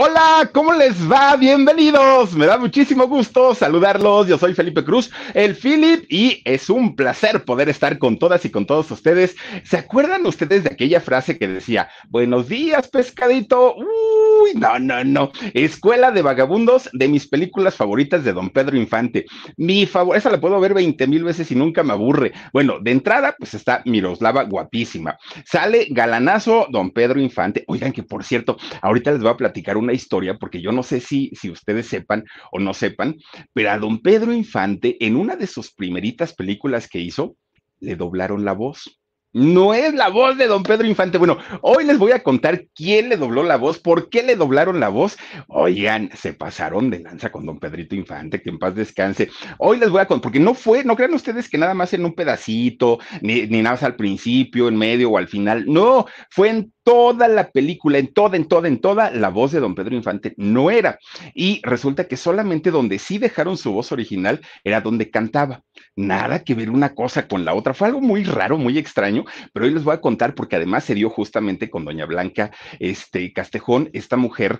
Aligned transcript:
Hola, 0.00 0.48
¿cómo 0.54 0.74
les 0.74 1.10
va? 1.10 1.34
Bienvenidos. 1.34 2.32
Me 2.36 2.46
da 2.46 2.56
muchísimo 2.56 3.08
gusto 3.08 3.52
saludarlos. 3.52 4.28
Yo 4.28 4.38
soy 4.38 4.54
Felipe 4.54 4.84
Cruz, 4.84 5.10
el 5.34 5.56
Philip, 5.56 6.04
y 6.08 6.40
es 6.44 6.70
un 6.70 6.94
placer 6.94 7.44
poder 7.44 7.68
estar 7.68 7.98
con 7.98 8.16
todas 8.16 8.44
y 8.44 8.50
con 8.50 8.64
todos 8.64 8.88
ustedes. 8.92 9.34
¿Se 9.64 9.76
acuerdan 9.76 10.24
ustedes 10.24 10.62
de 10.62 10.70
aquella 10.70 11.00
frase 11.00 11.36
que 11.36 11.48
decía, 11.48 11.88
buenos 12.10 12.48
días, 12.48 12.86
pescadito? 12.86 13.74
Uy, 13.74 14.52
no, 14.54 14.78
no, 14.78 15.02
no. 15.02 15.32
Escuela 15.52 16.12
de 16.12 16.22
Vagabundos 16.22 16.88
de 16.92 17.08
mis 17.08 17.26
películas 17.26 17.74
favoritas 17.74 18.22
de 18.22 18.32
Don 18.32 18.50
Pedro 18.50 18.76
Infante. 18.76 19.26
Mi 19.56 19.84
favor, 19.84 20.16
esa 20.16 20.30
la 20.30 20.40
puedo 20.40 20.60
ver 20.60 20.74
20 20.74 21.08
mil 21.08 21.24
veces 21.24 21.50
y 21.50 21.56
nunca 21.56 21.82
me 21.82 21.94
aburre. 21.94 22.32
Bueno, 22.52 22.78
de 22.80 22.92
entrada, 22.92 23.34
pues 23.36 23.52
está 23.54 23.82
Miroslava 23.84 24.44
guapísima. 24.44 25.18
Sale 25.44 25.88
galanazo 25.90 26.68
Don 26.70 26.92
Pedro 26.92 27.18
Infante. 27.18 27.64
Oigan, 27.66 27.90
que 27.90 28.04
por 28.04 28.22
cierto, 28.22 28.56
ahorita 28.80 29.10
les 29.10 29.22
voy 29.22 29.32
a 29.32 29.36
platicar 29.36 29.76
un 29.76 29.87
historia, 29.92 30.38
porque 30.38 30.60
yo 30.60 30.72
no 30.72 30.82
sé 30.82 31.00
si, 31.00 31.30
si 31.34 31.50
ustedes 31.50 31.86
sepan 31.86 32.24
o 32.52 32.58
no 32.58 32.74
sepan, 32.74 33.16
pero 33.52 33.70
a 33.70 33.78
don 33.78 34.00
Pedro 34.00 34.32
Infante, 34.32 34.96
en 35.04 35.16
una 35.16 35.36
de 35.36 35.46
sus 35.46 35.72
primeritas 35.72 36.34
películas 36.34 36.88
que 36.88 37.00
hizo, 37.00 37.36
le 37.80 37.96
doblaron 37.96 38.44
la 38.44 38.52
voz. 38.52 38.98
No 39.34 39.74
es 39.74 39.92
la 39.92 40.08
voz 40.08 40.38
de 40.38 40.46
don 40.46 40.62
Pedro 40.62 40.86
Infante. 40.86 41.18
Bueno, 41.18 41.36
hoy 41.60 41.84
les 41.84 41.98
voy 41.98 42.12
a 42.12 42.22
contar 42.22 42.64
quién 42.74 43.10
le 43.10 43.18
dobló 43.18 43.42
la 43.42 43.56
voz, 43.56 43.78
por 43.78 44.08
qué 44.08 44.22
le 44.22 44.36
doblaron 44.36 44.80
la 44.80 44.88
voz. 44.88 45.18
Oigan, 45.48 46.10
se 46.16 46.32
pasaron 46.32 46.88
de 46.88 47.00
lanza 47.00 47.30
con 47.30 47.44
don 47.44 47.60
Pedrito 47.60 47.94
Infante, 47.94 48.40
que 48.40 48.48
en 48.48 48.58
paz 48.58 48.74
descanse. 48.74 49.28
Hoy 49.58 49.78
les 49.78 49.90
voy 49.90 50.00
a 50.00 50.06
contar, 50.06 50.22
porque 50.22 50.40
no 50.40 50.54
fue, 50.54 50.82
no 50.82 50.96
crean 50.96 51.12
ustedes 51.12 51.50
que 51.50 51.58
nada 51.58 51.74
más 51.74 51.92
en 51.92 52.06
un 52.06 52.14
pedacito, 52.14 53.00
ni, 53.20 53.42
ni 53.42 53.60
nada 53.60 53.74
más 53.74 53.82
al 53.82 53.96
principio, 53.96 54.66
en 54.66 54.76
medio 54.76 55.10
o 55.10 55.18
al 55.18 55.28
final. 55.28 55.66
No, 55.66 56.06
fue 56.30 56.48
en 56.48 56.72
toda 56.88 57.28
la 57.28 57.50
película, 57.50 57.98
en 57.98 58.14
toda, 58.14 58.38
en 58.38 58.48
toda, 58.48 58.66
en 58.66 58.80
toda, 58.80 59.10
la 59.10 59.28
voz 59.28 59.52
de 59.52 59.60
don 59.60 59.74
Pedro 59.74 59.94
Infante 59.94 60.32
no 60.38 60.70
era. 60.70 60.98
Y 61.34 61.60
resulta 61.62 62.08
que 62.08 62.16
solamente 62.16 62.70
donde 62.70 62.98
sí 62.98 63.18
dejaron 63.18 63.58
su 63.58 63.72
voz 63.72 63.92
original 63.92 64.40
era 64.64 64.80
donde 64.80 65.10
cantaba. 65.10 65.60
Nada 65.96 66.42
que 66.44 66.54
ver 66.54 66.70
una 66.70 66.94
cosa 66.94 67.28
con 67.28 67.44
la 67.44 67.52
otra. 67.52 67.74
Fue 67.74 67.88
algo 67.88 68.00
muy 68.00 68.24
raro, 68.24 68.56
muy 68.56 68.78
extraño, 68.78 69.26
pero 69.52 69.66
hoy 69.66 69.74
les 69.74 69.84
voy 69.84 69.92
a 69.92 70.00
contar 70.00 70.34
porque 70.34 70.56
además 70.56 70.84
se 70.84 70.94
dio 70.94 71.10
justamente 71.10 71.68
con 71.68 71.84
doña 71.84 72.06
Blanca 72.06 72.52
este, 72.78 73.34
Castejón, 73.34 73.90
esta 73.92 74.16
mujer 74.16 74.58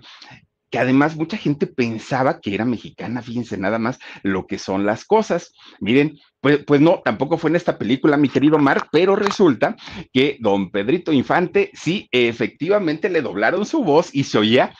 que 0.70 0.78
además 0.78 1.16
mucha 1.16 1.36
gente 1.36 1.66
pensaba 1.66 2.41
que 2.41 2.55
era 2.55 2.64
mexicana, 2.64 3.22
fíjense 3.22 3.56
nada 3.56 3.78
más 3.78 3.98
lo 4.22 4.47
que 4.47 4.58
son 4.58 4.86
las 4.86 5.05
cosas. 5.05 5.52
Miren, 5.80 6.19
pues, 6.41 6.59
pues, 6.65 6.81
no, 6.81 7.00
tampoco 7.04 7.38
fue 7.38 7.50
en 7.50 7.56
esta 7.56 7.78
película, 7.78 8.16
mi 8.16 8.28
querido 8.28 8.59
Mark, 8.59 8.88
pero 8.92 9.16
resulta 9.16 9.76
que 10.12 10.37
don 10.41 10.70
Pedrito 10.70 11.12
Infante 11.12 11.70
sí, 11.75 12.09
efectivamente 12.12 13.09
le 13.09 13.22
doblaron 13.22 13.66
su 13.66 13.82
voz 13.82 14.15
y 14.15 14.25
se 14.25 14.38
oía 14.38 14.72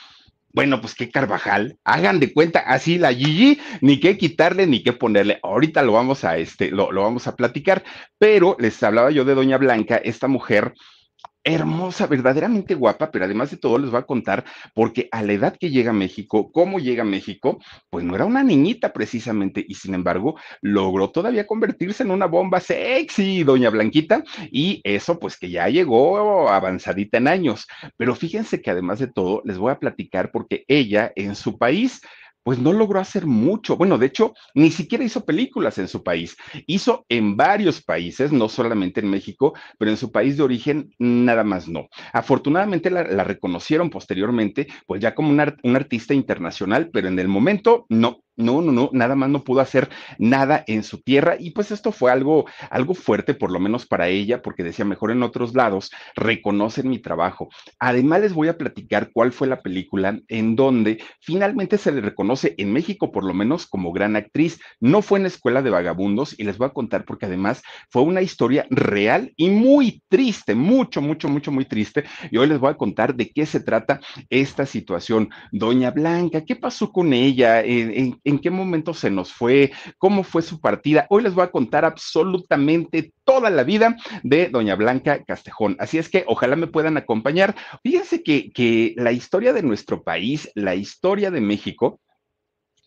bueno, 0.51 0.81
pues 0.81 0.95
qué 0.95 1.11
Carvajal, 1.11 1.79
hagan 1.85 2.21
de 2.21 2.33
cuenta 2.33 2.61
así 2.61 2.99
la 2.99 3.13
Gigi, 3.13 3.61
ni 3.81 4.01
qué 4.01 4.17
quitarle 4.17 4.67
ni 4.67 4.83
qué 4.83 4.93
ponerle. 4.93 5.39
Ahorita 5.43 5.83
lo 5.83 5.93
vamos 5.93 6.25
a 6.25 6.39
este, 6.39 6.71
lo, 6.71 6.91
lo 6.91 7.03
vamos 7.03 7.27
a 7.29 7.37
platicar, 7.37 7.85
pero 8.19 8.57
les 8.59 8.83
hablaba 8.83 9.11
yo 9.11 9.25
de 9.25 9.35
Doña 9.35 9.59
Blanca, 9.59 9.99
esta 9.99 10.27
mujer 10.27 10.75
hermosa, 11.55 12.07
verdaderamente 12.07 12.75
guapa, 12.75 13.11
pero 13.11 13.25
además 13.25 13.51
de 13.51 13.57
todo 13.57 13.79
les 13.79 13.91
voy 13.91 14.01
a 14.01 14.07
contar 14.07 14.45
porque 14.75 15.09
a 15.11 15.23
la 15.23 15.33
edad 15.33 15.57
que 15.59 15.71
llega 15.71 15.91
a 15.91 15.95
México, 15.95 16.51
cómo 16.53 16.79
llega 16.79 17.03
a 17.03 17.07
México, 17.07 17.59
pues 17.91 18.05
no 18.05 18.15
era 18.15 18.25
una 18.25 18.43
niñita 18.43 18.93
precisamente 18.93 19.65
y 19.67 19.75
sin 19.75 19.95
embargo 19.95 20.39
logró 20.61 21.11
todavía 21.11 21.47
convertirse 21.47 22.03
en 22.03 22.11
una 22.11 22.27
bomba 22.27 22.61
sexy, 22.61 23.45
doña 23.45 23.71
Blanquita, 23.71 24.23
y 24.51 24.81
eso 24.85 25.19
pues 25.19 25.37
que 25.37 25.51
ya 25.51 25.69
llegó 25.69 26.49
avanzadita 26.49 27.19
en 27.19 27.29
años. 27.29 27.67
Pero 27.97 28.15
fíjense 28.15 28.61
que 28.61 28.71
además 28.71 28.99
de 28.99 29.09
todo 29.09 29.43
les 29.45 29.59
voy 29.59 29.73
a 29.73 29.79
platicar 29.79 30.31
porque 30.31 30.65
ella 30.69 31.13
en 31.17 31.35
su 31.35 31.59
país 31.59 32.01
pues 32.43 32.59
no 32.59 32.73
logró 32.73 33.01
hacer 33.01 33.27
mucho. 33.27 33.77
Bueno, 33.77 33.99
de 33.99 34.07
hecho, 34.07 34.35
ni 34.55 34.71
siquiera 34.71 35.05
hizo 35.05 35.25
películas 35.25 35.79
en 35.79 35.89
su 35.89 36.03
país. 36.03 36.37
Hizo 36.67 37.05
en 37.09 37.37
varios 37.37 37.83
países, 37.83 38.33
no 38.33 38.49
solamente 38.49 39.01
en 39.01 39.11
México, 39.11 39.55
pero 39.79 39.91
en 39.91 39.97
su 39.97 40.11
país 40.11 40.37
de 40.37 40.43
origen 40.43 40.91
nada 40.99 41.45
más 41.45 41.69
no. 41.69 41.89
Afortunadamente 42.13 42.91
la, 42.91 43.03
reconocieron 43.25 43.91
posteriormente, 43.91 44.67
pues 44.87 45.01
ya 45.01 45.15
como 45.15 45.31
un, 45.31 45.41
artista 45.77 46.15
internacional, 46.15 46.91
pero 46.93 47.09
en 47.09 47.19
el 47.19 47.29
momento 47.29 47.87
no, 47.89 48.23
no, 48.39 48.63
no, 48.63 48.73
no, 48.73 48.91
nada 48.93 49.15
más 49.15 49.29
no 49.29 49.45
pudo 49.45 49.61
hacer 49.61 49.91
nada 50.19 50.65
en 50.67 50.83
su 50.83 51.03
tierra 51.03 51.37
y 51.39 51.51
pues 51.51 51.71
esto 51.71 51.93
fue 51.93 52.11
algo, 52.11 52.47
algo 52.71 52.95
fuerte, 52.95 53.35
por 53.35 53.51
lo 53.51 53.61
menos 53.61 53.87
para 53.87 54.09
ella, 54.09 54.41
porque 54.41 54.63
decía, 54.63 54.85
mejor 54.85 55.11
en 55.11 55.23
otros 55.23 55.55
lados 55.55 55.91
reconocen 56.15 56.89
mi 56.89 56.99
trabajo. 57.01 57.49
Además 57.79 58.21
les 58.21 58.33
voy 58.33 58.49
a 58.49 58.57
platicar 58.57 59.11
cuál 59.13 59.33
fue 59.33 59.49
la 59.49 59.61
película 59.61 60.19
en 60.29 60.57
donde 60.57 61.03
finalmente 61.21 61.79
se 61.79 61.93
le 61.93 62.01
reconoce 62.01 62.55
en 62.59 62.73
México, 62.73 63.11
por 63.11 63.25
lo 63.25 63.35
menos 63.35 63.67
como 63.67 63.93
gran 63.93 64.17
actriz. 64.17 64.61
No 64.81 65.03
fue 65.03 65.19
en 65.19 65.25
la 65.25 65.29
Escuela 65.29 65.63
de 65.63 65.71
Vagabundos 65.71 66.39
y 66.39 66.45
les 66.45 66.59
voy 66.59 66.69
a 66.69 66.73
contar 66.73 67.05
porque 67.05 67.27
además 67.27 67.63
fue 67.91 68.03
una 68.03 68.23
historia 68.23 68.67
real 68.71 69.33
y 69.37 69.51
muy 69.51 70.03
triste, 70.09 70.55
mucho, 70.55 71.03
mucho, 71.03 71.29
mucho, 71.29 71.51
muy 71.51 71.65
triste. 71.65 72.05
Y 72.31 72.37
hoy 72.37 72.47
les 72.47 72.59
voy 72.59 72.71
a 72.71 72.77
contar 72.77 73.15
de 73.15 73.31
qué 73.31 73.47
se 73.47 73.61
trata 73.61 74.01
esta 74.31 74.65
situación. 74.65 75.31
Doña 75.51 75.91
Blanca, 75.91 76.45
¿qué 76.45 76.55
pasó 76.55 76.93
con 76.93 77.13
ella? 77.13 77.63
¿En, 77.63 78.21
en 78.23 78.28
qué 78.37 78.51
momento 78.51 78.93
se 78.93 79.09
nos 79.09 79.33
fue, 79.33 79.73
cómo 79.97 80.25
fue 80.25 80.43
su 80.43 80.61
partida. 80.61 81.07
Hoy 81.09 81.23
les 81.23 81.33
voy 81.33 81.45
a 81.45 81.51
contar 81.51 81.87
absolutamente 81.87 83.15
toda 83.25 83.49
la 83.49 83.63
vida 83.63 83.97
de 84.23 84.51
doña 84.51 84.75
Blanca 84.75 85.25
Castejón. 85.25 85.77
Así 85.79 85.97
es 85.97 86.11
que 86.11 86.25
ojalá 86.27 86.55
me 86.55 86.67
puedan 86.67 86.99
acompañar. 86.99 87.57
Fíjense 87.83 88.23
que, 88.23 88.51
que 88.53 88.93
la 88.99 89.13
historia 89.13 89.55
de 89.55 89.63
nuestro 89.63 90.03
país, 90.03 90.51
la 90.55 90.75
historia 90.75 91.31
de 91.31 91.41
México, 91.41 92.01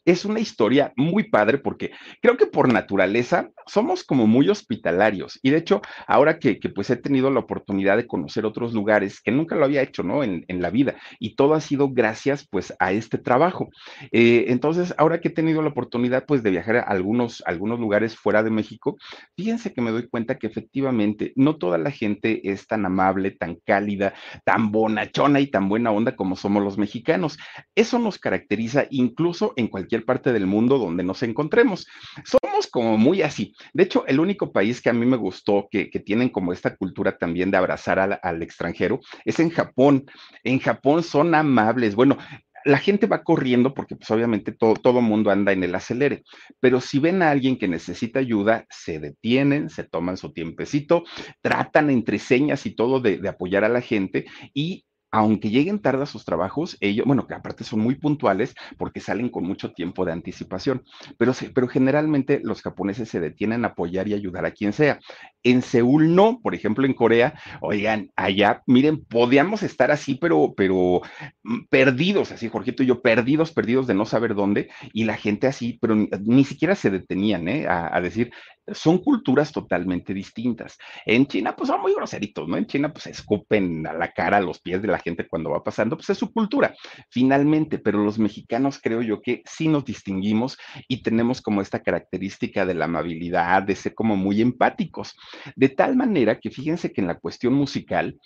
es 0.05 0.25
una 0.25 0.39
historia 0.39 0.93
muy 0.95 1.29
padre 1.29 1.57
porque 1.57 1.91
creo 2.21 2.37
que 2.37 2.47
por 2.47 2.71
naturaleza 2.71 3.49
somos 3.67 4.03
como 4.03 4.27
muy 4.27 4.49
hospitalarios 4.49 5.39
y 5.43 5.51
de 5.51 5.57
hecho 5.57 5.81
ahora 6.07 6.39
que, 6.39 6.59
pues 6.73 6.89
he 6.89 6.95
tenido 6.95 7.29
la 7.29 7.39
oportunidad 7.39 7.97
de 7.97 8.07
conocer 8.07 8.45
otros 8.45 8.73
lugares 8.73 9.21
que 9.21 9.31
nunca 9.31 9.55
lo 9.55 9.65
había 9.65 9.81
hecho, 9.81 10.03
¿no? 10.03 10.23
En, 10.23 10.45
la 10.61 10.69
vida 10.69 10.95
y 11.17 11.35
todo 11.35 11.55
ha 11.55 11.61
sido 11.61 11.89
gracias 11.89 12.47
pues 12.47 12.73
a 12.77 12.91
este 12.91 13.17
trabajo. 13.17 13.69
Eh, 14.11 14.45
entonces 14.49 14.93
ahora 14.97 15.19
que 15.19 15.29
he 15.29 15.31
tenido 15.31 15.61
la 15.63 15.69
oportunidad 15.69 16.25
pues 16.27 16.43
de 16.43 16.51
viajar 16.51 16.77
a 16.77 16.81
algunos, 16.81 17.41
algunos 17.47 17.79
lugares 17.79 18.15
fuera 18.15 18.43
de 18.43 18.51
México, 18.51 18.97
fíjense 19.35 19.73
que 19.73 19.81
me 19.81 19.89
doy 19.89 20.07
cuenta 20.07 20.37
que 20.37 20.45
efectivamente 20.45 21.33
no 21.35 21.57
toda 21.57 21.79
la 21.79 21.89
gente 21.89 22.51
es 22.51 22.67
tan 22.67 22.85
amable, 22.85 23.31
tan 23.31 23.55
cálida, 23.65 24.13
tan 24.45 24.71
bonachona 24.71 25.39
y 25.39 25.47
tan 25.47 25.67
buena 25.67 25.91
onda 25.91 26.15
como 26.15 26.35
somos 26.35 26.63
los 26.63 26.77
mexicanos. 26.77 27.39
Eso 27.73 27.97
nos 27.97 28.19
caracteriza 28.19 28.85
incluso 28.91 29.53
en 29.55 29.67
cualquier 29.67 29.90
parte 29.99 30.33
del 30.33 30.47
mundo 30.47 30.77
donde 30.77 31.03
nos 31.03 31.21
encontremos. 31.23 31.87
Somos 32.23 32.67
como 32.67 32.97
muy 32.97 33.21
así. 33.21 33.53
De 33.73 33.83
hecho, 33.83 34.05
el 34.07 34.19
único 34.19 34.51
país 34.51 34.81
que 34.81 34.89
a 34.89 34.93
mí 34.93 35.05
me 35.05 35.17
gustó, 35.17 35.67
que, 35.69 35.87
tienen 36.05 36.29
como 36.29 36.53
esta 36.53 36.75
cultura 36.75 37.17
también 37.17 37.51
de 37.51 37.57
abrazar 37.57 38.19
al, 38.21 38.41
extranjero, 38.41 38.99
es 39.25 39.39
en 39.39 39.49
Japón. 39.49 40.05
En 40.43 40.59
Japón 40.59 41.03
son 41.03 41.35
amables. 41.35 41.95
Bueno, 41.95 42.17
la 42.65 42.77
gente 42.77 43.07
va 43.07 43.23
corriendo 43.23 43.73
porque 43.73 43.95
pues 43.95 44.09
obviamente 44.11 44.51
todo, 44.51 44.75
todo 44.75 45.01
mundo 45.01 45.31
anda 45.31 45.51
en 45.51 45.63
el 45.63 45.73
acelere, 45.73 46.23
pero 46.59 46.79
si 46.79 46.99
ven 46.99 47.21
a 47.21 47.31
alguien 47.31 47.57
que 47.57 47.67
necesita 47.67 48.19
ayuda, 48.19 48.65
se 48.69 48.99
detienen, 48.99 49.69
se 49.69 49.83
toman 49.83 50.17
su 50.17 50.31
tiempecito, 50.31 51.03
tratan 51.41 51.89
entre 51.89 52.19
señas 52.19 52.65
y 52.65 52.75
todo 52.75 52.99
de, 52.99 53.17
de 53.17 53.29
apoyar 53.29 53.63
a 53.63 53.69
la 53.69 53.81
gente 53.81 54.25
y 54.53 54.85
aunque 55.11 55.49
lleguen 55.49 55.79
tarde 55.79 56.03
a 56.03 56.07
sus 56.07 56.25
trabajos, 56.25 56.77
ellos, 56.79 57.05
bueno, 57.05 57.27
que 57.27 57.33
aparte 57.33 57.63
son 57.63 57.81
muy 57.81 57.95
puntuales 57.95 58.55
porque 58.77 59.01
salen 59.01 59.29
con 59.29 59.43
mucho 59.43 59.73
tiempo 59.73 60.05
de 60.05 60.13
anticipación, 60.13 60.83
pero, 61.17 61.33
pero 61.53 61.67
generalmente 61.67 62.39
los 62.43 62.61
japoneses 62.61 63.09
se 63.09 63.19
detienen 63.19 63.65
a 63.65 63.69
apoyar 63.69 64.07
y 64.07 64.13
ayudar 64.13 64.45
a 64.45 64.51
quien 64.51 64.73
sea. 64.73 64.99
En 65.43 65.61
Seúl 65.61 66.15
no, 66.15 66.39
por 66.41 66.55
ejemplo, 66.55 66.85
en 66.85 66.93
Corea, 66.93 67.33
oigan, 67.59 68.11
allá, 68.15 68.63
miren, 68.67 69.03
podíamos 69.05 69.63
estar 69.63 69.91
así, 69.91 70.15
pero, 70.15 70.53
pero 70.55 71.01
mm, 71.43 71.65
perdidos, 71.69 72.31
así, 72.31 72.47
Jorgito 72.47 72.83
y 72.83 72.87
yo, 72.87 73.01
perdidos, 73.01 73.51
perdidos 73.51 73.87
de 73.87 73.95
no 73.95 74.05
saber 74.05 74.33
dónde, 74.33 74.69
y 74.93 75.03
la 75.03 75.17
gente 75.17 75.47
así, 75.47 75.77
pero 75.81 75.95
ni, 75.95 76.45
siquiera 76.45 76.75
se 76.75 76.89
detenían, 76.89 77.47
¿eh? 77.47 77.67
a 77.67 77.99
decir, 78.01 78.31
son 78.73 78.99
culturas 78.99 79.51
totalmente 79.51 80.13
distintas. 80.13 80.77
En 81.05 81.25
China, 81.25 81.55
pues 81.55 81.67
son 81.67 81.81
muy 81.81 81.93
groseritos, 81.93 82.47
¿no? 82.47 82.57
En 82.57 82.65
China, 82.65 82.91
pues 82.91 83.07
escupen 83.07 83.85
a 83.87 83.93
la 83.93 84.11
cara, 84.11 84.37
a 84.37 84.41
los 84.41 84.59
pies 84.59 84.81
de 84.81 84.87
la 84.87 84.99
gente 84.99 85.27
cuando 85.27 85.49
va 85.49 85.63
pasando, 85.63 85.95
pues 85.95 86.09
es 86.09 86.17
su 86.17 86.31
cultura, 86.31 86.73
finalmente, 87.09 87.79
pero 87.79 88.03
los 88.03 88.19
mexicanos 88.19 88.79
creo 88.81 89.01
yo 89.01 89.21
que 89.21 89.41
sí 89.45 89.67
nos 89.67 89.85
distinguimos 89.85 90.57
y 90.87 91.03
tenemos 91.03 91.41
como 91.41 91.61
esta 91.61 91.79
característica 91.79 92.65
de 92.65 92.73
la 92.73 92.85
amabilidad, 92.85 93.63
de 93.63 93.75
ser 93.75 93.93
como 93.93 94.15
muy 94.15 94.41
empáticos, 94.41 95.15
de 95.55 95.69
tal 95.69 95.95
manera 95.95 96.39
que 96.39 96.49
fíjense 96.49 96.91
que 96.91 97.01
en 97.01 97.07
la 97.07 97.19
cuestión 97.19 97.53
musical, 97.53 98.17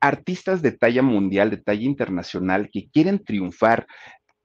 artistas 0.00 0.62
de 0.62 0.72
talla 0.72 1.02
mundial, 1.02 1.50
de 1.50 1.58
talla 1.58 1.84
internacional, 1.84 2.70
que 2.72 2.88
quieren 2.90 3.22
triunfar 3.22 3.86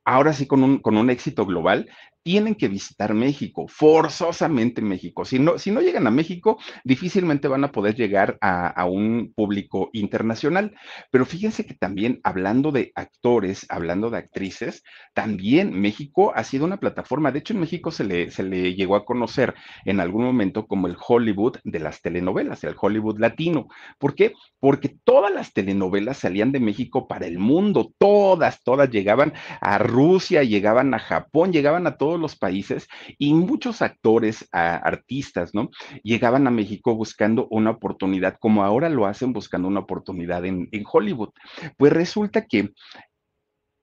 ahora 0.06 0.34
sí 0.34 0.46
con 0.46 0.64
un, 0.64 0.80
con 0.80 0.98
un 0.98 1.10
éxito 1.10 1.46
global, 1.46 1.90
tienen 2.26 2.56
que 2.56 2.68
visitar 2.68 3.14
México, 3.14 3.68
forzosamente 3.68 4.82
México. 4.82 5.26
Si 5.26 5.38
no, 5.38 5.60
si 5.60 5.70
no 5.70 5.80
llegan 5.80 6.08
a 6.08 6.12
México, 6.12 6.58
difícilmente 6.84 7.48
van 7.48 7.64
a 7.64 7.72
poder 7.72 7.94
llegar 7.94 8.40
a, 8.42 8.84
un 8.86 9.32
público 9.36 9.92
internacional. 9.94 10.74
Pero 11.12 11.28
fíjense 11.28 11.68
que 11.68 11.76
también 11.76 12.22
hablando 12.24 12.72
de 12.72 12.92
actores, 12.96 13.68
hablando 13.70 14.10
de 14.10 14.18
actrices, 14.18 14.82
también 15.14 15.80
México 15.80 16.34
ha 16.36 16.44
sido 16.44 16.66
una 16.66 16.80
plataforma. 16.80 17.32
De 17.32 17.40
hecho, 17.40 17.54
en 17.54 17.60
México 17.60 17.92
se 17.92 18.04
le, 18.04 18.32
se 18.32 18.42
le 18.42 18.74
llegó 18.74 18.96
a 18.96 19.06
conocer 19.06 19.54
en 19.86 20.00
algún 20.00 20.24
momento 20.24 20.66
como 20.66 20.88
el 20.88 20.98
Hollywood 21.08 21.58
de 21.64 21.80
las 21.80 22.02
telenovelas, 22.02 22.64
el 22.64 22.76
Hollywood 22.76 23.20
latino. 23.20 23.68
¿Por 24.00 24.16
qué? 24.16 24.34
Porque 24.60 24.98
todas 25.04 25.32
las 25.32 25.54
telenovelas 25.54 26.18
salían 26.18 26.52
de 26.52 26.60
México 26.60 27.08
para 27.08 27.28
el 27.28 27.38
mundo, 27.38 27.94
todas, 28.00 28.64
todas 28.64 28.90
llegaban 28.90 29.34
a 29.62 29.78
Rusia, 29.78 30.42
llegaban 30.42 30.92
a 30.96 31.00
Japón, 31.00 31.54
llegaban 31.54 31.86
a 31.86 31.98
todos 31.98 32.15
los 32.18 32.36
países 32.36 32.88
y 33.18 33.34
muchos 33.34 33.82
actores, 33.82 34.48
artistas, 34.52 35.54
¿no? 35.54 35.70
Llegaban 36.04 36.48
a 36.48 36.52
México 36.52 36.96
buscando 36.96 37.48
una 37.50 37.72
oportunidad, 37.72 38.38
como 38.40 38.64
ahora 38.64 38.90
lo 38.90 39.06
hacen 39.06 39.34
buscando 39.34 39.68
una 39.68 39.82
oportunidad 39.82 40.46
en, 40.46 40.68
en 40.72 40.84
Hollywood. 40.92 41.30
Pues 41.78 41.94
resulta 41.94 42.46
que 42.46 42.72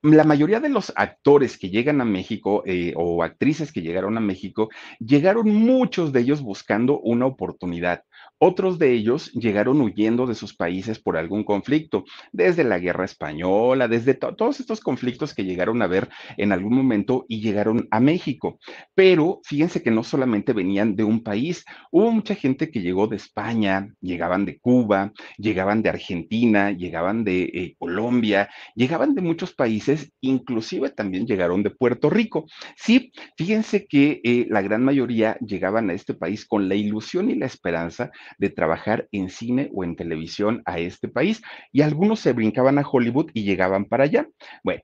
la 0.03 0.25
mayoría 0.25 0.59
de 0.59 0.69
los 0.69 0.93
actores 0.97 1.57
que 1.57 1.71
llegan 1.71 2.01
a 2.01 2.05
México 2.05 2.65
eh, 2.67 2.93
o 2.97 3.23
actrices 3.23 3.73
que 3.73 3.83
llegaron 3.83 4.17
a 4.19 4.21
México, 4.21 4.69
llegaron 4.99 5.49
muchos 5.49 6.13
de 6.13 6.21
ellos 6.21 6.43
buscando 6.43 6.99
una 6.99 7.27
oportunidad. 7.27 8.03
Otros 8.45 8.81
de 8.81 8.93
ellos 8.93 9.31
llegaron 9.35 9.81
huyendo 9.81 10.27
de 10.27 10.35
sus 10.35 10.53
países 10.53 10.99
por 10.99 11.17
algún 11.17 11.45
conflicto, 11.45 12.03
desde 12.33 12.65
la 12.65 12.81
guerra 12.81 13.05
española, 13.05 13.87
desde 13.87 14.15
todos 14.15 14.59
estos 14.59 14.81
conflictos 14.81 15.33
que 15.33 15.45
llegaron 15.45 15.81
a 15.81 15.87
ver 15.87 16.09
en 16.37 16.51
algún 16.51 16.75
momento 16.75 17.25
y 17.29 17.41
llegaron 17.41 17.87
a 17.93 18.01
México. 18.01 18.59
Pero 18.97 19.43
fíjense 19.45 19.81
que 19.81 19.93
no 19.93 20.03
solamente 20.03 20.55
venían 20.55 20.97
de 20.97 21.05
un 21.05 21.23
país, 21.23 21.65
hubo 21.93 22.11
mucha 22.11 22.35
gente 22.35 22.73
que 22.73 22.81
llegó 22.81 23.07
de 23.07 23.15
España, 23.15 23.95
llegaban 24.01 24.45
de 24.45 24.59
Cuba, 24.59 25.13
llegaban 25.39 25.81
de 25.81 25.91
Argentina, 25.91 26.73
llegaban 26.73 27.23
de 27.23 27.43
eh, 27.45 27.77
Colombia, 27.79 28.51
llegaban 28.75 29.15
de 29.15 29.23
muchos 29.23 29.55
países, 29.55 30.11
inclusive 30.21 30.91
también 30.91 31.29
llegaron 31.29 31.63
de 31.63 31.71
Puerto 31.71 32.11
Rico. 32.11 32.47
Sí, 32.75 33.13
fíjense 33.37 33.87
que 33.87 34.21
eh, 34.25 34.49
la 34.51 34.63
gran 34.63 34.83
mayoría 34.83 35.39
llegaban 35.39 35.91
a 35.91 35.93
este 35.93 36.15
país 36.15 36.45
con 36.45 36.69
la 36.69 36.75
ilusión 36.75 37.31
y 37.31 37.37
la 37.37 37.47
esperanza 37.47 38.11
de 38.39 38.51
trabajar 38.51 39.09
en 39.13 39.29
cine 39.29 39.71
o 39.75 39.85
en 39.85 39.97
televisión 39.97 40.63
a 40.65 40.79
este 40.79 41.09
país 41.09 41.43
y 41.73 41.83
algunos 41.83 42.21
se 42.21 42.33
brincaban 42.33 42.79
a 42.79 42.89
Hollywood 42.89 43.31
y 43.35 43.45
llegaban 43.45 43.87
para 43.87 44.05
allá. 44.05 44.29
Bueno, 44.63 44.83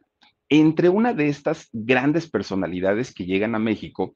entre 0.48 0.88
una 0.88 1.12
de 1.12 1.28
estas 1.28 1.68
grandes 1.72 2.30
personalidades 2.30 3.12
que 3.12 3.26
llegan 3.26 3.54
a 3.54 3.58
México 3.58 4.14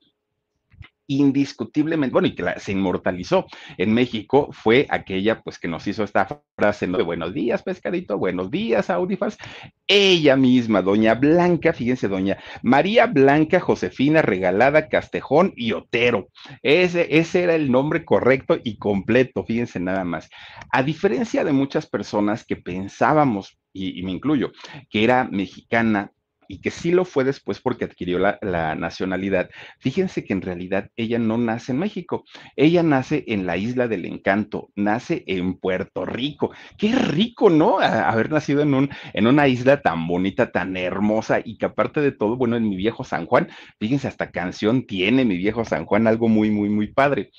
indiscutiblemente, 1.19 2.13
bueno, 2.13 2.29
y 2.29 2.35
que 2.35 2.45
se 2.59 2.73
inmortalizó 2.73 3.47
en 3.77 3.93
México, 3.93 4.49
fue 4.53 4.87
aquella 4.91 5.43
pues 5.43 5.59
que 5.59 5.69
nos 5.69 5.87
hizo 5.87 6.05
esta 6.05 6.43
frase 6.57 6.87
¿no? 6.87 6.99
de 6.99 7.05
buenos 7.05 7.35
días, 7.35 7.63
pescadito, 7.63 8.19
buenos 8.19 8.51
días, 8.51 8.91
Audifas. 8.91 9.39
Ella 9.87 10.37
misma, 10.37 10.83
doña 10.83 11.15
Blanca, 11.15 11.73
fíjense, 11.73 12.09
doña 12.09 12.39
María 12.63 13.07
Blanca 13.07 13.61
Josefina 13.61 14.23
Regalada 14.23 14.89
Castejón 14.89 15.53
y 15.57 15.73
Otero. 15.73 16.29
Ese, 16.63 17.19
ese 17.19 17.43
era 17.43 17.55
el 17.55 17.71
nombre 17.71 18.05
correcto 18.05 18.59
y 18.63 18.79
completo, 18.79 19.45
fíjense 19.45 19.81
nada 19.81 20.05
más. 20.05 20.31
A 20.71 20.83
diferencia 20.83 21.45
de 21.45 21.53
muchas 21.53 21.87
personas 21.87 22.45
que 22.45 22.57
pensábamos, 22.57 23.59
y 23.75 24.03
me 24.03 24.13
incluyo, 24.13 24.53
que 24.91 25.05
era 25.05 25.25
mexicana, 25.25 26.13
y 26.53 26.59
que 26.59 26.71
sí 26.71 26.91
lo 26.91 27.07
fue 27.07 27.25
después 27.25 27.61
porque 27.61 27.87
adquirió 27.87 28.19
la, 28.19 28.39
nacionalidad, 28.75 29.49
fíjense 29.79 30.23
que 30.23 30.35
en 30.35 30.43
realidad 30.43 30.91
ella 30.97 31.19
no 31.19 31.39
nace 31.39 31.73
en 31.73 31.79
México, 31.79 32.25
ella 32.57 32.83
nace 32.83 33.25
en 33.29 33.47
la 33.47 33.57
isla 33.57 33.89
del 33.89 34.05
encanto, 34.05 34.69
nace 34.77 35.25
en 35.27 35.55
Puerto 35.55 36.05
Rico. 36.05 36.53
Qué 36.77 36.95
rico, 36.95 37.49
¿no? 37.49 37.79
haber 37.81 38.31
nacido 38.31 38.61
en, 38.61 38.75
un, 38.75 38.91
en 39.15 39.27
una 39.27 39.49
isla 39.49 39.81
tan 39.81 40.07
bonita, 40.07 40.53
tan 40.53 40.77
hermosa 40.77 41.41
y 41.43 41.57
que 41.57 41.65
aparte 41.65 42.03
de 42.03 42.13
todo, 42.13 42.37
bueno, 42.37 42.57
en 42.57 42.69
mi 42.69 42.77
viejo 42.77 43.03
San 43.03 43.25
Juan, 43.25 43.49
fíjense, 43.81 44.09
hasta 44.09 44.31
canción 44.31 44.87
tiene 44.87 45.25
mi 45.25 45.39
viejo 45.39 45.65
San 45.65 45.87
Juan, 45.87 46.07
algo 46.07 46.29
muy, 46.29 46.51
muy, 46.51 46.69
muy 46.69 46.89
padre 46.89 47.31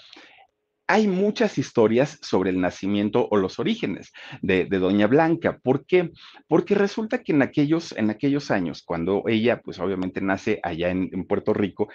hay 0.94 1.07
muchas 1.07 1.57
historias 1.57 2.19
sobre 2.22 2.51
el 2.51 2.62
nacimiento 2.62 3.28
o 3.31 3.38
los 3.38 3.57
orígenes 3.57 4.13
de, 4.44 4.66
Doña 4.66 5.07
Blanca. 5.07 5.57
¿Por 5.57 5.88
qué? 5.88 6.12
Porque 6.48 6.75
resulta 6.75 7.24
que 7.24 7.31
en 7.31 7.42
aquellos, 7.42 7.94
en 7.94 8.12
aquellos 8.12 8.51
años, 8.51 8.84
cuando 8.86 9.24
ella, 9.25 9.60
pues 9.63 9.80
obviamente 9.80 10.22
nace 10.22 10.60
allá 10.62 10.92
en 10.92 11.25
Puerto 11.25 11.51
Rico, 11.51 11.90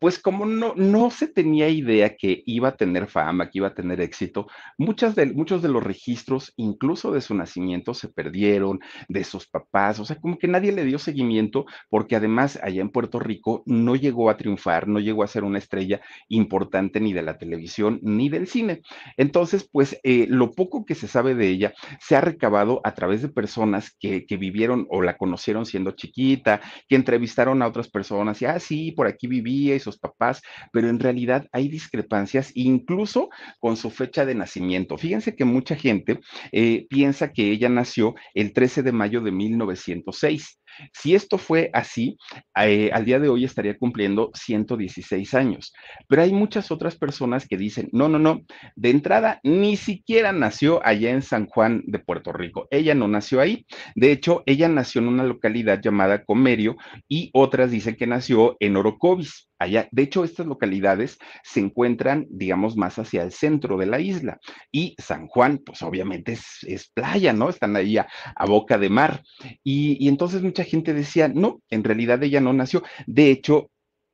pues 0.00 0.18
como 0.18 0.46
no, 0.46 0.74
no 0.76 1.10
se 1.10 1.28
tenía 1.28 1.68
idea 1.68 2.16
que 2.16 2.42
iba 2.46 2.68
a 2.68 2.76
tener 2.76 3.06
fama, 3.06 3.50
que 3.50 3.58
iba 3.58 3.68
a 3.68 3.74
tener 3.74 4.00
éxito, 4.00 4.46
muchas 4.78 5.14
de, 5.14 5.26
muchos 5.26 5.60
de 5.62 5.68
los 5.68 5.84
registros, 5.84 6.52
incluso 6.56 7.12
de 7.12 7.20
su 7.20 7.34
nacimiento, 7.34 7.92
se 7.92 8.08
perdieron, 8.08 8.80
de 9.08 9.24
sus 9.24 9.46
papás, 9.46 10.00
o 10.00 10.04
sea, 10.06 10.16
como 10.16 10.38
que 10.38 10.48
nadie 10.48 10.72
le 10.72 10.84
dio 10.84 10.98
seguimiento, 10.98 11.66
porque 11.90 12.16
además 12.16 12.58
allá 12.62 12.80
en 12.80 12.88
Puerto 12.88 13.18
Rico 13.18 13.62
no 13.66 13.94
llegó 13.94 14.30
a 14.30 14.38
triunfar, 14.38 14.88
no 14.88 15.00
llegó 15.00 15.22
a 15.22 15.28
ser 15.28 15.44
una 15.44 15.58
estrella 15.58 16.00
importante 16.28 16.98
ni 16.98 17.12
de 17.12 17.22
la 17.22 17.36
televisión 17.36 18.00
ni 18.02 18.30
del 18.30 18.46
cine. 18.46 18.80
Entonces, 19.18 19.68
pues 19.70 20.00
eh, 20.02 20.26
lo 20.28 20.52
poco 20.52 20.86
que 20.86 20.94
se 20.94 21.08
sabe 21.08 21.34
de 21.34 21.48
ella 21.48 21.74
se 22.00 22.16
ha 22.16 22.22
recabado 22.22 22.80
a 22.84 22.94
través 22.94 23.20
de 23.20 23.28
personas 23.28 23.94
que, 24.00 24.24
que 24.24 24.38
vivieron 24.38 24.86
o 24.88 25.02
la 25.02 25.18
conocieron 25.18 25.66
siendo 25.66 25.90
chiquita, 25.90 26.62
que 26.88 26.96
entrevistaron 26.96 27.60
a 27.60 27.66
otras 27.66 27.90
personas 27.90 28.40
y, 28.40 28.46
ah, 28.46 28.58
sí, 28.58 28.92
por 28.92 29.06
aquí 29.06 29.26
vivía 29.26 29.74
y 29.74 29.80
papás, 29.98 30.42
pero 30.72 30.88
en 30.88 30.98
realidad 30.98 31.46
hay 31.52 31.68
discrepancias 31.68 32.52
incluso 32.54 33.30
con 33.58 33.76
su 33.76 33.90
fecha 33.90 34.24
de 34.24 34.34
nacimiento. 34.34 34.98
Fíjense 34.98 35.34
que 35.34 35.44
mucha 35.44 35.76
gente 35.76 36.20
eh, 36.52 36.86
piensa 36.88 37.32
que 37.32 37.50
ella 37.50 37.68
nació 37.68 38.14
el 38.34 38.52
13 38.52 38.82
de 38.82 38.92
mayo 38.92 39.20
de 39.20 39.32
1906. 39.32 40.59
Si 40.92 41.14
esto 41.14 41.38
fue 41.38 41.70
así, 41.72 42.16
eh, 42.56 42.90
al 42.92 43.04
día 43.04 43.18
de 43.18 43.28
hoy 43.28 43.44
estaría 43.44 43.76
cumpliendo 43.76 44.30
116 44.34 45.34
años. 45.34 45.72
Pero 46.08 46.22
hay 46.22 46.32
muchas 46.32 46.70
otras 46.70 46.96
personas 46.96 47.46
que 47.46 47.56
dicen, 47.56 47.88
no, 47.92 48.08
no, 48.08 48.18
no, 48.18 48.42
de 48.76 48.90
entrada 48.90 49.40
ni 49.42 49.76
siquiera 49.76 50.32
nació 50.32 50.84
allá 50.84 51.10
en 51.10 51.22
San 51.22 51.46
Juan 51.46 51.82
de 51.86 51.98
Puerto 51.98 52.32
Rico. 52.32 52.68
Ella 52.70 52.94
no 52.94 53.08
nació 53.08 53.40
ahí. 53.40 53.66
De 53.94 54.12
hecho, 54.12 54.42
ella 54.46 54.68
nació 54.68 55.00
en 55.00 55.08
una 55.08 55.24
localidad 55.24 55.80
llamada 55.82 56.24
Comerio 56.24 56.76
y 57.08 57.30
otras 57.32 57.70
dicen 57.70 57.96
que 57.96 58.06
nació 58.06 58.56
en 58.60 58.76
Orocovis. 58.76 59.48
Allá, 59.58 59.88
de 59.92 60.04
hecho, 60.04 60.24
estas 60.24 60.46
localidades 60.46 61.18
se 61.44 61.60
encuentran, 61.60 62.26
digamos, 62.30 62.78
más 62.78 62.98
hacia 62.98 63.22
el 63.22 63.30
centro 63.30 63.76
de 63.76 63.84
la 63.84 64.00
isla. 64.00 64.40
Y 64.72 64.94
San 64.98 65.26
Juan, 65.26 65.58
pues 65.58 65.82
obviamente 65.82 66.32
es, 66.32 66.90
playa, 66.94 67.34
¿no? 67.34 67.50
Están 67.50 67.76
ahí 67.76 67.98
a, 67.98 68.08
boca 68.46 68.78
de 68.78 68.88
mar. 68.88 69.22
Y, 69.62 70.02
y 70.02 70.08
entonces 70.08 70.42
mucha 70.42 70.64
decía, 70.78 71.28
no, 71.28 71.60
en 71.70 71.84
realidad 71.84 72.22
ella 72.22 72.40
no 72.40 72.52
nació. 72.52 72.82
De 73.06 73.30
hecho, 73.30 73.70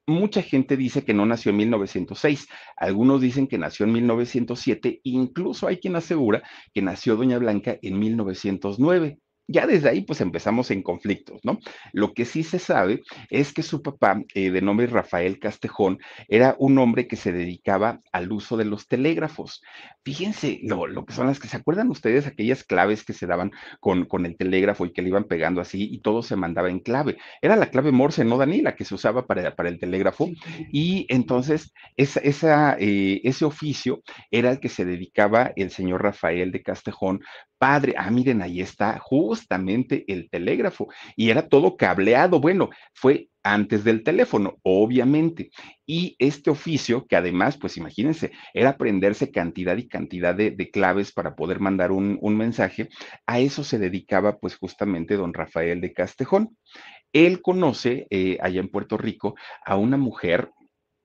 mucha 0.06 0.42
gente 0.42 0.76
dice 0.76 1.04
que 1.04 1.14
no 1.14 1.26
nació 1.26 1.50
en 1.50 1.56
1906, 1.58 2.48
algunos 2.76 3.20
dicen 3.20 3.46
que 3.46 3.58
nació 3.58 3.86
en 3.86 3.92
1907, 3.92 5.00
incluso 5.04 5.66
hay 5.66 5.78
quien 5.78 5.96
asegura 5.96 6.42
que 6.72 6.82
nació 6.82 7.16
Doña 7.16 7.38
Blanca 7.38 7.78
en 7.82 7.98
1909. 7.98 9.18
Ya 9.48 9.66
desde 9.66 9.88
ahí 9.88 10.02
pues 10.02 10.20
empezamos 10.20 10.70
en 10.70 10.82
conflictos, 10.82 11.40
¿no? 11.44 11.58
Lo 11.92 12.12
que 12.12 12.24
sí 12.24 12.42
se 12.42 12.58
sabe 12.58 13.02
es 13.30 13.52
que 13.52 13.62
su 13.62 13.82
papá, 13.82 14.22
eh, 14.34 14.50
de 14.50 14.60
nombre 14.60 14.86
Rafael 14.86 15.38
Castejón, 15.38 15.98
era 16.28 16.56
un 16.58 16.78
hombre 16.78 17.06
que 17.06 17.16
se 17.16 17.32
dedicaba 17.32 18.00
al 18.12 18.32
uso 18.32 18.56
de 18.56 18.64
los 18.64 18.88
telégrafos. 18.88 19.62
Fíjense 20.04 20.60
lo, 20.62 20.86
lo 20.86 21.04
que 21.04 21.14
son 21.14 21.26
las 21.26 21.38
que 21.38 21.48
se 21.48 21.56
acuerdan 21.56 21.90
ustedes, 21.90 22.26
aquellas 22.26 22.64
claves 22.64 23.04
que 23.04 23.12
se 23.12 23.26
daban 23.26 23.52
con, 23.80 24.06
con, 24.06 24.26
el 24.26 24.36
telégrafo 24.36 24.86
y 24.86 24.92
que 24.92 25.02
le 25.02 25.08
iban 25.08 25.24
pegando 25.24 25.60
así 25.60 25.88
y 25.90 26.00
todo 26.00 26.22
se 26.22 26.36
mandaba 26.36 26.70
en 26.70 26.80
clave. 26.80 27.16
Era 27.40 27.56
la 27.56 27.70
clave 27.70 27.92
Morse, 27.92 28.24
no 28.24 28.38
Dani, 28.38 28.62
que 28.76 28.84
se 28.84 28.94
usaba 28.94 29.26
para, 29.26 29.54
para 29.54 29.68
el 29.68 29.78
telégrafo. 29.78 30.28
Y 30.72 31.06
entonces 31.08 31.72
esa, 31.96 32.20
esa, 32.20 32.76
eh, 32.78 33.20
ese 33.24 33.44
oficio 33.44 34.02
era 34.30 34.50
el 34.50 34.60
que 34.60 34.68
se 34.68 34.84
dedicaba 34.84 35.52
el 35.56 35.70
señor 35.70 36.02
Rafael 36.02 36.50
de 36.52 36.62
Castejón 36.62 37.20
padre. 37.58 37.94
Ah, 37.96 38.10
miren, 38.10 38.42
ahí 38.42 38.60
está 38.60 38.98
justamente 38.98 40.04
el 40.08 40.28
telégrafo. 40.30 40.88
Y 41.16 41.30
era 41.30 41.48
todo 41.48 41.76
cableado. 41.76 42.40
Bueno, 42.40 42.70
fue 42.94 43.28
antes 43.42 43.84
del 43.84 44.02
teléfono, 44.02 44.56
obviamente. 44.62 45.50
Y 45.86 46.16
este 46.18 46.50
oficio, 46.50 47.06
que 47.06 47.16
además, 47.16 47.56
pues 47.56 47.76
imagínense, 47.76 48.32
era 48.52 48.70
aprenderse 48.70 49.30
cantidad 49.30 49.76
y 49.76 49.88
cantidad 49.88 50.34
de, 50.34 50.50
de 50.50 50.70
claves 50.70 51.12
para 51.12 51.36
poder 51.36 51.60
mandar 51.60 51.92
un, 51.92 52.18
un, 52.20 52.36
mensaje, 52.36 52.88
a 53.26 53.38
eso 53.38 53.62
se 53.62 53.78
dedicaba 53.78 54.38
pues 54.38 54.56
justamente 54.56 55.16
don 55.16 55.32
Rafael 55.32 55.80
de 55.80 55.92
Castejón. 55.92 56.56
Él 57.12 57.40
conoce 57.40 58.06
eh, 58.10 58.36
allá 58.42 58.60
en 58.60 58.68
Puerto 58.68 58.98
Rico 58.98 59.36
a 59.64 59.76
una 59.76 59.96
mujer 59.96 60.50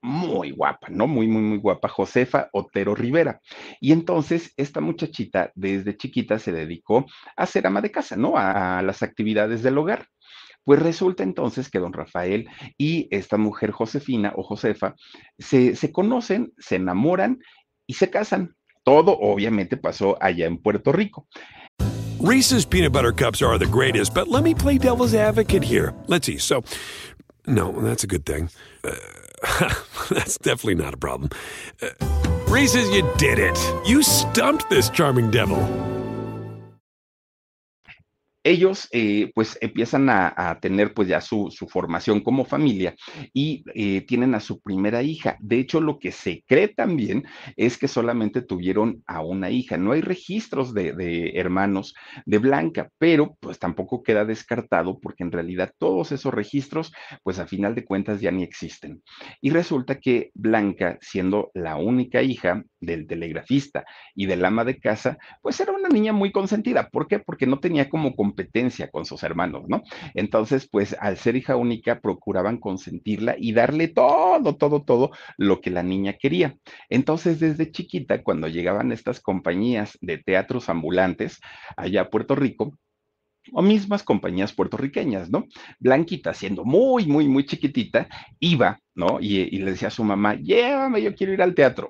muy 0.02 0.52
guapa, 0.52 0.88
¿no? 0.90 1.08
Muy, 1.08 1.28
muy, 1.28 1.42
muy 1.42 1.58
guapa, 1.58 1.88
Josefa 1.88 2.50
Otero 2.54 2.96
Rivera. 2.96 3.40
Y 3.80 3.92
entonces 3.92 4.54
esta 4.58 4.82
muchachita 4.82 5.52
desde 5.56 5.96
chiquita 5.96 6.40
se 6.40 6.52
dedicó 6.52 7.06
a 7.36 7.46
ser 7.46 7.68
ama 7.68 7.82
de 7.82 7.92
casa, 7.92 8.16
¿no? 8.16 8.34
A, 8.36 8.82
las 8.82 9.04
actividades 9.04 9.64
del 9.64 9.78
hogar. 9.78 10.08
Pues 10.64 10.80
resulta 10.80 11.24
entonces 11.24 11.70
que 11.70 11.80
don 11.80 11.94
Rafael 11.94 12.48
y 12.78 13.08
esta 13.12 13.38
mujer 13.38 13.72
Josefina 13.72 14.34
o 14.36 14.44
Josefa 14.44 14.96
se, 15.40 15.76
se 15.76 15.92
conocen, 15.92 16.54
se 16.58 16.76
enamoran 16.76 17.40
y 17.88 17.94
se 17.96 18.10
casan. 18.10 18.56
Todo 18.84 19.18
obviamente 19.20 19.78
pasó 19.78 20.18
allá 20.22 20.46
en 20.46 20.58
Puerto 20.58 20.92
Rico. 20.92 21.28
Reese's 22.22 22.66
peanut 22.66 22.92
butter 22.92 23.12
cups 23.12 23.42
are 23.42 23.58
the 23.58 23.66
greatest, 23.66 24.14
but 24.14 24.28
let 24.28 24.44
me 24.44 24.54
play 24.54 24.78
devil's 24.78 25.16
advocate 25.16 25.64
here. 25.64 25.92
Let's 26.06 26.28
see. 26.28 26.38
So, 26.38 26.64
no, 27.48 27.72
that's 27.82 28.04
a 28.04 28.08
good 28.08 28.26
thing. 28.26 28.50
Uh, 28.84 28.94
that's 30.10 30.38
definitely 30.38 30.76
not 30.76 30.94
a 30.94 30.98
problem. 30.98 31.30
Uh, 31.82 31.90
Reese's, 32.48 32.90
you 32.90 33.10
did 33.18 33.40
it. 33.40 33.58
You 33.88 34.04
stumped 34.04 34.70
this 34.70 34.90
charming 34.90 35.32
devil. 35.32 35.58
Ellos 38.44 38.88
eh, 38.92 39.32
pues 39.36 39.58
empiezan 39.62 40.10
a, 40.10 40.58
tener 40.62 40.94
pues 40.94 41.08
ya 41.08 41.22
su, 41.22 41.50
su, 41.52 41.68
formación 41.68 42.22
como 42.22 42.46
familia 42.46 42.96
y 43.34 43.64
eh, 43.74 44.02
tienen 44.02 44.36
a 44.36 44.40
su 44.40 44.60
primera 44.60 45.02
hija. 45.04 45.38
De 45.40 45.60
hecho, 45.60 45.80
lo 45.80 46.00
que 46.00 46.12
se 46.12 46.44
cree 46.48 46.68
también 46.68 47.26
es 47.56 47.78
que 47.78 47.88
solamente 47.88 48.42
tuvieron 48.42 49.04
a 49.08 49.22
una 49.22 49.50
hija. 49.50 49.78
No 49.78 49.92
hay 49.92 50.02
registros 50.02 50.74
de, 50.74 50.94
de 50.94 51.32
hermanos 51.36 51.94
de 52.26 52.38
Blanca, 52.40 52.90
pero 52.98 53.38
pues 53.40 53.60
tampoco 53.60 54.04
queda 54.04 54.26
descartado 54.26 55.00
porque 55.00 55.24
en 55.24 55.32
realidad 55.32 55.74
todos 55.78 56.12
esos 56.12 56.34
registros 56.34 56.92
pues 57.24 57.40
a 57.40 57.48
final 57.48 57.76
de 57.76 57.86
cuentas 57.86 58.22
ya 58.22 58.32
ni 58.32 58.44
existen. 58.44 59.02
Y 59.42 59.52
resulta 59.52 60.00
que 60.00 60.32
Blanca, 60.34 60.98
siendo 61.02 61.52
la 61.54 61.78
única 61.78 62.22
hija 62.22 62.64
del 62.80 63.08
telegrafista 63.08 63.86
y 64.16 64.26
del 64.26 64.44
ama 64.44 64.66
de 64.66 64.80
casa, 64.80 65.18
pues 65.42 65.60
era 65.60 65.72
una 65.72 65.90
niña 65.90 66.14
muy 66.14 66.32
consentida. 66.32 66.90
¿Por 66.90 67.08
qué? 67.08 67.20
Porque 67.20 67.48
no 67.48 67.60
tenía 67.60 67.90
como 67.90 68.16
competencia 68.32 68.90
con 68.90 69.06
sus 69.06 69.24
hermanos, 69.24 69.64
¿no? 69.68 69.84
Entonces, 70.14 70.68
pues 70.72 70.96
al 71.00 71.18
ser 71.18 71.36
hija 71.36 71.58
única, 71.58 72.00
procuraban 72.00 72.58
consentirla 72.58 73.36
y 73.38 73.52
darle 73.52 73.90
todo, 73.90 74.56
todo, 74.56 74.84
todo 74.84 75.12
lo 75.38 75.60
que 75.60 75.70
la 75.70 75.84
niña 75.84 76.14
quería. 76.14 76.56
Entonces, 76.90 77.40
desde 77.40 77.72
chiquita, 77.72 78.24
cuando 78.24 78.48
llegaban 78.48 78.92
estas 78.92 79.20
compañías 79.20 79.98
de 80.02 80.18
teatros 80.18 80.70
ambulantes 80.70 81.40
allá 81.76 82.02
a 82.02 82.10
Puerto 82.10 82.36
Rico, 82.36 82.74
o 83.52 83.62
mismas 83.62 84.04
compañías 84.04 84.54
puertorriqueñas, 84.54 85.30
¿no? 85.30 85.46
Blanquita, 85.80 86.34
siendo 86.34 86.64
muy, 86.64 87.06
muy, 87.08 87.28
muy 87.28 87.44
chiquitita, 87.46 88.08
iba, 88.40 88.80
¿no? 88.96 89.20
Y, 89.20 89.40
y 89.40 89.60
le 89.60 89.72
decía 89.72 89.88
a 89.90 89.92
su 89.92 90.04
mamá, 90.04 90.36
llévame, 90.36 91.02
yo 91.02 91.14
quiero 91.16 91.34
ir 91.34 91.42
al 91.42 91.56
teatro. 91.56 91.90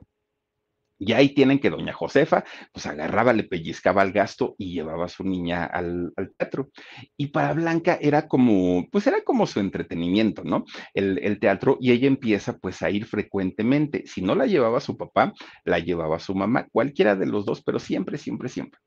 Y 1.03 1.13
ahí 1.13 1.29
tienen 1.29 1.57
que 1.57 1.71
doña 1.71 1.93
Josefa, 1.93 2.43
pues 2.71 2.85
agarraba, 2.85 3.33
le 3.33 3.43
pellizcaba 3.43 4.03
el 4.03 4.11
gasto 4.11 4.53
y 4.59 4.71
llevaba 4.71 5.05
a 5.05 5.09
su 5.09 5.23
niña 5.23 5.65
al, 5.65 6.13
al, 6.15 6.31
teatro. 6.37 6.69
Y 7.17 7.29
para 7.29 7.53
Blanca 7.53 7.97
era 7.99 8.27
como, 8.27 8.87
pues 8.91 9.07
era 9.07 9.23
como 9.23 9.47
su 9.47 9.59
entretenimiento, 9.59 10.43
¿no? 10.43 10.63
El, 10.93 11.17
el, 11.23 11.39
teatro 11.39 11.77
y 11.81 11.91
ella 11.91 12.07
empieza 12.07 12.59
pues 12.59 12.83
a 12.83 12.91
ir 12.91 13.05
frecuentemente. 13.07 14.03
Si 14.05 14.21
no 14.21 14.35
la 14.35 14.45
llevaba 14.45 14.79
su 14.79 14.95
papá, 14.95 15.33
la 15.65 15.79
llevaba 15.79 16.19
su 16.19 16.35
mamá, 16.35 16.67
cualquiera 16.71 17.15
de 17.15 17.25
los 17.25 17.45
dos, 17.45 17.63
pero 17.63 17.79
siempre, 17.79 18.19
siempre, 18.19 18.47
siempre 18.47 18.79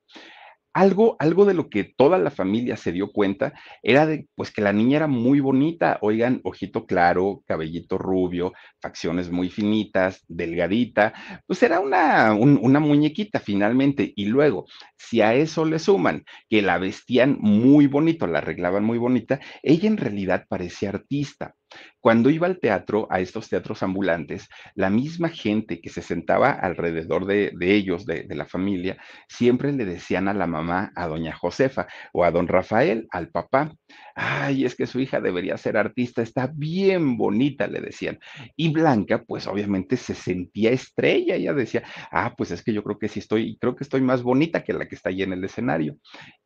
algo, 0.75 1.17
algo 1.21 1.45
de 1.45 1.55
lo 1.55 1.71
que 1.71 1.85
toda 1.85 2.19
la 2.19 2.31
familia 2.31 2.77
se 2.77 2.93
dio 2.93 3.13
cuenta 3.13 3.55
era 3.83 4.07
de, 4.07 4.29
pues 4.35 4.51
que 4.51 4.61
la 4.61 4.73
niña 4.73 4.97
era 4.97 5.07
muy 5.07 5.41
bonita, 5.41 5.99
oigan, 6.03 6.41
ojito 6.45 6.87
claro, 6.87 7.43
cabellito 7.47 7.97
rubio, 7.97 8.53
facciones 8.81 9.31
muy 9.31 9.49
finitas, 9.49 10.25
delgadita, 10.29 11.15
pues 11.47 11.63
era 11.63 11.81
una, 11.81 12.35
un, 12.35 12.59
una 12.61 12.81
muñequita 12.81 13.41
finalmente. 13.41 14.13
Y 14.17 14.27
luego, 14.27 14.67
si 14.97 15.21
a 15.21 15.35
eso 15.35 15.65
le 15.65 15.79
suman 15.79 16.25
que 16.49 16.63
la 16.63 16.79
vestían 16.79 17.39
muy 17.41 17.87
bonito, 17.87 18.27
la 18.27 18.39
arreglaban 18.39 18.85
muy 18.85 18.99
bonita, 18.99 19.41
ella 19.63 19.89
en 19.89 19.97
realidad 19.97 20.45
parecía 20.49 20.91
artista. 20.91 21.55
Cuando 22.01 22.29
iba 22.29 22.47
al 22.47 22.61
teatro, 22.61 23.07
a 23.11 23.21
estos 23.21 23.49
teatros 23.49 23.83
ambulantes, 23.83 24.49
la 24.75 24.91
misma 24.91 25.31
gente 25.31 25.81
que 25.81 25.89
se 25.89 26.03
sentaba 26.03 26.51
alrededor 26.51 27.25
de, 27.25 27.55
ellos, 27.61 28.05
de, 28.05 28.27
la 28.35 28.45
familia, 28.45 28.99
siempre 29.27 29.73
le 29.73 29.87
decían 29.87 30.29
a 30.29 30.35
la 30.35 30.47
mamá, 30.47 30.93
a 30.97 31.07
doña 31.07 31.35
Josefa 31.35 31.87
o 32.13 32.25
a 32.25 32.31
don 32.31 32.47
Rafael, 32.47 33.07
al 33.11 33.31
papá, 33.31 33.73
ay, 34.15 34.67
es 34.67 34.75
que 34.75 34.87
su 34.87 35.01
hija 35.01 35.21
debería 35.21 35.57
ser 35.57 35.77
artista, 35.77 36.21
está 36.21 36.51
bien 36.55 37.17
bonita, 37.17 37.67
le 37.67 37.81
decían. 37.81 38.19
Y 38.55 38.69
Blanca, 38.69 39.23
pues 39.27 39.47
obviamente 39.47 39.97
se 39.97 40.15
sentía 40.15 40.73
estrella, 40.73 41.37
ella 41.37 41.55
decía, 41.55 41.85
ah, 42.11 42.35
pues 42.37 42.51
es 42.51 42.63
que 42.63 42.73
yo 42.73 42.83
creo 42.83 42.99
que 42.99 43.09
sí 43.09 43.21
estoy, 43.21 43.57
creo 43.59 43.75
que 43.75 43.85
estoy 43.85 44.03
más 44.03 44.23
bonita 44.23 44.63
que 44.63 44.75
la 44.75 44.87
que 44.87 44.95
está 44.95 45.09
ahí 45.09 45.23
en 45.23 45.33
el 45.33 45.43
escenario. 45.43 45.97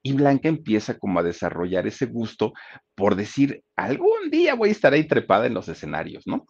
Y 0.03 0.13
Blanca 0.13 0.49
empieza 0.49 0.99
como 0.99 1.19
a 1.19 1.25
desarrollar 1.25 1.87
ese 1.87 2.07
gusto 2.07 2.53
por 2.99 3.15
decir, 3.15 3.63
algún 3.77 4.29
día 4.29 4.57
voy 4.57 4.71
a 4.71 4.73
estar 4.73 4.93
ahí 4.93 5.05
trepada 5.19 5.47
en 5.47 5.55
los 5.55 5.69
escenarios, 5.69 6.27
¿no? 6.27 6.47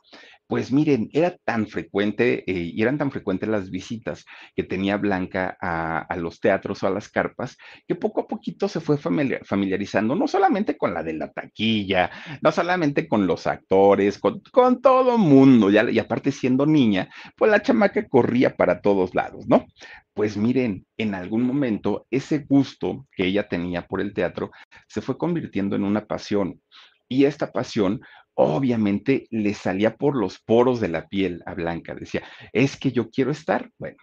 Pues 0.47 0.73
miren, 0.73 1.11
era 1.13 1.37
tan 1.45 1.67
frecuente 1.67 2.43
eh, 2.51 2.73
y 2.75 2.81
eran 2.81 2.97
tan 2.97 3.11
frecuentes 3.11 3.51
las 3.51 3.71
visitas 3.71 4.25
que 4.57 4.63
tenía 4.63 4.97
Blanca 4.97 5.59
a, 5.61 6.17
los 6.17 6.41
teatros 6.41 6.83
o 6.83 6.87
a 6.87 6.91
las 6.91 7.11
carpas 7.11 7.59
que 7.87 7.95
poco 7.95 8.23
a 8.23 8.27
poquito 8.27 8.67
se 8.67 8.81
fue 8.81 8.97
familiar, 8.97 9.45
familiarizando, 9.45 10.15
no 10.15 10.27
solamente 10.27 10.79
con 10.79 10.95
la 10.95 11.03
de 11.03 11.13
la 11.13 11.31
taquilla, 11.31 12.11
no 12.41 12.51
solamente 12.51 13.07
con 13.07 13.27
los 13.27 13.47
actores, 13.47 14.19
con, 14.19 14.41
con 14.51 14.81
todo 14.81 15.19
mundo, 15.19 15.71
ya, 15.71 15.89
y 15.91 15.99
aparte 15.99 16.33
siendo 16.33 16.65
niña, 16.65 17.11
pues 17.37 17.51
la 17.51 17.61
chamaca 17.61 18.09
corría 18.09 18.57
para 18.57 18.81
todos 18.81 19.15
lados, 19.15 19.47
¿no? 19.49 19.67
Pues 20.15 20.39
miren, 20.39 20.87
en 20.97 21.15
algún 21.15 21.43
momento 21.43 22.07
ese 22.11 22.39
gusto 22.39 23.07
que 23.15 23.27
ella 23.27 23.49
tenía 23.49 23.87
por 23.87 24.01
el 24.01 24.15
teatro 24.15 24.51
se 24.89 25.03
fue 25.03 25.19
convirtiendo 25.19 25.77
en 25.77 25.85
una 25.85 26.07
pasión. 26.07 26.61
Y 27.09 27.25
esta 27.25 27.53
pasión 27.53 28.01
obviamente 28.41 29.27
le 29.31 29.53
salía 29.53 29.97
por 29.97 30.15
los 30.15 30.39
poros 30.39 30.81
de 30.81 30.89
la 30.89 31.09
piel 31.09 31.43
a 31.45 31.55
Blanca. 31.55 31.95
Decía, 31.97 32.23
es 32.53 32.77
que 32.77 32.93
yo 32.93 33.11
quiero 33.11 33.33
estar. 33.33 33.73
Bueno, 33.79 33.97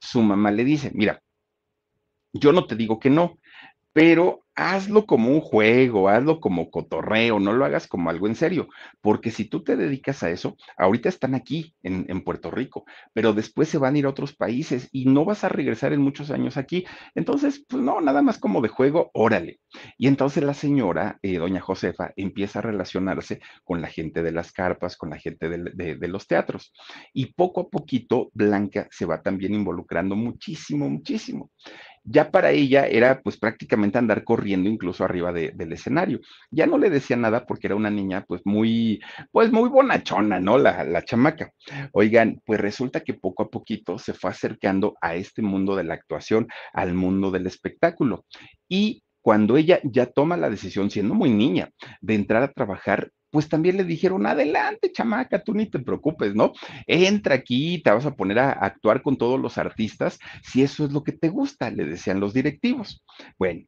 su 0.00 0.22
mamá 0.22 0.50
le 0.50 0.64
dice, 0.64 0.90
mira, 0.94 1.22
yo 2.32 2.52
no 2.52 2.66
te 2.66 2.76
digo 2.76 2.98
que 2.98 3.10
no, 3.10 3.38
pero 3.92 4.43
hazlo 4.54 5.06
como 5.06 5.30
un 5.30 5.40
juego, 5.40 6.08
hazlo 6.08 6.40
como 6.40 6.70
cotorreo, 6.70 7.40
no 7.40 7.52
lo 7.52 7.64
hagas 7.64 7.86
como 7.86 8.10
algo 8.10 8.26
en 8.26 8.36
serio, 8.36 8.68
porque 9.00 9.30
si 9.30 9.46
tú 9.46 9.64
te 9.64 9.76
dedicas 9.76 10.22
a 10.22 10.30
eso, 10.30 10.56
ahorita 10.76 11.08
están 11.08 11.34
aquí 11.34 11.74
en, 11.82 12.04
Puerto 12.24 12.50
Rico, 12.50 12.84
pero 13.12 13.32
después 13.32 13.68
se 13.68 13.76
van 13.76 13.94
a 13.94 13.98
ir 13.98 14.06
a 14.06 14.08
otros 14.08 14.34
países 14.34 14.88
y 14.92 15.06
no 15.06 15.24
vas 15.24 15.44
a 15.44 15.48
regresar 15.48 15.92
en 15.92 16.00
muchos 16.00 16.30
años 16.30 16.56
aquí. 16.56 16.86
Entonces, 17.14 17.64
pues 17.68 17.82
no, 17.82 18.00
nada 18.00 18.22
más 18.22 18.38
como 18.38 18.62
de 18.62 18.68
juego, 18.68 19.10
órale. 19.12 19.60
Y 19.98 20.06
entonces 20.06 20.42
la 20.42 20.54
señora, 20.54 21.18
eh, 21.22 21.38
doña 21.38 21.60
Josefa, 21.60 22.12
empieza 22.16 22.60
a 22.60 22.62
relacionarse 22.62 23.40
con 23.62 23.82
la 23.82 23.88
gente 23.88 24.22
de 24.22 24.32
las 24.32 24.52
carpas, 24.52 24.96
con 24.96 25.10
la 25.10 25.18
gente 25.18 25.48
de, 25.48 25.70
de, 25.74 25.96
de 25.96 26.08
los 26.08 26.26
teatros. 26.26 26.72
Y 27.12 27.34
poco 27.34 27.62
a 27.62 27.68
poquito, 27.68 28.30
Blanca 28.32 28.88
se 28.90 29.04
va 29.04 29.20
también 29.20 29.54
involucrando 29.54 30.16
muchísimo, 30.16 30.88
muchísimo 30.88 31.50
ya 32.04 32.30
para 32.30 32.50
ella 32.50 32.86
era 32.86 33.20
pues 33.22 33.38
prácticamente 33.38 33.98
andar 33.98 34.24
corriendo 34.24 34.68
incluso 34.68 35.04
arriba 35.04 35.32
de, 35.32 35.52
del 35.52 35.72
escenario. 35.72 36.20
Ya 36.50 36.66
no 36.66 36.78
le 36.78 36.90
decía 36.90 37.16
nada 37.16 37.46
porque 37.46 37.66
era 37.66 37.76
una 37.76 37.90
niña 37.90 38.24
pues 38.28 38.42
muy, 38.44 39.00
pues 39.32 39.50
muy 39.50 39.68
bonachona, 39.70 40.38
¿no? 40.38 40.58
La, 40.58 40.84
la 40.84 41.02
chamaca. 41.02 41.52
Oigan, 41.92 42.40
pues 42.44 42.60
resulta 42.60 43.00
que 43.00 43.14
poco 43.14 43.44
a 43.44 43.50
poquito 43.50 43.98
se 43.98 44.12
fue 44.12 44.30
acercando 44.30 44.94
a 45.00 45.14
este 45.14 45.42
mundo 45.42 45.74
de 45.76 45.84
la 45.84 45.94
actuación, 45.94 46.46
al 46.72 46.94
mundo 46.94 47.30
del 47.30 47.46
espectáculo. 47.46 48.26
Y 48.68 49.02
cuando 49.22 49.56
ella 49.56 49.80
ya 49.84 50.04
toma 50.04 50.36
la 50.36 50.50
decisión, 50.50 50.90
siendo 50.90 51.14
muy 51.14 51.30
niña, 51.30 51.70
de 52.02 52.14
entrar 52.14 52.42
a 52.42 52.52
trabajar, 52.52 53.10
pues 53.34 53.48
también 53.48 53.76
le 53.76 53.82
dijeron, 53.82 54.26
adelante, 54.26 54.92
chamaca, 54.92 55.42
tú 55.42 55.54
ni 55.54 55.66
te 55.66 55.80
preocupes, 55.80 56.36
¿no? 56.36 56.52
Entra 56.86 57.34
aquí, 57.34 57.82
te 57.82 57.90
vas 57.90 58.06
a 58.06 58.14
poner 58.14 58.38
a 58.38 58.52
actuar 58.52 59.02
con 59.02 59.16
todos 59.16 59.40
los 59.40 59.58
artistas, 59.58 60.20
si 60.44 60.62
eso 60.62 60.84
es 60.84 60.92
lo 60.92 61.02
que 61.02 61.10
te 61.10 61.30
gusta, 61.30 61.68
le 61.72 61.84
decían 61.84 62.20
los 62.20 62.32
directivos. 62.32 63.02
Bueno, 63.36 63.64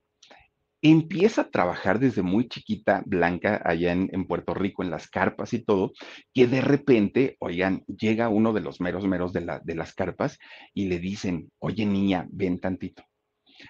empieza 0.82 1.40
a 1.40 1.50
trabajar 1.50 1.98
desde 1.98 2.22
muy 2.22 2.46
chiquita, 2.46 3.02
Blanca, 3.06 3.60
allá 3.64 3.90
en, 3.90 4.24
Puerto 4.28 4.54
Rico, 4.54 4.84
en 4.84 4.90
las 4.90 5.08
carpas 5.08 5.52
y 5.52 5.64
todo, 5.64 5.90
que 6.32 6.46
de 6.46 6.60
repente, 6.60 7.34
oigan, 7.40 7.82
llega 7.88 8.28
uno 8.28 8.52
de 8.52 8.60
los 8.60 8.80
meros 8.80 9.04
meros 9.04 9.32
de, 9.32 9.58
de 9.64 9.74
las 9.74 9.94
carpas 9.94 10.38
y 10.74 10.86
le 10.86 11.00
dicen, 11.00 11.50
oye 11.58 11.86
niña, 11.86 12.28
ven 12.30 12.60
tantito. 12.60 13.02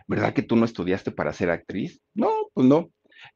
¿Verdad 0.07 0.35
que 0.35 0.43
tú 0.43 0.57
no 0.57 0.67
estudiaste 0.67 1.11
para 1.11 1.33
ser 1.33 1.49
actriz? 1.49 2.03
No, 2.13 2.29
pues 2.53 2.67
no. 2.67 2.91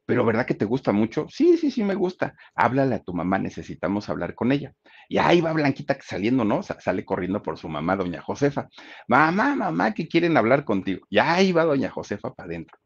Pero 0.05 0.25
¿verdad 0.25 0.45
que 0.45 0.53
te 0.53 0.65
gusta 0.65 0.91
mucho? 0.91 1.27
Sí, 1.29 1.57
sí, 1.57 1.71
sí, 1.71 1.83
me 1.83 1.95
gusta. 1.95 2.35
Háblale 2.55 2.95
a 2.95 3.03
tu 3.03 3.13
mamá, 3.13 3.39
necesitamos 3.39 4.09
hablar 4.09 4.35
con 4.35 4.51
ella. 4.51 4.73
Y 5.09 5.17
ahí 5.17 5.41
va 5.41 5.53
Blanquita 5.53 5.97
saliendo, 6.01 6.43
¿no? 6.43 6.61
sale 6.63 7.05
corriendo 7.05 7.41
por 7.41 7.57
su 7.57 7.69
mamá, 7.69 7.95
doña 7.95 8.21
Josefa. 8.21 8.67
Mamá, 9.07 9.55
mamá, 9.55 9.93
que 9.93 10.07
quieren 10.07 10.37
hablar 10.37 10.65
contigo. 10.65 11.05
Y 11.09 11.19
ahí 11.19 11.51
va 11.51 11.65
doña 11.65 11.89
Josefa 11.89 12.33
para 12.33 12.47
adentro. 12.47 12.77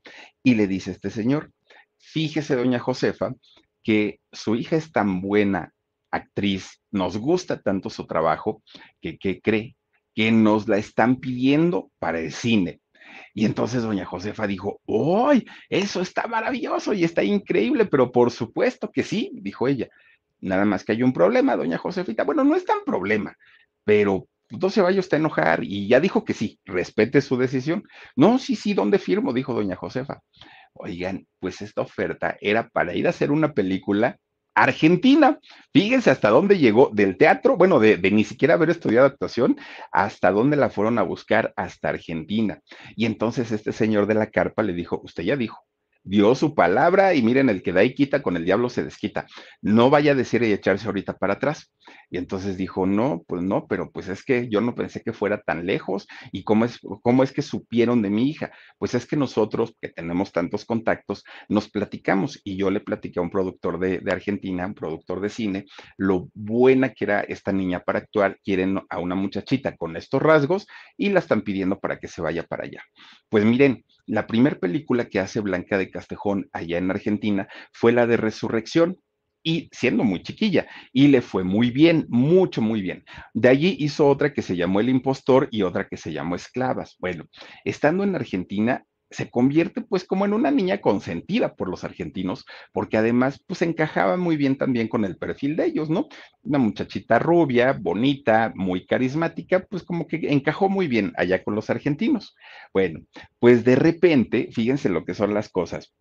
Y 0.44 0.56
le 0.56 0.68
dice 0.68 0.92
este 0.92 1.10
señor, 1.10 1.52
fíjese, 1.98 2.56
doña 2.56 2.80
Josefa, 2.80 3.34
que 3.84 4.20
su 4.32 4.56
hija 4.56 4.75
es 4.75 4.92
tan 4.92 5.22
buena 5.22 5.72
actriz, 6.12 6.82
nos 6.92 7.18
gusta 7.18 7.62
tanto 7.62 7.90
su 7.90 8.08
trabajo, 8.08 8.64
que, 9.02 9.18
que 9.18 9.42
cree 9.42 9.75
que 10.16 10.32
nos 10.32 10.68
la 10.68 10.78
están 10.78 11.18
pidiendo 11.18 11.92
para 12.00 12.20
el 12.20 12.32
cine. 12.32 12.80
Y 13.38 13.46
entonces 13.46 13.84
doña 13.84 14.06
Josefa 14.06 14.48
dijo, 14.48 14.80
¡ay! 14.88 15.46
Eso 15.70 16.00
está 16.00 16.25
maravilloso 16.25 16.94
y 16.94 17.04
está 17.04 17.22
increíble, 17.22 17.86
pero 17.86 18.10
por 18.13 18.32
supuesto 18.32 18.89
que 18.89 19.04
sí, 19.04 19.30
dijo 19.34 19.68
ella. 19.68 19.89
Nada 20.39 20.63
más 20.63 20.86
que 20.86 20.94
hay 20.94 21.04
un 21.04 21.12
problema, 21.12 21.58
doña 21.58 21.77
Josefita. 21.77 22.24
Bueno, 22.24 22.46
no 22.46 22.56
es 22.56 22.63
tan 22.63 22.86
problema, 22.86 23.36
pero 23.84 24.30
no 24.50 24.70
se 24.70 24.82
vaya 24.82 25.01
usted 25.01 25.18
a 25.18 25.20
enojar 25.20 25.65
y 25.65 25.86
ya 25.89 26.00
dijo 26.00 26.24
que 26.24 26.34
sí, 26.34 26.62
respete 26.63 27.20
su 27.20 27.36
decisión. 27.36 27.84
No, 28.15 28.39
sí, 28.39 28.56
sí, 28.56 28.74
¿dónde 28.74 29.00
firmo? 29.00 29.34
Dijo 29.34 29.54
doña 29.54 29.75
Josefa. 29.75 30.22
Oigan, 30.72 31.27
pues 31.39 31.62
esta 31.62 31.82
oferta 31.82 32.38
era 32.39 32.70
para 32.70 32.96
ir 32.96 33.06
a 33.06 33.10
hacer 33.10 33.32
una 33.32 33.51
película 33.51 34.18
Argentina. 34.55 35.39
Fíjense 35.74 36.09
hasta 36.09 36.29
dónde 36.29 36.57
llegó 36.57 36.89
del 36.93 37.17
teatro, 37.17 37.57
bueno, 37.57 37.79
de, 37.79 37.97
ni 38.12 38.24
siquiera 38.24 38.55
haber 38.55 38.69
estudiado 38.69 39.05
actuación, 39.05 39.57
hasta 39.91 40.31
dónde 40.31 40.55
la 40.55 40.69
fueron 40.69 40.97
a 40.97 41.03
buscar, 41.03 41.53
hasta 41.55 41.89
Argentina. 41.89 42.59
Y 42.95 43.05
entonces 43.05 43.51
este 43.51 43.74
señor 43.74 44.07
de 44.07 44.15
la 44.15 44.31
carpa 44.31 44.63
le 44.63 44.74
dijo, 44.74 45.01
usted 45.03 45.24
ya 45.24 45.35
dijo, 45.35 45.59
dio 46.05 46.35
su 46.35 46.55
palabra 46.55 47.13
y 47.13 47.21
miren, 47.21 47.50
el 47.50 47.62
que 47.63 47.74
da 47.74 47.83
y 47.83 47.93
quita, 47.93 48.21
con 48.21 48.38
el 48.38 48.45
diablo 48.45 48.69
se 48.69 48.83
desquita. 48.83 49.25
No 49.62 49.89
vaya 49.89 50.12
a 50.12 50.15
decir 50.15 50.43
y 50.43 50.53
echarse 50.53 50.85
ahorita 50.85 51.17
para 51.17 51.33
atrás. 51.33 51.74
Y 52.09 52.17
entonces 52.17 52.57
dijo, 52.57 52.85
no, 52.85 53.24
pues 53.27 53.41
no, 53.41 53.67
pero 53.67 53.91
pues 53.91 54.07
es 54.07 54.24
que 54.24 54.47
yo 54.50 54.62
no 54.62 54.75
pensé 54.75 55.01
que 55.01 55.13
fuera 55.13 55.41
tan 55.41 55.65
lejos. 55.65 56.07
¿Y 56.31 56.43
cómo 56.43 56.65
es, 56.65 56.79
cómo 57.01 57.24
es 57.24 57.31
que 57.31 57.41
supieron 57.41 58.01
de 58.01 58.09
mi 58.09 58.29
hija? 58.29 58.51
Pues 58.77 58.93
es 58.93 59.05
que 59.05 59.17
nosotros, 59.17 59.75
que 59.81 59.89
tenemos 59.89 60.31
tantos 60.31 60.65
contactos, 60.65 61.24
nos 61.50 61.69
platicamos 61.69 62.39
y 62.43 62.55
yo 62.55 62.69
le 62.69 62.79
platiqué 62.79 63.19
a 63.19 63.24
un 63.24 63.31
productor 63.31 63.79
de, 63.79 64.00
de 64.00 64.12
Argentina, 64.12 64.65
un 64.65 64.75
productor 64.75 65.19
de 65.21 65.29
cine, 65.29 65.65
lo 65.97 66.29
buena 66.33 66.93
que 66.93 67.05
era 67.05 67.21
esta 67.21 67.51
niña 67.51 67.81
para 67.81 68.00
actuar. 68.00 68.38
Quieren 68.43 68.79
a 68.89 69.00
una 69.00 69.15
muchachita 69.15 69.75
con 69.75 69.97
estos 69.97 70.21
rasgos 70.21 70.67
y 70.97 71.09
la 71.09 71.19
están 71.19 71.41
pidiendo 71.41 71.79
para 71.79 72.00
que 72.00 72.07
se 72.07 72.21
vaya 72.21 72.43
para 72.43 72.65
allá. 72.65 72.83
Pues 73.29 73.43
miren, 73.43 73.83
la 74.07 74.27
primera 74.27 74.59
película 74.59 75.05
que 75.05 75.19
hace 75.19 75.39
Blanca 75.39 75.77
de 75.77 75.89
Castejón 75.89 76.50
allá 76.53 76.77
en 76.77 76.91
Argentina 76.91 77.47
fue 77.71 77.91
la 77.91 78.07
de 78.07 78.17
Resurrección 78.17 79.00
y 79.43 79.69
siendo 79.71 80.03
muy 80.03 80.24
chiquilla, 80.24 80.65
y 80.91 81.07
le 81.07 81.21
fue 81.21 81.43
muy 81.43 81.69
bien, 81.69 82.07
mucho, 82.09 82.63
muy 82.63 82.81
bien. 82.81 83.05
De 83.35 83.47
allí 83.47 83.75
hizo 83.79 84.07
otra 84.07 84.33
que 84.33 84.41
se 84.41 84.55
llamó 84.55 84.79
El 84.79 84.89
Impostor 84.89 85.47
y 85.51 85.62
otra 85.62 85.88
que 85.88 85.97
se 85.97 86.12
llamó 86.12 86.35
Esclavas. 86.35 86.95
Bueno, 86.97 87.25
estando 87.63 88.03
en 88.03 88.15
Argentina, 88.15 88.83
se 89.15 89.29
convierte 89.29 89.81
pues 89.81 90.03
como 90.03 90.25
en 90.25 90.34
una 90.34 90.51
niña 90.51 90.81
consentida 90.81 91.55
por 91.55 91.69
los 91.69 91.84
argentinos, 91.84 92.45
porque 92.74 92.98
además 92.98 93.41
pues 93.48 93.62
encajaba 93.62 94.17
muy 94.17 94.38
bien 94.38 94.57
también 94.57 94.88
con 94.88 95.05
el 95.05 95.17
perfil 95.17 95.55
de 95.55 95.65
ellos, 95.65 95.89
¿no? 95.89 96.07
Una 96.43 96.60
muchachita 96.60 97.19
rubia, 97.19 97.74
bonita, 97.74 98.51
muy 98.55 98.86
carismática, 98.86 99.65
pues 99.69 99.84
como 99.84 100.07
que 100.07 100.17
encajó 100.31 100.69
muy 100.69 100.88
bien 100.88 101.13
allá 101.17 101.43
con 101.43 101.55
los 101.55 101.69
argentinos. 101.69 102.36
Bueno, 102.74 103.00
pues 103.39 103.63
de 103.63 103.75
repente, 103.75 104.50
fíjense 104.51 104.89
lo 104.89 105.05
que 105.05 105.13
son 105.13 105.34
las 105.34 105.50
cosas 105.50 105.93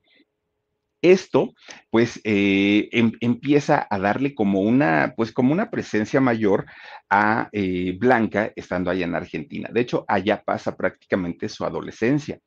esto, 1.05 1.53
pues, 1.91 2.21
eh, 2.25 2.89
em, 2.93 3.13
empieza 3.21 3.87
a 3.91 3.99
darle 3.99 4.35
como 4.35 4.61
una, 4.61 5.13
pues, 5.17 5.33
como 5.33 5.53
una 5.53 5.71
presencia 5.71 6.21
mayor 6.21 6.65
a 7.11 7.49
eh, 7.53 7.95
Blanca 7.99 8.53
estando 8.57 8.91
allá 8.91 9.05
en 9.05 9.15
Argentina. 9.15 9.69
De 9.73 9.83
hecho, 9.83 10.05
allá 10.09 10.43
pasa 10.43 10.77
prácticamente 10.77 11.49
su 11.51 11.65
adolescencia. 11.65 12.39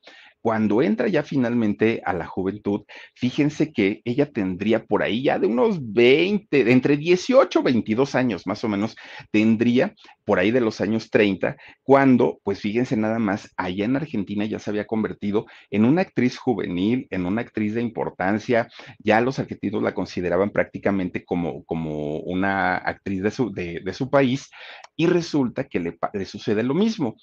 Cuando 0.47 0.81
entra 0.81 1.09
ya 1.09 1.23
finalmente 1.23 2.01
a 2.05 2.13
la 2.13 2.25
juventud, 2.25 2.85
fíjense 3.13 3.73
que 3.73 3.99
ella 4.05 4.31
tendría 4.31 4.85
por 4.85 5.03
ahí 5.03 5.23
ya 5.23 5.39
de 5.39 5.45
unos 5.45 5.91
20, 5.91 6.71
entre 6.71 6.95
18 6.95 7.59
y 7.59 7.63
22 7.63 8.15
años 8.15 8.47
más 8.47 8.63
o 8.63 8.69
menos, 8.69 8.95
tendría 9.29 9.93
por 10.23 10.39
ahí 10.39 10.51
de 10.51 10.61
los 10.61 10.79
años 10.79 11.09
30, 11.09 11.57
cuando, 11.83 12.39
pues 12.45 12.61
fíjense 12.61 12.95
nada 12.95 13.19
más, 13.19 13.53
allá 13.57 13.83
en 13.83 13.97
Argentina 13.97 14.45
ya 14.45 14.57
se 14.57 14.69
había 14.69 14.87
convertido 14.87 15.47
en 15.69 15.83
una 15.83 16.03
actriz 16.03 16.37
juvenil, 16.37 17.07
en 17.09 17.25
una 17.25 17.41
actriz 17.41 17.73
de 17.73 17.81
importancia, 17.81 18.69
ya 18.99 19.19
los 19.19 19.39
argentinos 19.39 19.83
la 19.83 19.93
consideraban 19.93 20.51
prácticamente 20.51 21.25
como, 21.25 21.65
como 21.65 22.19
una 22.19 22.77
actriz 22.77 23.21
de 23.21 23.31
su, 23.31 23.51
de, 23.51 23.93
su 23.93 24.09
país, 24.09 24.49
y 24.95 25.07
resulta 25.07 25.65
que 25.65 25.81
le, 25.81 25.97
le 26.13 26.23
sucede 26.23 26.63
lo 26.63 26.73
mismo 26.73 27.17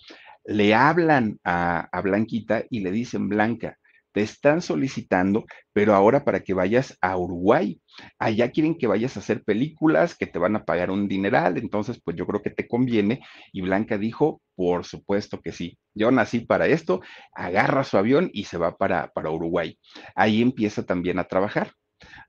le 0.44 0.74
hablan 0.74 1.38
a, 1.44 1.88
Blanquita 2.02 2.64
y 2.70 2.80
le 2.80 2.90
dicen, 2.90 3.28
Blanca, 3.28 3.78
te 4.12 4.22
están 4.22 4.62
solicitando, 4.62 5.44
pero 5.72 5.94
ahora 5.94 6.24
para 6.24 6.40
que 6.40 6.54
vayas 6.54 6.96
a 7.00 7.16
Uruguay. 7.18 7.80
Allá 8.18 8.50
quieren 8.52 8.78
que 8.78 8.86
vayas 8.86 9.16
a 9.16 9.20
hacer 9.20 9.42
películas, 9.42 10.14
que 10.14 10.26
te 10.26 10.38
van 10.38 10.54
a 10.54 10.64
pagar 10.64 10.90
un 10.90 11.08
dineral, 11.08 11.58
entonces 11.58 12.00
pues 12.04 12.16
yo 12.16 12.26
creo 12.26 12.40
que 12.40 12.50
te 12.50 12.68
conviene. 12.68 13.20
Y 13.52 13.62
Blanca 13.62 13.98
dijo, 13.98 14.40
por 14.54 14.84
supuesto 14.84 15.40
que 15.40 15.50
sí, 15.50 15.78
yo 15.94 16.12
nací 16.12 16.40
para 16.40 16.68
esto, 16.68 17.00
agarra 17.32 17.82
su 17.82 17.98
avión 17.98 18.30
y 18.32 18.44
se 18.44 18.56
va 18.56 18.76
para, 18.76 19.08
para 19.08 19.30
Uruguay. 19.30 19.78
Ahí 20.14 20.42
empieza 20.42 20.84
también 20.84 21.18
a 21.18 21.24
trabajar. 21.24 21.72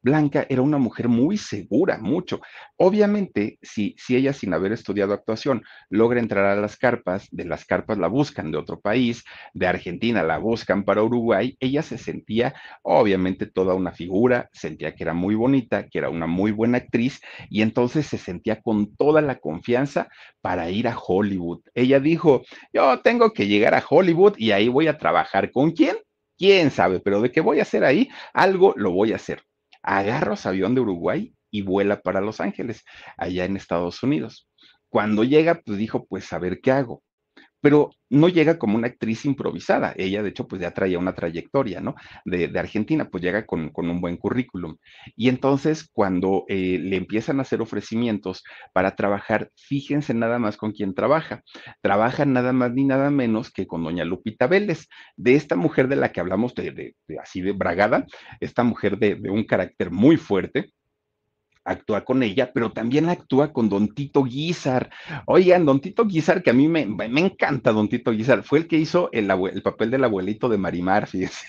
Blanca 0.01 0.45
era 0.49 0.61
una 0.61 0.77
mujer 0.77 1.07
muy 1.07 1.37
segura, 1.37 1.97
mucho. 1.97 2.41
Obviamente, 2.77 3.57
si, 3.61 3.95
si 3.97 4.15
ella 4.15 4.33
sin 4.33 4.53
haber 4.53 4.71
estudiado 4.71 5.13
actuación 5.13 5.63
logra 5.89 6.19
entrar 6.19 6.45
a 6.45 6.61
las 6.61 6.77
carpas, 6.77 7.27
de 7.31 7.45
las 7.45 7.65
carpas 7.65 7.97
la 7.97 8.07
buscan 8.07 8.51
de 8.51 8.57
otro 8.57 8.79
país, 8.79 9.23
de 9.53 9.67
Argentina 9.67 10.23
la 10.23 10.37
buscan 10.37 10.83
para 10.83 11.03
Uruguay, 11.03 11.57
ella 11.59 11.81
se 11.81 11.97
sentía 11.97 12.53
obviamente 12.83 13.45
toda 13.45 13.73
una 13.73 13.91
figura, 13.91 14.49
sentía 14.53 14.95
que 14.95 15.03
era 15.03 15.13
muy 15.13 15.35
bonita, 15.35 15.87
que 15.87 15.97
era 15.97 16.09
una 16.09 16.27
muy 16.27 16.51
buena 16.51 16.77
actriz 16.77 17.21
y 17.49 17.61
entonces 17.61 18.05
se 18.05 18.17
sentía 18.17 18.61
con 18.61 18.95
toda 18.95 19.21
la 19.21 19.39
confianza 19.39 20.07
para 20.41 20.69
ir 20.69 20.87
a 20.87 20.97
Hollywood. 20.97 21.61
Ella 21.73 21.99
dijo, 21.99 22.43
yo 22.73 22.99
tengo 23.01 23.31
que 23.33 23.47
llegar 23.47 23.73
a 23.73 23.83
Hollywood 23.87 24.35
y 24.37 24.51
ahí 24.51 24.67
voy 24.67 24.87
a 24.87 24.97
trabajar. 24.97 25.51
¿Con 25.51 25.71
quién? 25.71 25.95
quién 26.37 26.71
sabe, 26.71 26.99
pero 26.99 27.21
de 27.21 27.31
qué 27.31 27.41
voy 27.41 27.59
a 27.59 27.63
hacer 27.63 27.83
ahí, 27.85 28.09
algo 28.33 28.73
lo 28.75 28.91
voy 28.91 29.13
a 29.13 29.15
hacer 29.15 29.41
agarra 29.85 30.35
su 30.35 30.49
avión 30.49 30.75
de 30.75 30.81
Uruguay 30.81 31.33
y 31.51 31.61
vuela 31.61 32.01
para 32.01 32.21
Los 32.21 32.41
Ángeles, 32.41 32.83
allá 33.17 33.45
en 33.45 33.55
Estados 33.57 34.03
Unidos. 34.03 34.49
Cuando 34.89 35.23
llega, 35.23 35.61
pues 35.65 35.77
dijo, 35.77 36.05
pues 36.07 36.31
a 36.33 36.39
ver 36.39 36.59
qué 36.61 36.71
hago 36.71 37.03
pero 37.65 37.89
no 38.11 38.29
llega 38.29 38.59
como 38.59 38.75
una 38.75 38.85
actriz 38.85 39.25
improvisada. 39.25 39.91
Ella, 39.97 40.21
de 40.21 40.29
hecho, 40.29 40.47
pues 40.47 40.61
ya 40.61 40.69
traía 40.69 40.99
una 40.99 41.15
trayectoria, 41.15 41.81
¿no? 41.81 41.95
De, 42.23 42.51
Argentina, 42.59 43.09
pues 43.09 43.23
llega 43.23 43.47
con, 43.47 43.71
un 43.75 44.01
buen 44.01 44.17
currículum. 44.17 44.77
Y 45.15 45.29
entonces, 45.29 45.89
cuando 45.91 46.45
eh, 46.47 46.77
le 46.79 46.95
empiezan 46.95 47.39
a 47.39 47.41
hacer 47.41 47.63
ofrecimientos 47.63 48.43
para 48.71 48.95
trabajar, 48.95 49.49
fíjense 49.55 50.13
nada 50.13 50.37
más 50.37 50.57
con 50.57 50.73
quién 50.73 50.93
trabaja. 50.93 51.41
Trabaja 51.81 52.23
nada 52.25 52.53
más 52.53 52.71
ni 52.71 52.83
nada 52.83 53.09
menos 53.09 53.49
que 53.49 53.65
con 53.65 53.83
doña 53.83 54.05
Lupita 54.05 54.45
Vélez, 54.45 54.87
de 55.17 55.33
esta 55.33 55.55
mujer 55.55 55.87
de 55.87 55.95
la 55.95 56.11
que 56.11 56.19
hablamos, 56.19 56.53
de, 56.53 56.93
así 57.19 57.41
de 57.41 57.53
bragada, 57.53 58.05
esta 58.41 58.63
mujer 58.63 58.99
de 58.99 59.27
un 59.27 59.43
carácter 59.43 59.89
muy 59.89 60.17
fuerte 60.17 60.69
actúa 61.65 62.05
con 62.05 62.23
ella, 62.23 62.51
pero 62.53 62.71
también 62.71 63.09
actúa 63.09 63.51
con 63.51 63.67
Don 63.67 63.93
Tito 63.93 64.23
Guizar. 64.23 64.89
Oigan, 65.25 65.65
Don 65.65 65.81
Tito 65.81 66.05
Guizar, 66.05 66.43
que 66.43 66.51
a 66.51 66.53
mí 66.53 66.67
me, 66.67 66.85
me 66.85 67.21
encanta 67.21 67.71
Don 67.71 67.89
Tito 67.89 68.11
Guizar, 68.11 68.43
fue 68.43 68.59
el 68.59 68.67
que 68.67 68.77
hizo 68.77 69.09
el, 69.11 69.29
el 69.31 69.61
papel 69.61 69.91
del 69.91 70.03
abuelito 70.03 70.47
de 70.47 70.57
Marimar, 70.57 71.07
fíjense. 71.07 71.45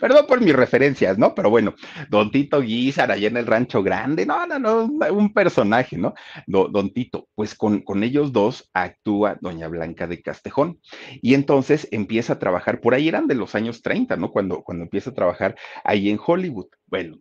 Perdón 0.00 0.26
por 0.26 0.40
mis 0.40 0.54
referencias, 0.54 1.18
¿no? 1.18 1.34
Pero 1.34 1.50
bueno, 1.50 1.74
Don 2.08 2.30
Tito 2.30 2.60
Guizar, 2.60 3.12
allá 3.12 3.28
en 3.28 3.36
el 3.36 3.46
Rancho 3.46 3.82
Grande, 3.82 4.26
no, 4.26 4.46
no, 4.46 4.58
no, 4.58 4.84
un 5.12 5.32
personaje, 5.32 5.96
¿no? 5.98 6.14
Don 6.46 6.90
Tito, 6.90 7.28
pues 7.34 7.54
con, 7.54 7.80
con 7.80 8.02
ellos 8.02 8.32
dos 8.32 8.70
actúa 8.72 9.36
Doña 9.40 9.68
Blanca 9.68 10.06
de 10.06 10.22
Castejón. 10.22 10.80
Y 11.20 11.34
entonces 11.34 11.88
empieza 11.90 12.34
a 12.34 12.38
trabajar, 12.38 12.80
por 12.80 12.94
ahí 12.94 13.08
eran 13.08 13.26
de 13.26 13.34
los 13.34 13.54
años 13.54 13.82
30, 13.82 14.16
¿no? 14.16 14.30
Cuando, 14.30 14.62
cuando 14.62 14.84
empieza 14.84 15.10
a 15.10 15.14
trabajar 15.14 15.56
ahí 15.84 16.08
en 16.08 16.18
Hollywood. 16.24 16.68
Bueno, 16.86 17.18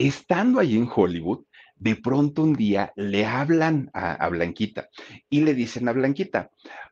estando 0.00 0.60
ahí 0.60 0.76
en 0.76 0.88
Hollywood, 0.92 1.44
de 1.76 1.94
pronto 1.94 2.42
un 2.42 2.54
día 2.54 2.92
le 2.96 3.26
hablan 3.26 3.90
a, 3.92 4.26
Blanquita 4.28 4.88
y 5.28 5.42
le 5.42 5.54
dicen 5.54 5.88
a 5.88 5.92
Blanquita, 5.92 6.50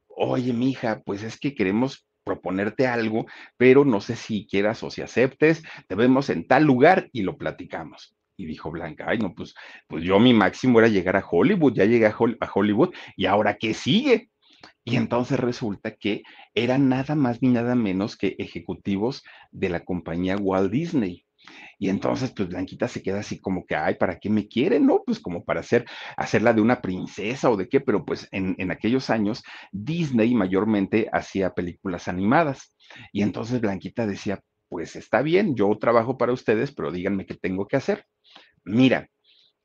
oye, 0.09 0.53
mija, 0.53 1.03
pues 1.05 1.23
es 1.23 1.39
que 1.39 1.55
queremos 1.55 2.07
proponerte 2.23 2.87
algo, 2.87 3.27
pero 3.57 3.87
no 3.87 4.03
sé 4.03 4.15
si 4.15 4.47
quieras 4.47 4.83
o 4.83 4.91
si 4.91 5.01
aceptes, 5.01 5.63
te 5.87 5.95
vemos 5.95 6.29
en 6.29 6.47
tal 6.47 6.65
lugar 6.65 7.09
y 7.13 7.23
lo 7.23 7.39
platicamos. 7.39 8.15
Y 8.37 8.45
dijo 8.45 8.71
Blanca, 8.71 9.07
ay, 9.09 9.19
no, 9.19 9.35
pues, 9.35 9.55
pues 9.87 10.05
yo 10.05 10.19
mi 10.21 10.35
máximo 10.35 10.79
era 10.79 10.89
llegar 10.89 11.17
a 11.17 11.25
Hollywood, 11.29 11.75
ya 11.75 11.87
llegué 11.87 12.07
a, 12.07 12.17
a 12.41 12.51
Hollywood, 12.55 12.95
y 13.17 13.25
ahora 13.25 13.57
qué 13.57 13.73
sigue. 13.73 14.31
Y 14.85 14.97
entonces 14.97 15.41
resulta 15.41 15.95
que 15.97 16.23
eran 16.55 16.89
nada 16.89 17.15
más 17.15 17.41
ni 17.41 17.49
nada 17.49 17.75
menos 17.75 18.17
que 18.17 18.37
ejecutivos 18.39 19.23
de 19.51 19.71
la 19.71 19.81
compañía 19.81 20.37
Walt 20.37 20.71
Disney. 20.71 21.25
Y 21.79 21.89
entonces, 21.89 22.33
pues 22.33 22.49
Blanquita 22.49 22.89
se 22.89 23.03
queda 23.03 23.21
así 23.21 23.39
como 23.41 23.65
que, 23.65 23.77
ay, 23.77 23.95
¿para 23.95 24.19
qué 24.19 24.31
me 24.31 24.49
quieren? 24.49 24.87
No, 24.87 25.03
pues 25.05 25.21
como 25.21 25.45
para 25.45 25.61
hacer, 25.61 25.85
hacerla 26.17 26.53
de 26.53 26.61
una 26.61 26.81
princesa 26.81 27.51
o 27.51 27.57
de 27.57 27.69
qué, 27.69 27.81
pero 27.81 28.05
pues 28.05 28.29
en, 28.33 28.57
en 28.59 28.71
aquellos 28.71 29.11
años 29.11 29.43
Disney 29.71 30.35
mayormente 30.35 31.09
hacía 31.13 31.55
películas 31.55 32.09
animadas. 32.09 32.75
Y 33.13 33.23
entonces 33.23 33.61
Blanquita 33.61 34.07
decía, 34.07 34.41
pues 34.69 34.97
está 34.97 35.23
bien, 35.23 35.55
yo 35.55 35.77
trabajo 35.79 36.19
para 36.19 36.33
ustedes, 36.33 36.73
pero 36.73 36.91
díganme 36.91 37.27
qué 37.27 37.35
tengo 37.35 37.67
que 37.67 37.77
hacer. 37.77 38.05
Mira, 38.65 39.09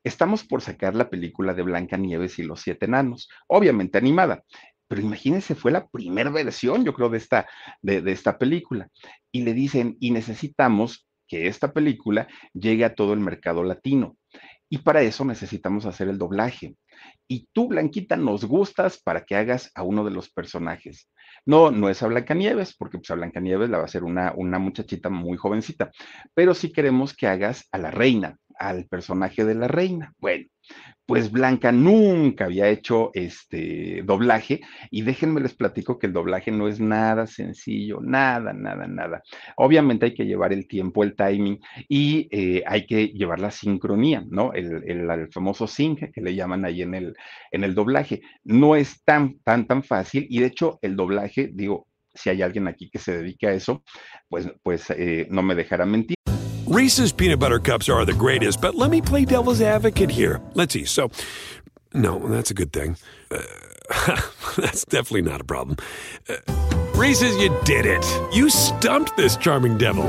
estamos 0.04 0.44
por 0.44 0.62
sacar 0.62 0.94
la 0.94 1.10
película 1.10 1.54
de 1.54 1.62
Blanca 1.62 1.96
Nieves 1.96 2.38
y 2.38 2.42
los 2.42 2.60
siete 2.60 2.86
enanos, 2.86 3.28
obviamente 3.48 3.98
animada. 3.98 4.44
Pero 4.86 5.00
imagínense, 5.00 5.54
fue 5.54 5.72
la 5.72 5.86
primera 5.88 6.30
versión, 6.30 6.84
yo 6.84 6.94
creo, 6.94 7.08
de 7.08 7.18
esta, 7.18 7.48
de, 7.82 8.02
de 8.02 8.12
esta 8.12 8.38
película. 8.38 8.88
Y 9.32 9.42
le 9.42 9.54
dicen, 9.54 9.96
y 9.98 10.10
necesitamos 10.10 11.06
que 11.26 11.46
esta 11.46 11.72
película 11.72 12.28
llegue 12.52 12.84
a 12.84 12.94
todo 12.94 13.12
el 13.12 13.20
mercado 13.20 13.62
latino. 13.62 14.16
Y 14.68 14.78
para 14.78 15.02
eso 15.02 15.24
necesitamos 15.24 15.86
hacer 15.86 16.08
el 16.08 16.18
doblaje. 16.18 16.76
Y 17.28 17.48
tú, 17.52 17.68
Blanquita, 17.68 18.16
nos 18.16 18.44
gustas 18.44 19.00
para 19.00 19.24
que 19.24 19.36
hagas 19.36 19.70
a 19.74 19.82
uno 19.82 20.04
de 20.04 20.10
los 20.10 20.30
personajes. 20.30 21.08
No, 21.46 21.70
no 21.70 21.88
es 21.88 22.02
a 22.02 22.06
Blancanieves, 22.06 22.74
porque 22.76 22.98
pues 22.98 23.10
a 23.10 23.14
Blancanieves 23.14 23.70
la 23.70 23.78
va 23.78 23.84
a 23.84 23.88
ser 23.88 24.04
una, 24.04 24.32
una 24.36 24.58
muchachita 24.58 25.10
muy 25.10 25.36
jovencita, 25.36 25.90
pero 26.34 26.54
sí 26.54 26.72
queremos 26.72 27.14
que 27.14 27.26
hagas 27.26 27.68
a 27.72 27.78
la 27.78 27.90
reina, 27.90 28.38
al 28.58 28.86
personaje 28.86 29.44
de 29.44 29.54
la 29.54 29.68
reina. 29.68 30.12
Bueno, 30.18 30.46
pues 31.06 31.30
Blanca 31.30 31.70
nunca 31.70 32.46
había 32.46 32.68
hecho 32.68 33.10
este 33.12 34.02
doblaje 34.04 34.62
y 34.90 35.02
déjenme 35.02 35.40
les 35.40 35.54
platico 35.54 35.98
que 35.98 36.06
el 36.06 36.14
doblaje 36.14 36.50
no 36.50 36.66
es 36.66 36.80
nada 36.80 37.26
sencillo, 37.26 38.00
nada, 38.00 38.54
nada, 38.54 38.86
nada. 38.86 39.22
Obviamente 39.56 40.06
hay 40.06 40.14
que 40.14 40.24
llevar 40.24 40.52
el 40.52 40.66
tiempo, 40.66 41.04
el 41.04 41.14
timing 41.14 41.60
y 41.88 42.28
eh, 42.30 42.62
hay 42.66 42.86
que 42.86 43.08
llevar 43.08 43.40
la 43.40 43.50
sincronía, 43.50 44.24
¿no? 44.28 44.52
El, 44.54 44.74
famoso 45.30 45.66
sync 45.66 46.12
que 46.12 46.20
le 46.20 46.34
llaman 46.34 46.64
ahí 46.64 46.82
en 46.82 46.94
el, 46.94 47.14
en 47.50 47.64
el 47.64 47.74
doblaje. 47.74 48.22
No 48.44 48.76
es 48.76 49.02
tan, 49.04 49.38
tan, 49.40 49.66
tan 49.66 49.82
fácil 49.82 50.26
y 50.30 50.40
de 50.40 50.46
hecho 50.46 50.78
el 50.80 50.96
doblaje, 50.96 51.50
digo, 51.52 51.86
si 52.14 52.30
hay 52.30 52.42
alguien 52.42 52.68
aquí 52.68 52.88
que 52.90 52.98
se 52.98 53.18
dedique 53.18 53.46
a 53.48 53.52
eso, 53.52 53.82
pues, 54.28 54.50
pues 54.62 54.88
eh, 54.90 55.26
no 55.30 55.42
me 55.42 55.54
dejará 55.54 55.84
mentir. 55.84 56.16
Reese's 56.74 57.12
peanut 57.12 57.38
butter 57.38 57.60
cups 57.60 57.88
are 57.88 58.04
the 58.04 58.12
greatest, 58.12 58.60
but 58.60 58.74
let 58.74 58.90
me 58.90 59.00
play 59.00 59.24
devil's 59.24 59.60
advocate 59.60 60.10
here. 60.10 60.40
Let's 60.54 60.72
see. 60.72 60.84
So, 60.84 61.08
no, 61.94 62.18
that's 62.18 62.50
a 62.50 62.54
good 62.54 62.72
thing. 62.72 62.96
Uh, 63.30 63.38
that's 64.56 64.84
definitely 64.84 65.22
not 65.22 65.40
a 65.40 65.44
problem. 65.44 65.76
Uh, 66.28 66.34
Reese's, 66.96 67.36
you 67.36 67.56
did 67.62 67.86
it. 67.86 68.04
You 68.32 68.50
stumped 68.50 69.16
this 69.16 69.36
charming 69.36 69.78
devil. 69.78 70.04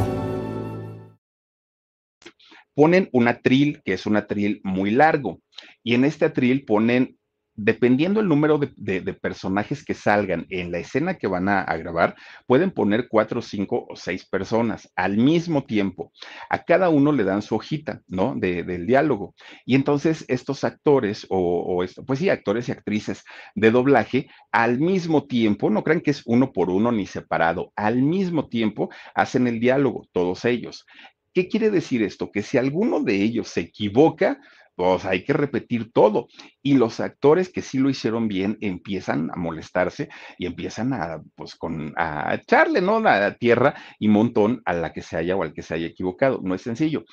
Ponen 2.75 3.09
un 3.13 3.27
atril, 3.27 3.83
que 3.85 3.93
es 3.93 4.07
un 4.07 4.15
atril 4.15 4.59
muy 4.63 4.89
largo, 4.89 5.41
y 5.83 5.93
en 5.93 6.03
este 6.03 6.25
atril 6.25 6.65
ponen 6.65 7.15
dependiendo 7.55 8.19
el 8.19 8.27
número 8.27 8.59
de, 8.59 9.01
personajes 9.13 9.83
que 9.83 9.93
salgan 9.93 10.45
en 10.49 10.71
la 10.71 10.79
escena 10.79 11.17
que 11.17 11.27
van 11.27 11.49
a, 11.49 11.63
grabar, 11.77 12.15
pueden 12.47 12.71
poner 12.71 13.07
cuatro, 13.07 13.41
cinco 13.41 13.85
o 13.89 13.95
seis 13.95 14.25
personas 14.25 14.91
al 14.95 15.17
mismo 15.17 15.63
tiempo. 15.63 16.11
A 16.49 16.63
cada 16.63 16.89
uno 16.89 17.11
le 17.11 17.23
dan 17.23 17.41
su 17.41 17.55
hojita, 17.55 18.01
¿no? 18.07 18.35
del 18.35 18.85
diálogo. 18.85 19.35
Y 19.65 19.75
entonces 19.75 20.25
estos 20.27 20.63
actores 20.63 21.25
o, 21.29 21.83
pues 22.05 22.19
sí, 22.19 22.29
actores 22.29 22.69
y 22.69 22.71
actrices 22.71 23.23
de 23.55 23.71
doblaje, 23.71 24.29
al 24.51 24.79
mismo 24.79 25.25
tiempo, 25.25 25.69
no 25.69 25.83
crean 25.83 26.01
que 26.01 26.11
es 26.11 26.21
uno 26.25 26.51
por 26.51 26.69
uno 26.69 26.91
ni 26.91 27.05
separado, 27.05 27.71
al 27.75 28.01
mismo 28.01 28.47
tiempo 28.47 28.89
hacen 29.13 29.47
el 29.47 29.59
diálogo, 29.59 30.07
todos 30.11 30.45
ellos. 30.45 30.85
¿Qué 31.33 31.49
quiere 31.49 31.69
decir 31.69 32.01
esto? 32.01 32.31
Que 32.31 32.41
si 32.41 32.57
alguno 32.57 33.01
de 33.01 33.21
ellos 33.21 33.49
se 33.49 33.61
equivoca, 33.61 34.39
pues 34.75 35.05
hay 35.05 35.23
que 35.23 35.33
repetir 35.33 35.91
todo. 35.91 36.27
Y 36.61 36.75
los 36.75 36.99
actores 36.99 37.49
que 37.49 37.61
sí 37.61 37.79
lo 37.79 37.89
hicieron 37.89 38.27
bien 38.27 38.57
empiezan 38.61 39.29
a 39.31 39.35
molestarse 39.35 40.09
y 40.37 40.45
empiezan 40.45 40.93
a, 40.93 41.21
pues, 41.35 41.55
con, 41.55 41.93
a 41.97 42.35
echarle, 42.35 42.81
¿no? 42.81 42.99
La 42.99 43.35
tierra 43.35 43.75
y 43.99 44.07
montón 44.07 44.61
a 44.65 44.73
la 44.73 44.93
que 44.93 45.01
se 45.01 45.17
haya 45.17 45.35
o 45.35 45.43
al 45.43 45.53
que 45.53 45.61
se 45.61 45.73
haya 45.73 45.87
equivocado. 45.87 46.41
No 46.43 46.55
es 46.55 46.61
sencillo 46.61 47.05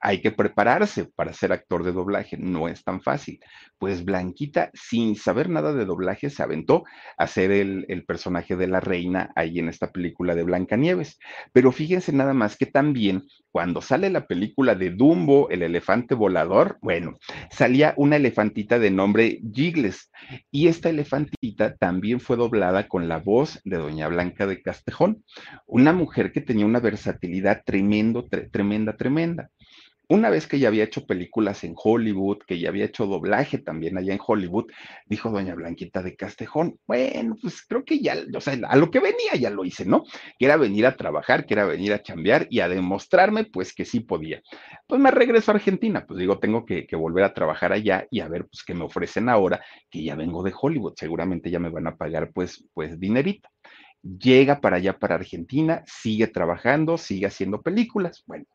hay 0.00 0.20
que 0.20 0.30
prepararse 0.30 1.04
para 1.04 1.32
ser 1.32 1.52
actor 1.52 1.84
de 1.84 1.92
doblaje, 1.92 2.36
no 2.36 2.68
es 2.68 2.84
tan 2.84 3.00
fácil. 3.00 3.40
Pues 3.78 4.04
Blanquita, 4.04 4.70
sin 4.74 5.16
saber 5.16 5.48
nada 5.48 5.72
de 5.72 5.84
doblaje, 5.84 6.30
se 6.30 6.42
aventó 6.42 6.84
a 7.16 7.26
ser 7.26 7.50
el, 7.50 7.86
personaje 8.06 8.56
de 8.56 8.68
la 8.68 8.80
reina 8.80 9.32
ahí 9.34 9.58
en 9.58 9.68
esta 9.68 9.90
película 9.90 10.34
de 10.34 10.44
Blancanieves. 10.44 11.18
Pero 11.52 11.72
fíjense 11.72 12.12
nada 12.12 12.32
más 12.32 12.56
que 12.56 12.66
también 12.66 13.24
cuando 13.50 13.80
sale 13.80 14.08
la 14.08 14.26
película 14.26 14.74
de 14.74 14.90
Dumbo, 14.90 15.48
el 15.50 15.62
elefante 15.62 16.14
volador, 16.14 16.78
bueno, 16.80 17.18
salía 17.50 17.92
una 17.96 18.16
elefantita 18.16 18.78
de 18.78 18.90
nombre 18.90 19.40
Gigles 19.52 20.10
y 20.50 20.68
esta 20.68 20.90
elefantita 20.90 21.76
también 21.76 22.20
fue 22.20 22.36
doblada 22.36 22.88
con 22.88 23.08
la 23.08 23.18
voz 23.18 23.60
de 23.64 23.78
Doña 23.78 24.08
Blanca 24.08 24.46
de 24.46 24.62
Castejón, 24.62 25.24
una 25.66 25.92
mujer 25.92 26.32
que 26.32 26.40
tenía 26.40 26.66
una 26.66 26.80
versatilidad 26.80 27.62
tremendo, 27.64 28.28
tremenda, 28.52 28.96
tremenda 28.96 29.50
una 30.08 30.30
vez 30.30 30.46
que 30.46 30.58
ya 30.58 30.68
había 30.68 30.84
hecho 30.84 31.06
películas 31.06 31.64
en 31.64 31.74
Hollywood, 31.76 32.38
que 32.46 32.58
ya 32.58 32.70
había 32.70 32.86
hecho 32.86 33.06
doblaje 33.06 33.58
también 33.58 33.98
allá 33.98 34.12
en 34.14 34.20
Hollywood, 34.24 34.66
dijo 35.06 35.30
doña 35.30 35.54
Blanquita 35.54 36.02
de 36.02 36.16
Castejón, 36.16 36.78
bueno, 36.86 37.36
pues 37.40 37.62
creo 37.66 37.84
que 37.84 38.00
ya, 38.00 38.16
o 38.34 38.40
sea, 38.40 38.58
a 38.68 38.76
lo 38.76 38.90
que 38.90 39.00
venía 39.00 39.34
ya 39.38 39.50
lo 39.50 39.64
hice, 39.64 39.84
¿no? 39.84 40.04
Que 40.38 40.46
era 40.46 40.56
venir 40.56 40.86
a 40.86 40.96
trabajar, 40.96 41.46
que 41.46 41.54
era 41.54 41.64
venir 41.64 41.92
a 41.92 42.02
chambear 42.02 42.46
y 42.50 42.60
a 42.60 42.68
demostrarme, 42.68 43.44
pues 43.44 43.74
que 43.74 43.84
sí 43.84 44.00
podía. 44.00 44.42
Pues 44.86 45.00
me 45.00 45.10
regreso 45.10 45.50
a 45.50 45.54
Argentina, 45.54 46.04
pues 46.06 46.18
digo, 46.18 46.38
tengo 46.38 46.64
que, 46.64 46.86
que 46.86 46.96
volver 46.96 47.24
a 47.24 47.34
trabajar 47.34 47.72
allá 47.72 48.06
y 48.10 48.20
a 48.20 48.28
ver, 48.28 48.46
pues, 48.46 48.64
qué 48.64 48.74
me 48.74 48.84
ofrecen 48.84 49.28
ahora, 49.28 49.60
que 49.90 50.02
ya 50.02 50.14
vengo 50.14 50.42
de 50.42 50.54
Hollywood, 50.58 50.94
seguramente 50.96 51.50
ya 51.50 51.58
me 51.58 51.70
van 51.70 51.86
a 51.86 51.96
pagar, 51.96 52.32
pues, 52.32 52.64
pues, 52.74 52.98
dinerito 52.98 53.48
llega 54.18 54.60
para 54.60 54.76
allá, 54.76 54.98
para 54.98 55.16
Argentina, 55.16 55.82
sigue 55.86 56.26
trabajando, 56.28 56.96
sigue 56.96 57.26
haciendo 57.26 57.62
películas. 57.62 58.22
Bueno, 58.26 58.46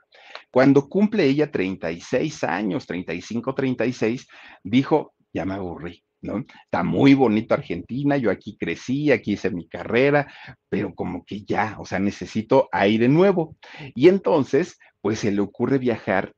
cuando 0.51 0.87
cumple 0.87 1.25
ella 1.25 1.51
36 1.51 2.43
años, 2.43 2.87
35, 2.87 3.53
36, 3.53 4.27
dijo, 4.63 5.13
ya 5.33 5.45
me 5.45 5.55
aburrí. 5.55 6.03
¿No? 6.21 6.37
Está 6.37 6.83
muy 6.83 7.15
bonito 7.15 7.53
Argentina, 7.53 8.15
yo 8.15 8.31
aquí 8.31 8.55
crecí, 8.57 9.11
aquí 9.11 9.33
hice 9.33 9.49
mi 9.49 9.67
carrera, 9.67 10.33
pero 10.69 10.95
como 10.95 11.25
que 11.25 11.43
ya, 11.43 11.75
o 11.79 11.85
sea, 11.85 11.99
necesito 11.99 12.69
aire 12.71 13.09
nuevo. 13.09 13.57
Y 13.93 14.07
entonces, 14.07 14.79
pues 15.01 15.19
se 15.19 15.33
le 15.33 15.41
ocurre 15.41 15.79
viajar 15.79 16.31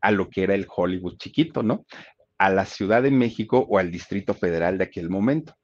a 0.00 0.12
lo 0.12 0.30
que 0.30 0.44
era 0.44 0.54
el 0.54 0.68
Hollywood 0.72 1.16
chiquito, 1.16 1.64
¿no? 1.64 1.86
A 2.38 2.50
la 2.50 2.66
Ciudad 2.66 3.02
de 3.02 3.10
México 3.10 3.66
o 3.68 3.78
al 3.78 3.90
Distrito 3.90 4.32
Federal 4.32 4.78
de 4.78 4.84
aquel 4.84 5.10
momento. 5.10 5.56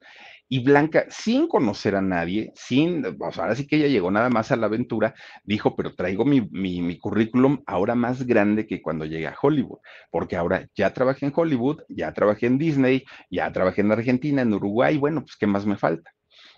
Y 0.52 0.58
Blanca, 0.58 1.06
sin 1.08 1.48
conocer 1.48 1.96
a 1.96 2.02
nadie, 2.02 2.52
sin, 2.54 3.06
o 3.06 3.32
sea, 3.32 3.44
ahora 3.44 3.56
sí 3.56 3.66
que 3.66 3.76
ella 3.76 3.86
llegó 3.86 4.10
nada 4.10 4.28
más 4.28 4.52
a 4.52 4.56
la 4.56 4.66
aventura, 4.66 5.14
dijo, 5.44 5.74
pero 5.74 5.94
traigo 5.94 6.26
mi, 6.26 6.42
mi, 6.42 6.98
currículum 6.98 7.62
ahora 7.64 7.94
más 7.94 8.26
grande 8.26 8.66
que 8.66 8.82
cuando 8.82 9.06
llegué 9.06 9.28
a 9.28 9.34
Hollywood, 9.40 9.78
porque 10.10 10.36
ahora 10.36 10.68
ya 10.74 10.92
trabajé 10.92 11.24
en 11.24 11.32
Hollywood, 11.34 11.84
ya 11.88 12.12
trabajé 12.12 12.48
en 12.48 12.58
Disney, 12.58 13.02
ya 13.30 13.50
trabajé 13.50 13.80
en 13.80 13.92
Argentina, 13.92 14.42
en 14.42 14.52
Uruguay, 14.52 14.98
bueno, 14.98 15.22
pues, 15.22 15.36
¿qué 15.36 15.46
más 15.46 15.64
me 15.64 15.78
falta? 15.78 16.12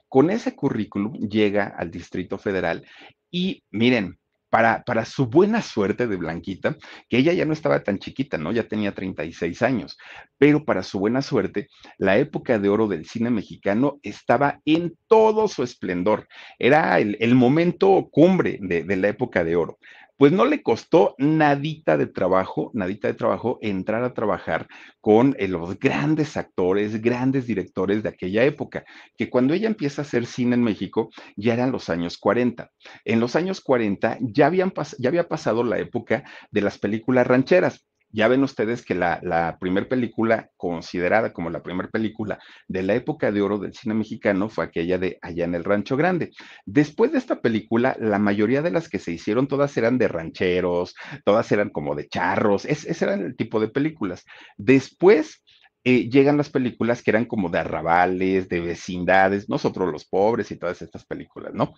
Con 0.08 0.28
ese 0.28 0.56
currículum 0.56 1.12
llega 1.28 1.68
al 1.68 1.92
Distrito 1.92 2.36
Federal 2.36 2.84
y 3.30 3.62
miren, 3.70 4.18
para, 4.54 4.84
para 4.84 5.04
su 5.04 5.26
buena 5.26 5.62
suerte 5.62 6.06
de 6.06 6.14
Blanquita, 6.14 6.76
que 7.08 7.18
ella 7.18 7.32
ya 7.32 7.44
no 7.44 7.52
estaba 7.52 7.82
tan 7.82 7.98
chiquita, 7.98 8.38
¿no? 8.38 8.52
Ya 8.52 8.68
tenía 8.68 8.94
36 8.94 9.62
años, 9.62 9.98
pero 10.38 10.64
para 10.64 10.84
su 10.84 11.00
buena 11.00 11.22
suerte, 11.22 11.66
la 11.98 12.18
época 12.18 12.60
de 12.60 12.68
oro 12.68 12.86
del 12.86 13.04
cine 13.04 13.30
mexicano 13.30 13.98
estaba 14.04 14.60
en 14.64 14.96
todo 15.08 15.48
su 15.48 15.64
esplendor. 15.64 16.28
Era 16.56 17.00
el, 17.00 17.16
el 17.18 17.34
momento 17.34 18.08
cumbre 18.12 18.60
de, 18.62 18.84
de 18.84 18.96
la 18.96 19.08
época 19.08 19.42
de 19.42 19.56
oro 19.56 19.80
pues 20.16 20.32
no 20.32 20.44
le 20.44 20.62
costó 20.62 21.14
nadita 21.18 21.96
de 21.96 22.06
trabajo, 22.06 22.70
nadita 22.74 23.08
de 23.08 23.14
trabajo 23.14 23.58
entrar 23.62 24.04
a 24.04 24.14
trabajar 24.14 24.68
con 25.00 25.34
eh, 25.38 25.48
los 25.48 25.78
grandes 25.78 26.36
actores, 26.36 27.00
grandes 27.00 27.46
directores 27.46 28.02
de 28.02 28.08
aquella 28.10 28.44
época, 28.44 28.84
que 29.16 29.28
cuando 29.28 29.54
ella 29.54 29.68
empieza 29.68 30.02
a 30.02 30.04
hacer 30.04 30.26
cine 30.26 30.54
en 30.54 30.62
México 30.62 31.10
ya 31.36 31.54
eran 31.54 31.72
los 31.72 31.88
años 31.88 32.18
40. 32.18 32.70
En 33.04 33.20
los 33.20 33.36
años 33.36 33.60
40 33.60 34.18
ya, 34.20 34.46
habían 34.46 34.72
ya 34.98 35.08
había 35.08 35.28
pasado 35.28 35.64
la 35.64 35.78
época 35.78 36.24
de 36.50 36.60
las 36.60 36.78
películas 36.78 37.26
rancheras. 37.26 37.84
Ya 38.14 38.28
ven 38.28 38.44
ustedes 38.44 38.84
que 38.84 38.94
la, 38.94 39.18
la 39.22 39.58
primera 39.58 39.88
película 39.88 40.48
considerada 40.56 41.32
como 41.32 41.50
la 41.50 41.64
primera 41.64 41.88
película 41.88 42.38
de 42.68 42.84
la 42.84 42.94
época 42.94 43.32
de 43.32 43.42
oro 43.42 43.58
del 43.58 43.74
cine 43.74 43.94
mexicano 43.94 44.48
fue 44.48 44.64
aquella 44.64 44.98
de 44.98 45.18
Allá 45.20 45.44
en 45.44 45.56
el 45.56 45.64
Rancho 45.64 45.96
Grande. 45.96 46.30
Después 46.64 47.10
de 47.10 47.18
esta 47.18 47.40
película, 47.40 47.96
la 47.98 48.20
mayoría 48.20 48.62
de 48.62 48.70
las 48.70 48.88
que 48.88 49.00
se 49.00 49.10
hicieron 49.10 49.48
todas 49.48 49.76
eran 49.76 49.98
de 49.98 50.06
rancheros, 50.06 50.94
todas 51.24 51.50
eran 51.50 51.70
como 51.70 51.96
de 51.96 52.06
charros, 52.06 52.64
ese 52.66 53.04
era 53.04 53.14
el 53.14 53.34
tipo 53.34 53.58
de 53.58 53.68
películas. 53.68 54.24
Después 54.56 55.42
eh, 55.82 56.08
llegan 56.08 56.38
las 56.38 56.48
películas 56.50 57.02
que 57.02 57.10
eran 57.10 57.26
como 57.26 57.50
de 57.50 57.58
arrabales, 57.58 58.48
de 58.48 58.60
vecindades, 58.60 59.50
nosotros 59.50 59.92
los 59.92 60.06
pobres 60.06 60.50
y 60.50 60.56
todas 60.56 60.80
estas 60.80 61.04
películas, 61.04 61.52
¿no? 61.52 61.74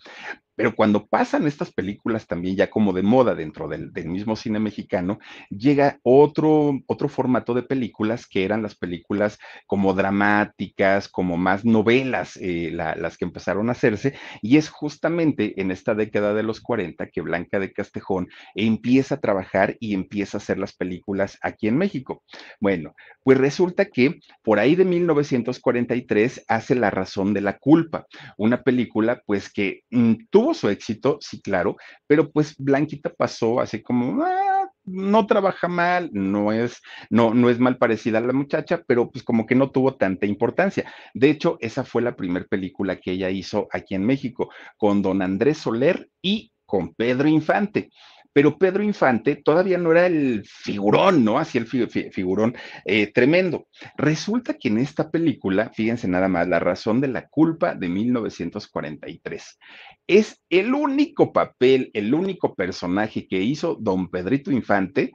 Pero 0.57 0.75
cuando 0.75 1.05
pasan 1.05 1.45
estas 1.45 1.71
películas 1.71 2.25
también 2.25 2.55
ya 2.55 2.69
como 2.71 2.91
de 2.91 3.03
moda 3.03 3.35
dentro 3.35 3.67
del, 3.67 3.91
mismo 4.07 4.35
cine 4.35 4.59
mexicano, 4.59 5.19
llega 5.49 5.99
otro, 6.01 6.79
otro 6.87 7.09
formato 7.09 7.53
de 7.53 7.61
películas 7.61 8.25
que 8.25 8.43
eran 8.43 8.63
las 8.63 8.75
películas 8.75 9.37
como 9.67 9.93
dramáticas, 9.93 11.07
como 11.07 11.37
más 11.37 11.63
novelas, 11.63 12.37
eh, 12.41 12.71
la, 12.73 12.95
las 12.95 13.17
que 13.17 13.25
empezaron 13.25 13.69
a 13.69 13.73
hacerse, 13.73 14.15
y 14.41 14.57
es 14.57 14.69
justamente 14.69 15.61
en 15.61 15.69
esta 15.69 15.93
década 15.93 16.33
de 16.33 16.41
los 16.41 16.59
40 16.59 17.07
que 17.07 17.21
Blanca 17.21 17.59
de 17.59 17.71
Castejón 17.71 18.27
empieza 18.55 19.15
a 19.15 19.19
trabajar 19.19 19.77
y 19.79 19.93
empieza 19.93 20.37
a 20.37 20.41
hacer 20.41 20.57
las 20.57 20.73
películas 20.73 21.37
aquí 21.43 21.67
en 21.67 21.77
México. 21.77 22.23
Bueno, 22.59 22.95
pues 23.23 23.37
resulta 23.37 23.85
que 23.85 24.19
por 24.41 24.57
ahí 24.57 24.75
de 24.75 24.85
1943 24.85 26.45
hace 26.47 26.75
La 26.75 26.89
razón 26.89 27.33
de 27.33 27.41
la 27.41 27.57
culpa, 27.57 28.07
una 28.37 28.63
película 28.63 29.21
pues 29.25 29.51
que 29.51 29.83
mm, 29.91 30.13
tuvo 30.29 30.46
su 30.53 30.69
éxito, 30.69 31.17
sí, 31.21 31.41
claro, 31.41 31.77
pero 32.07 32.31
pues 32.31 32.55
Blanquita 32.57 33.13
pasó 33.13 33.59
así 33.59 33.81
como, 33.81 34.23
ah, 34.23 34.69
no 34.85 35.27
trabaja 35.27 35.67
mal, 35.67 36.09
no 36.13 36.51
es, 36.51 36.81
no, 37.09 37.33
no 37.33 37.49
es 37.49 37.59
mal 37.59 37.77
parecida 37.77 38.19
a 38.19 38.21
la 38.21 38.33
muchacha, 38.33 38.83
pero 38.87 39.11
pues 39.11 39.23
como 39.23 39.45
que 39.45 39.55
no 39.55 39.71
tuvo 39.71 39.95
tanta 39.95 40.25
importancia. 40.25 40.91
De 41.13 41.29
hecho, 41.29 41.57
esa 41.59 41.83
fue 41.83 42.01
la 42.01 42.15
primera 42.15 42.45
película 42.45 42.97
que 42.97 43.11
ella 43.11 43.29
hizo 43.29 43.67
aquí 43.71 43.95
en 43.95 44.05
México, 44.05 44.49
con 44.77 45.01
don 45.01 45.21
Andrés 45.21 45.57
Soler 45.59 46.09
y 46.21 46.51
con 46.65 46.93
Pedro 46.93 47.27
Infante 47.27 47.89
pero 48.33 48.57
Pedro 48.57 48.83
Infante 48.83 49.35
todavía 49.35 49.77
no 49.77 49.91
era 49.91 50.05
el 50.05 50.43
figurón, 50.45 51.23
¿no? 51.23 51.39
Así 51.39 51.57
el 51.57 51.67
figurón 51.67 52.55
eh, 52.85 53.11
tremendo. 53.11 53.67
Resulta 53.97 54.55
que 54.55 54.67
en 54.67 54.77
esta 54.79 55.09
película, 55.09 55.71
fíjense 55.73 56.07
nada 56.07 56.27
más, 56.27 56.47
La 56.47 56.59
razón 56.59 57.01
de 57.01 57.07
la 57.07 57.27
culpa 57.27 57.75
de 57.75 57.89
1943, 57.89 59.59
es 60.07 60.41
el 60.49 60.73
único 60.73 61.33
papel, 61.33 61.91
el 61.93 62.13
único 62.13 62.55
personaje 62.55 63.27
que 63.27 63.39
hizo 63.41 63.77
don 63.79 64.09
Pedrito 64.09 64.51
Infante 64.51 65.11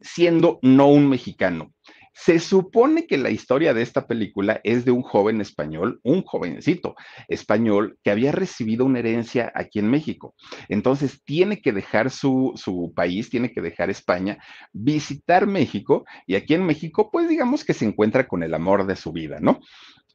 siendo 0.00 0.58
no 0.62 0.88
un 0.88 1.08
mexicano. 1.08 1.72
Se 2.12 2.38
supone 2.38 3.06
que 3.06 3.16
la 3.16 3.30
historia 3.30 3.72
de 3.72 3.82
esta 3.82 4.06
película 4.06 4.60
es 4.64 4.84
de 4.84 4.90
un 4.90 5.02
joven 5.02 5.40
español, 5.40 6.00
un 6.02 6.22
jovencito 6.22 6.94
español 7.28 7.98
que 8.02 8.10
había 8.10 8.32
recibido 8.32 8.84
una 8.84 8.98
herencia 8.98 9.52
aquí 9.54 9.78
en 9.78 9.90
México. 9.90 10.34
Entonces 10.68 11.22
tiene 11.24 11.60
que 11.62 11.72
dejar 11.72 12.10
su, 12.10 12.52
su 12.56 12.92
país, 12.94 13.30
tiene 13.30 13.52
que 13.52 13.60
dejar 13.60 13.90
España, 13.90 14.38
visitar 14.72 15.46
México 15.46 16.04
y 16.26 16.34
aquí 16.34 16.54
en 16.54 16.66
México, 16.66 17.10
pues 17.10 17.28
digamos 17.28 17.64
que 17.64 17.74
se 17.74 17.86
encuentra 17.86 18.26
con 18.26 18.42
el 18.42 18.54
amor 18.54 18.86
de 18.86 18.96
su 18.96 19.12
vida, 19.12 19.38
¿no? 19.40 19.60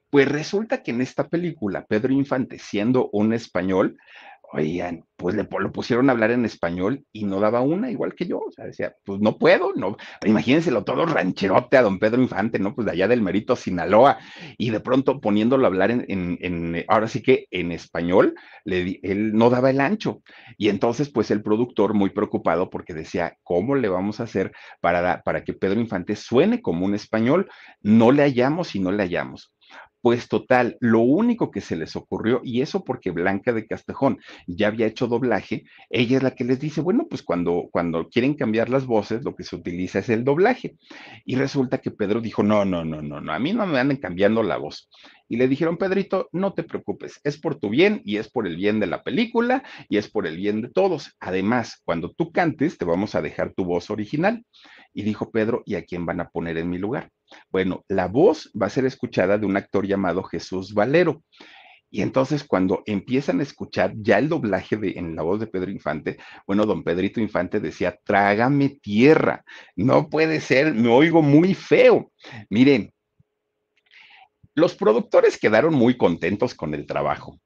Pues 0.09 0.29
resulta 0.29 0.81
que 0.81 0.91
en 0.91 1.01
esta 1.01 1.27
película, 1.27 1.85
Pedro 1.85 2.13
Infante, 2.13 2.57
siendo 2.57 3.09
un 3.11 3.33
español, 3.33 3.97
Oigan, 4.57 5.03
pues 5.17 5.35
le 5.35 5.45
lo 5.59 5.71
pusieron 5.73 6.09
a 6.09 6.13
hablar 6.13 6.31
en 6.31 6.45
español 6.45 7.03
y 7.11 7.25
no 7.25 7.41
daba 7.41 7.59
una, 7.59 7.91
igual 7.91 8.15
que 8.15 8.25
yo. 8.25 8.39
O 8.39 8.51
sea, 8.51 8.65
decía, 8.65 8.95
pues 9.03 9.19
no 9.19 9.37
puedo, 9.37 9.73
no. 9.73 9.97
Imagínenselo 10.25 10.85
todo 10.85 11.05
rancherote 11.05 11.75
a 11.75 11.81
don 11.81 11.99
Pedro 11.99 12.21
Infante, 12.21 12.57
¿no? 12.57 12.73
Pues 12.73 12.85
de 12.85 12.93
allá 12.93 13.09
del 13.09 13.21
Merito, 13.21 13.57
Sinaloa, 13.57 14.17
y 14.57 14.69
de 14.69 14.79
pronto 14.79 15.19
poniéndolo 15.19 15.65
a 15.65 15.67
hablar 15.67 15.91
en, 15.91 16.05
en, 16.07 16.85
ahora 16.87 17.09
sí 17.09 17.21
que 17.21 17.47
en 17.51 17.73
español, 17.73 18.35
le, 18.63 19.01
él 19.03 19.33
no 19.33 19.49
daba 19.49 19.71
el 19.71 19.81
ancho. 19.81 20.21
Y 20.57 20.69
entonces, 20.69 21.09
pues 21.09 21.31
el 21.31 21.43
productor, 21.43 21.93
muy 21.93 22.11
preocupado, 22.11 22.69
porque 22.69 22.93
decía, 22.93 23.37
¿cómo 23.43 23.75
le 23.75 23.89
vamos 23.89 24.21
a 24.21 24.23
hacer 24.23 24.53
para, 24.79 25.21
para 25.23 25.43
que 25.43 25.53
Pedro 25.53 25.81
Infante 25.81 26.15
suene 26.15 26.61
como 26.61 26.85
un 26.85 26.95
español? 26.95 27.49
No 27.81 28.13
le 28.13 28.23
hallamos 28.23 28.73
y 28.75 28.79
no 28.79 28.93
le 28.93 29.03
hallamos. 29.03 29.54
Pues 30.05 30.27
total, 30.27 30.77
lo 30.81 30.99
único 30.99 31.49
que 31.49 31.61
se 31.61 31.75
les 31.75 31.95
ocurrió, 31.95 32.39
y 32.43 32.61
eso 32.61 32.83
porque 32.83 33.09
Blanca 33.09 33.53
de 33.53 33.65
Castejón 33.65 34.19
ya 34.45 34.67
había 34.67 34.85
hecho 34.85 35.07
doblaje, 35.07 35.63
ella 35.89 36.17
es 36.17 36.21
la 36.21 36.35
que 36.35 36.43
les 36.43 36.59
dice, 36.59 36.81
bueno, 36.81 37.07
pues 37.09 37.23
cuando, 37.23 37.69
cuando 37.71 38.07
quieren 38.07 38.35
cambiar 38.35 38.69
las 38.69 38.85
voces, 38.85 39.23
lo 39.23 39.35
que 39.35 39.43
se 39.43 39.55
utiliza 39.55 39.97
es 39.97 40.09
el 40.09 40.23
doblaje. 40.23 40.75
Y 41.25 41.37
resulta 41.37 41.79
que 41.79 41.89
Pedro 41.89 42.21
dijo, 42.21 42.43
no, 42.43 42.65
no, 42.65 42.85
no, 42.85 43.01
no, 43.01 43.19
no, 43.19 43.33
a 43.33 43.39
mí 43.39 43.51
no 43.51 43.65
me 43.65 43.79
anden 43.79 43.97
cambiando 43.97 44.43
la 44.43 44.57
voz. 44.57 44.87
Y 45.27 45.37
le 45.37 45.47
dijeron, 45.47 45.77
Pedrito, 45.77 46.29
no 46.31 46.53
te 46.53 46.63
preocupes, 46.63 47.19
es 47.23 47.37
por 47.37 47.55
tu 47.55 47.69
bien 47.69 48.01
y 48.05 48.17
es 48.17 48.29
por 48.29 48.45
el 48.47 48.55
bien 48.55 48.79
de 48.79 48.87
la 48.87 49.03
película 49.03 49.63
y 49.89 49.97
es 49.97 50.09
por 50.09 50.27
el 50.27 50.37
bien 50.37 50.61
de 50.61 50.69
todos. 50.69 51.15
Además, 51.19 51.81
cuando 51.83 52.11
tú 52.11 52.31
cantes, 52.31 52.77
te 52.77 52.85
vamos 52.85 53.15
a 53.15 53.21
dejar 53.21 53.53
tu 53.53 53.65
voz 53.65 53.89
original. 53.89 54.43
Y 54.93 55.03
dijo 55.03 55.31
Pedro, 55.31 55.63
¿y 55.65 55.75
a 55.75 55.83
quién 55.83 56.05
van 56.05 56.21
a 56.21 56.29
poner 56.29 56.57
en 56.57 56.69
mi 56.69 56.77
lugar? 56.77 57.09
Bueno, 57.49 57.83
la 57.87 58.07
voz 58.07 58.51
va 58.59 58.67
a 58.67 58.69
ser 58.69 58.85
escuchada 58.85 59.37
de 59.37 59.45
un 59.45 59.57
actor 59.57 59.85
llamado 59.85 60.23
Jesús 60.23 60.73
Valero. 60.73 61.23
Y 61.89 62.01
entonces 62.01 62.43
cuando 62.43 62.83
empiezan 62.85 63.39
a 63.39 63.43
escuchar 63.43 63.93
ya 63.95 64.19
el 64.19 64.27
doblaje 64.27 64.75
de, 64.75 64.91
en 64.97 65.15
la 65.15 65.21
voz 65.21 65.39
de 65.39 65.47
Pedro 65.47 65.71
Infante, 65.71 66.17
bueno, 66.45 66.65
don 66.65 66.83
Pedrito 66.83 67.21
Infante 67.21 67.59
decía, 67.59 67.97
trágame 68.03 68.79
tierra, 68.81 69.43
no 69.75 70.09
puede 70.09 70.41
ser, 70.41 70.73
me 70.73 70.89
oigo 70.89 71.21
muy 71.21 71.53
feo. 71.53 72.11
Miren, 72.49 72.91
los 74.55 74.75
productores 74.75 75.37
quedaron 75.37 75.75
muy 75.75 75.97
contentos 75.97 76.55
con 76.55 76.73
el 76.73 76.85
trabajo, 76.85 77.39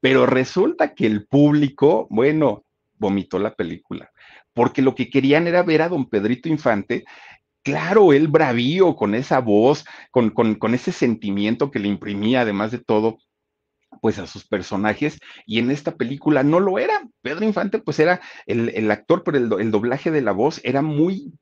pero 0.00 0.26
resulta 0.26 0.94
que 0.94 1.06
el 1.06 1.26
público, 1.26 2.06
bueno, 2.10 2.64
vomitó 2.94 3.38
la 3.38 3.54
película, 3.54 4.10
porque 4.54 4.80
lo 4.80 4.94
que 4.94 5.10
querían 5.10 5.46
era 5.46 5.62
ver 5.62 5.82
a 5.82 5.88
don 5.88 6.08
Pedrito 6.08 6.48
Infante 6.48 7.04
claro, 7.62 8.12
él 8.12 8.28
bravío 8.28 8.96
con 8.96 9.14
esa 9.14 9.40
voz, 9.40 9.84
con, 10.10 10.30
con, 10.30 10.56
con, 10.56 10.74
ese 10.74 10.92
sentimiento 10.92 11.70
que 11.70 11.78
le 11.78 11.88
imprimía, 11.88 12.42
además 12.42 12.72
de 12.72 12.78
todo, 12.78 13.18
pues 14.00 14.18
a 14.18 14.26
sus 14.26 14.46
personajes, 14.46 15.18
y 15.46 15.58
en 15.58 15.70
esta 15.70 15.96
película 15.96 16.42
no 16.42 16.60
lo 16.60 16.78
era. 16.78 17.02
Pedro 17.22 17.44
Infante, 17.44 17.78
pues 17.78 17.98
era 17.98 18.20
el, 18.46 18.70
el 18.70 18.90
actor, 18.90 19.22
pero 19.24 19.38
el, 19.38 19.52
el, 19.60 19.70
doblaje 19.70 20.10
de 20.10 20.22
la 20.22 20.32
voz 20.32 20.60
era 20.64 20.82
muy 20.82 21.32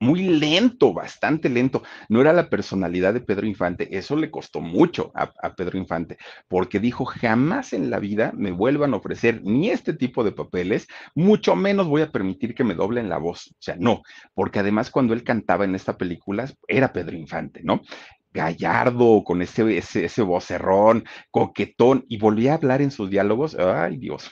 muy 0.00 0.22
lento, 0.22 0.92
bastante 0.92 1.48
lento. 1.48 1.82
No 2.08 2.20
era 2.20 2.32
la 2.32 2.48
personalidad 2.48 3.14
de 3.14 3.20
Pedro 3.20 3.46
Infante. 3.46 3.96
Eso 3.96 4.16
le 4.16 4.30
costó 4.30 4.60
mucho 4.60 5.12
a, 5.14 5.30
Pedro 5.54 5.78
Infante, 5.78 6.16
porque 6.48 6.80
dijo, 6.80 7.04
jamás 7.04 7.72
en 7.72 7.90
la 7.90 7.98
vida 7.98 8.32
me 8.34 8.50
vuelvan 8.50 8.94
a 8.94 8.96
ofrecer 8.96 9.42
ni 9.44 9.68
este 9.68 9.92
tipo 9.92 10.24
de 10.24 10.32
papeles, 10.32 10.88
mucho 11.14 11.54
menos 11.54 11.86
voy 11.86 12.02
a 12.02 12.10
permitir 12.10 12.54
que 12.54 12.64
me 12.64 12.74
doblen 12.74 13.08
la 13.08 13.18
voz. 13.18 13.48
O 13.52 13.56
sea, 13.58 13.76
no, 13.78 14.02
porque 14.34 14.60
además 14.60 14.90
cuando 14.90 15.12
él 15.12 15.22
cantaba 15.22 15.64
en 15.64 15.74
esta 15.74 15.98
película 15.98 16.50
era 16.66 16.92
Pedro 16.92 17.16
Infante, 17.16 17.60
¿no? 17.62 17.82
gallardo, 18.32 19.24
con 19.24 19.42
ese, 19.42 19.76
ese, 19.76 20.04
ese 20.04 20.22
vocerrón, 20.22 21.04
coquetón, 21.32 22.04
y 22.08 22.16
volvía 22.16 22.52
a 22.52 22.54
hablar 22.56 22.80
en 22.80 22.92
sus 22.92 23.10
diálogos, 23.10 23.56
ay 23.56 23.96
Dios, 23.96 24.30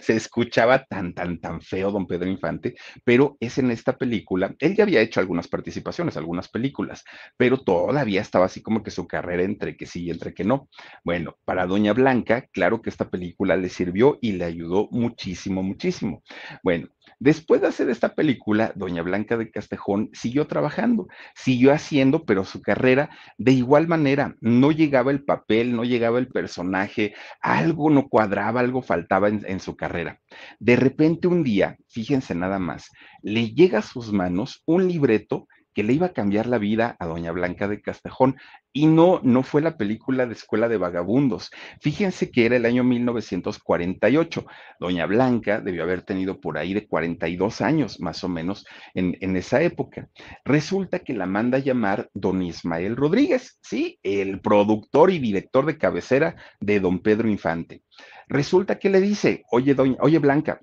se 0.00 0.16
escuchaba 0.16 0.84
tan, 0.84 1.14
tan, 1.14 1.40
tan 1.40 1.60
feo 1.60 1.90
don 1.90 2.06
Pedro 2.06 2.28
Infante, 2.28 2.74
pero 3.04 3.36
es 3.40 3.58
en 3.58 3.70
esta 3.70 3.96
película, 3.96 4.54
él 4.58 4.74
ya 4.76 4.84
había 4.84 5.00
hecho 5.00 5.20
algunas 5.20 5.48
participaciones, 5.48 6.16
algunas 6.16 6.48
películas, 6.48 7.04
pero 7.36 7.58
todavía 7.58 8.20
estaba 8.20 8.46
así 8.46 8.62
como 8.62 8.82
que 8.82 8.90
su 8.90 9.06
carrera 9.06 9.42
entre 9.42 9.76
que 9.76 9.86
sí 9.86 10.04
y 10.04 10.10
entre 10.10 10.34
que 10.34 10.44
no. 10.44 10.68
Bueno, 11.04 11.36
para 11.44 11.66
Doña 11.66 11.92
Blanca, 11.92 12.46
claro 12.52 12.82
que 12.82 12.90
esta 12.90 13.10
película 13.10 13.56
le 13.56 13.68
sirvió 13.68 14.18
y 14.20 14.32
le 14.32 14.44
ayudó 14.44 14.88
muchísimo, 14.90 15.62
muchísimo. 15.62 16.22
Bueno, 16.62 16.88
Después 17.20 17.60
de 17.60 17.66
hacer 17.66 17.90
esta 17.90 18.14
película, 18.14 18.72
doña 18.74 19.02
Blanca 19.02 19.36
de 19.36 19.50
Castejón 19.50 20.08
siguió 20.14 20.46
trabajando, 20.46 21.06
siguió 21.34 21.70
haciendo, 21.74 22.24
pero 22.24 22.46
su 22.46 22.62
carrera 22.62 23.10
de 23.36 23.52
igual 23.52 23.88
manera, 23.88 24.36
no 24.40 24.72
llegaba 24.72 25.10
el 25.10 25.22
papel, 25.22 25.76
no 25.76 25.84
llegaba 25.84 26.18
el 26.18 26.28
personaje, 26.28 27.12
algo 27.42 27.90
no 27.90 28.08
cuadraba, 28.08 28.60
algo 28.60 28.80
faltaba 28.80 29.28
en, 29.28 29.60
su 29.60 29.76
carrera. 29.76 30.18
De 30.60 30.76
repente 30.76 31.28
un 31.28 31.44
día, 31.44 31.76
fíjense 31.88 32.34
nada 32.34 32.58
más, 32.58 32.90
le 33.20 33.52
llega 33.52 33.80
a 33.80 33.82
sus 33.82 34.14
manos 34.14 34.62
un 34.64 34.88
libreto 34.88 35.46
que 35.74 35.82
le 35.82 35.92
iba 35.92 36.06
a 36.06 36.12
cambiar 36.12 36.46
la 36.46 36.58
vida 36.58 36.96
a 36.98 37.06
doña 37.06 37.32
Blanca 37.32 37.68
de 37.68 37.80
Castejón. 37.80 38.36
Y 38.72 38.86
no, 38.86 39.20
no 39.22 39.42
fue 39.42 39.62
la 39.62 39.76
película 39.76 40.26
de 40.26 40.34
Escuela 40.34 40.68
de 40.68 40.76
Vagabundos. 40.76 41.50
Fíjense 41.80 42.30
que 42.30 42.46
era 42.46 42.56
el 42.56 42.66
año 42.66 42.84
1948. 42.84 44.46
Doña 44.78 45.06
Blanca 45.06 45.60
debió 45.60 45.82
haber 45.82 46.02
tenido 46.02 46.40
por 46.40 46.58
ahí 46.58 46.74
de 46.74 46.86
42 46.86 47.60
años, 47.60 48.00
más 48.00 48.22
o 48.22 48.28
menos, 48.28 48.64
en, 48.94 49.16
en 49.20 49.36
esa 49.36 49.62
época. 49.62 50.08
Resulta 50.44 51.00
que 51.00 51.14
la 51.14 51.26
manda 51.26 51.58
a 51.58 51.60
llamar 51.60 52.08
don 52.14 52.42
Ismael 52.42 52.96
Rodríguez, 52.96 53.58
¿sí? 53.62 53.98
El 54.02 54.40
productor 54.40 55.10
y 55.10 55.18
director 55.18 55.66
de 55.66 55.78
cabecera 55.78 56.36
de 56.60 56.80
don 56.80 57.00
Pedro 57.00 57.28
Infante. 57.28 57.82
Resulta 58.28 58.78
que 58.78 58.90
le 58.90 59.00
dice, 59.00 59.42
oye, 59.50 59.74
doña, 59.74 59.96
oye 60.00 60.20
Blanca, 60.20 60.60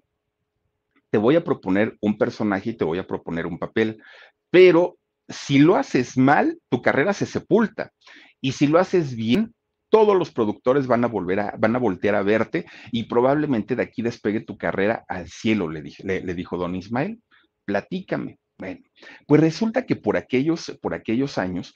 te 1.17 1.21
voy 1.21 1.35
a 1.35 1.43
proponer 1.43 1.97
un 1.99 2.15
personaje 2.15 2.69
y 2.69 2.73
te 2.77 2.85
voy 2.85 2.99
a 2.99 3.07
proponer 3.07 3.47
un 3.47 3.57
papel, 3.57 4.03
pero 4.51 4.99
si 5.27 5.57
lo 5.57 5.75
haces 5.75 6.15
mal, 6.15 6.59
tu 6.69 6.83
carrera 6.83 7.11
se 7.11 7.25
sepulta. 7.25 7.91
Y 8.39 8.51
si 8.51 8.67
lo 8.67 8.77
haces 8.77 9.15
bien, 9.15 9.55
todos 9.89 10.15
los 10.15 10.29
productores 10.29 10.85
van 10.85 11.03
a 11.05 11.07
volver 11.07 11.39
a, 11.39 11.55
van 11.57 11.75
a 11.75 11.79
voltear 11.79 12.13
a 12.13 12.21
verte 12.21 12.67
y 12.91 13.05
probablemente 13.05 13.75
de 13.75 13.81
aquí 13.81 14.03
despegue 14.03 14.41
tu 14.41 14.59
carrera 14.59 15.05
al 15.07 15.27
cielo, 15.27 15.67
le, 15.67 15.81
dije, 15.81 16.03
le, 16.05 16.21
dijo 16.35 16.55
don 16.55 16.75
Ismael. 16.75 17.19
Platícame. 17.65 18.37
Bueno, 18.59 18.81
pues 19.25 19.41
resulta 19.41 19.87
que 19.87 19.95
por 19.95 20.17
aquellos, 20.17 20.77
por 20.83 20.93
aquellos 20.93 21.39
años 21.39 21.73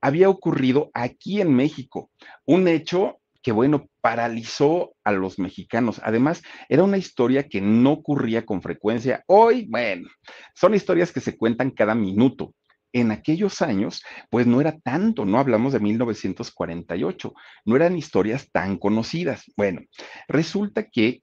había 0.00 0.28
ocurrido 0.28 0.90
aquí 0.92 1.40
en 1.40 1.54
México 1.54 2.10
un 2.44 2.66
hecho 2.66 3.20
que, 3.42 3.52
bueno, 3.52 3.88
paralizó 4.00 4.94
a 5.04 5.12
los 5.12 5.38
mexicanos. 5.38 6.00
Además, 6.04 6.42
era 6.68 6.84
una 6.84 6.98
historia 6.98 7.48
que 7.48 7.60
no 7.60 7.92
ocurría 7.92 8.46
con 8.46 8.62
frecuencia. 8.62 9.24
Hoy, 9.26 9.66
bueno, 9.68 10.08
son 10.54 10.74
historias 10.74 11.12
que 11.12 11.20
se 11.20 11.36
cuentan 11.36 11.70
cada 11.70 11.94
minuto 11.94 12.54
en 12.92 13.10
aquellos 13.10 13.62
años, 13.62 14.02
pues 14.30 14.46
no 14.46 14.60
era 14.60 14.78
tanto, 14.78 15.24
no 15.24 15.38
hablamos 15.38 15.72
de 15.72 15.80
1948, 15.80 17.34
no 17.64 17.76
eran 17.76 17.96
historias 17.96 18.50
tan 18.52 18.76
conocidas. 18.76 19.44
Bueno, 19.56 19.80
resulta 20.28 20.88
que, 20.88 21.22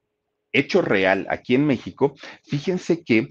hecho 0.51 0.81
real, 0.81 1.27
aquí 1.29 1.55
en 1.55 1.65
México, 1.65 2.15
fíjense 2.43 3.03
que 3.03 3.29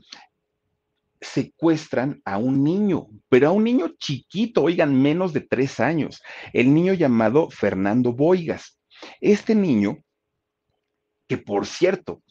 secuestran 1.20 2.22
a 2.24 2.38
un 2.38 2.62
niño, 2.62 3.08
pero 3.28 3.48
a 3.48 3.52
un 3.52 3.64
niño 3.64 3.94
chiquito, 3.98 4.62
oigan, 4.62 5.00
menos 5.00 5.32
de 5.32 5.40
tres 5.40 5.80
años, 5.80 6.22
el 6.52 6.72
niño 6.72 6.94
llamado 6.94 7.50
Fernando 7.50 8.12
Boigas. 8.12 8.77
Este 9.20 9.54
niño, 9.54 10.02
que 11.28 11.38
por 11.38 11.66
cierto, 11.66 12.22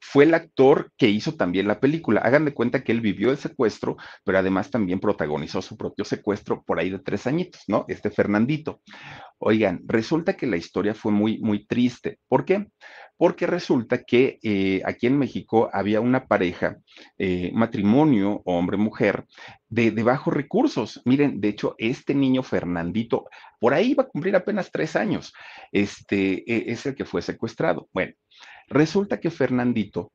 fue 0.00 0.24
el 0.24 0.34
actor 0.34 0.92
que 0.96 1.08
hizo 1.08 1.34
también 1.34 1.68
la 1.68 1.80
película. 1.80 2.20
Hagan 2.20 2.44
de 2.44 2.54
cuenta 2.54 2.82
que 2.82 2.92
él 2.92 3.00
vivió 3.00 3.30
el 3.30 3.38
secuestro, 3.38 3.96
pero 4.24 4.38
además 4.38 4.70
también 4.70 5.00
protagonizó 5.00 5.62
su 5.62 5.76
propio 5.76 6.04
secuestro 6.04 6.62
por 6.62 6.78
ahí 6.78 6.90
de 6.90 6.98
tres 6.98 7.26
añitos, 7.26 7.62
¿no? 7.66 7.84
Este 7.88 8.10
Fernandito. 8.10 8.80
Oigan, 9.38 9.82
resulta 9.86 10.34
que 10.34 10.46
la 10.46 10.56
historia 10.56 10.94
fue 10.94 11.12
muy, 11.12 11.38
muy 11.38 11.66
triste. 11.66 12.18
¿Por 12.28 12.44
qué? 12.44 12.66
Porque 13.16 13.46
resulta 13.48 14.04
que 14.04 14.38
eh, 14.42 14.80
aquí 14.84 15.08
en 15.08 15.18
México 15.18 15.68
había 15.72 16.00
una 16.00 16.26
pareja, 16.26 16.78
eh, 17.18 17.50
matrimonio, 17.52 18.42
hombre-mujer, 18.44 19.26
de, 19.68 19.90
de 19.90 20.02
bajos 20.04 20.32
recursos. 20.32 21.02
Miren, 21.04 21.40
de 21.40 21.48
hecho, 21.48 21.74
este 21.78 22.14
niño 22.14 22.42
Fernandito, 22.44 23.28
por 23.58 23.74
ahí 23.74 23.94
va 23.94 24.04
a 24.04 24.08
cumplir 24.08 24.36
apenas 24.36 24.70
tres 24.70 24.94
años, 24.94 25.32
este, 25.72 26.44
e, 26.50 26.70
es 26.72 26.86
el 26.86 26.94
que 26.94 27.04
fue 27.04 27.20
secuestrado. 27.22 27.88
Bueno, 27.92 28.14
Resulta 28.68 29.18
que 29.18 29.30
Fernandito 29.30 30.12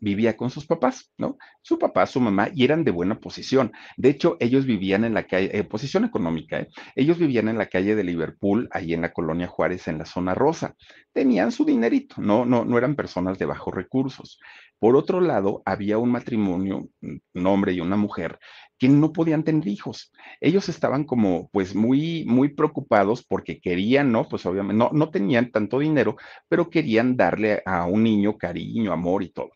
vivía 0.00 0.36
con 0.36 0.50
sus 0.50 0.66
papás, 0.66 1.12
¿no? 1.18 1.36
Su 1.62 1.78
papá, 1.78 2.06
su 2.06 2.20
mamá, 2.20 2.48
y 2.54 2.64
eran 2.64 2.84
de 2.84 2.90
buena 2.90 3.20
posición. 3.20 3.72
De 3.96 4.08
hecho, 4.10 4.36
ellos 4.40 4.66
vivían 4.66 5.04
en 5.04 5.14
la 5.14 5.26
calle, 5.26 5.56
eh, 5.56 5.64
posición 5.64 6.04
económica, 6.04 6.60
¿eh? 6.60 6.68
Ellos 6.96 7.18
vivían 7.18 7.48
en 7.48 7.58
la 7.58 7.66
calle 7.66 7.94
de 7.94 8.04
Liverpool, 8.04 8.68
ahí 8.72 8.94
en 8.94 9.02
la 9.02 9.12
colonia 9.12 9.46
Juárez, 9.46 9.88
en 9.88 9.98
la 9.98 10.06
zona 10.06 10.34
rosa. 10.34 10.74
Tenían 11.12 11.52
su 11.52 11.64
dinerito, 11.64 12.16
no, 12.18 12.44
no, 12.44 12.64
no 12.64 12.78
eran 12.78 12.96
personas 12.96 13.38
de 13.38 13.46
bajos 13.46 13.74
recursos. 13.74 14.38
Por 14.80 14.96
otro 14.96 15.20
lado, 15.20 15.62
había 15.66 15.98
un 15.98 16.10
matrimonio, 16.10 16.88
un 17.02 17.46
hombre 17.46 17.74
y 17.74 17.80
una 17.80 17.96
mujer, 17.96 18.38
que 18.78 18.88
no 18.88 19.12
podían 19.12 19.44
tener 19.44 19.68
hijos. 19.68 20.10
Ellos 20.40 20.70
estaban 20.70 21.04
como 21.04 21.50
pues 21.52 21.74
muy, 21.74 22.24
muy 22.24 22.48
preocupados 22.48 23.22
porque 23.22 23.60
querían, 23.60 24.10
¿no? 24.10 24.26
Pues 24.26 24.46
obviamente 24.46 24.78
no, 24.78 24.90
no 24.92 25.10
tenían 25.10 25.50
tanto 25.50 25.78
dinero, 25.80 26.16
pero 26.48 26.70
querían 26.70 27.14
darle 27.16 27.62
a 27.66 27.84
un 27.84 28.02
niño 28.04 28.38
cariño, 28.38 28.92
amor 28.92 29.22
y 29.22 29.28
todo. 29.30 29.50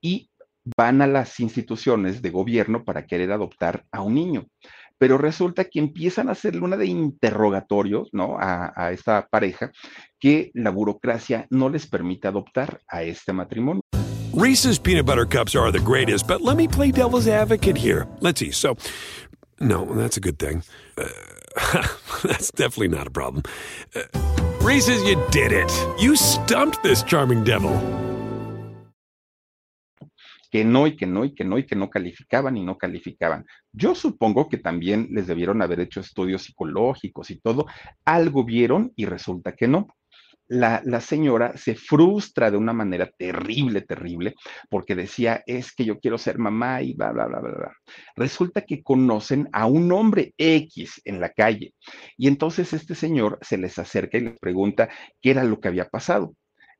Y 0.00 0.30
van 0.76 1.02
a 1.02 1.06
las 1.06 1.38
instituciones 1.40 2.22
de 2.22 2.30
gobierno 2.30 2.84
para 2.84 3.06
querer 3.06 3.32
adoptar 3.32 3.84
a 3.92 4.02
un 4.02 4.14
niño. 4.14 4.46
Pero 4.98 5.18
resulta 5.18 5.64
que 5.64 5.78
empiezan 5.78 6.28
a 6.28 6.32
hacerle 6.32 6.62
una 6.62 6.76
de 6.76 6.86
interrogatorios, 6.86 8.08
¿no? 8.12 8.36
A, 8.40 8.90
esta 8.92 9.26
pareja 9.30 9.70
que 10.18 10.50
la 10.54 10.70
burocracia 10.70 11.46
no 11.50 11.68
les 11.68 11.86
permite 11.86 12.28
adoptar 12.28 12.80
a 12.88 13.02
este 13.02 13.32
matrimonio. 13.32 13.82
Reese's 14.32 14.78
peanut 14.78 15.06
butter 15.06 15.26
cups 15.26 15.54
are 15.54 15.70
the 15.70 15.78
greatest, 15.78 16.26
but 16.26 16.40
let 16.40 16.56
me 16.56 16.66
play 16.66 16.90
devil's 16.90 17.28
advocate 17.28 17.76
here. 17.76 18.06
Let's 18.20 18.40
see. 18.40 18.50
So, 18.50 18.76
no, 19.60 19.86
that's 19.94 20.16
a 20.16 20.20
good 20.20 20.38
thing. 20.38 20.62
Uh, 20.98 21.08
that's 22.22 22.50
definitely 22.50 22.88
not 22.88 23.06
a 23.06 23.10
problem. 23.10 23.44
Uh, 23.94 24.02
Reese's, 24.60 25.02
you 25.04 25.22
did 25.30 25.52
it. 25.52 25.70
You 25.98 26.16
stumped 26.16 26.82
this 26.82 27.02
charming 27.02 27.44
devil. 27.44 27.70
Que 30.50 30.64
no, 30.64 30.86
y 30.86 30.96
que 30.96 31.06
no, 31.06 31.24
y 31.24 31.34
que 31.34 31.44
no, 31.44 31.58
y 31.58 31.66
que 31.66 31.76
no 31.76 31.90
calificaban 31.90 32.56
y 32.56 32.64
no 32.64 32.78
calificaban. 32.78 33.44
Yo 33.72 33.94
supongo 33.94 34.48
que 34.48 34.58
también 34.58 35.08
les 35.10 35.26
debieron 35.26 35.62
haber 35.62 35.80
hecho 35.80 36.00
estudios 36.00 36.42
psicológicos 36.44 37.30
y 37.30 37.38
todo. 37.38 37.66
Algo 38.04 38.44
vieron 38.44 38.92
y 38.96 39.06
resulta 39.06 39.52
que 39.52 39.68
no 39.68 39.88
la, 40.48 40.80
la, 40.84 41.00
señora 41.00 41.56
se 41.56 41.74
frustra 41.74 42.50
de 42.50 42.56
una 42.56 42.72
manera 42.72 43.10
terrible, 43.18 43.80
terrible, 43.80 44.34
porque 44.68 44.94
decía, 44.94 45.42
es 45.46 45.72
que 45.74 45.84
yo 45.84 45.98
quiero 45.98 46.18
ser 46.18 46.38
mamá 46.38 46.82
y 46.82 46.94
bla, 46.94 47.12
bla, 47.12 47.26
bla, 47.26 47.40
bla, 47.40 47.52
bla. 47.52 47.72
Resulta 48.14 48.62
que 48.62 48.82
conocen 48.82 49.48
a 49.52 49.66
un 49.66 49.90
hombre 49.92 50.34
X 50.38 51.00
en 51.04 51.20
la 51.20 51.30
calle 51.30 51.74
y 52.16 52.28
entonces 52.28 52.72
este 52.72 52.94
señor 52.94 53.38
se 53.42 53.58
les 53.58 53.78
acerca 53.78 54.18
y 54.18 54.22
les 54.22 54.38
pregunta 54.38 54.88
qué 55.20 55.30
era 55.30 55.44
lo 55.44 55.60
que 55.60 55.68
había 55.68 55.88
pasado. 55.88 56.34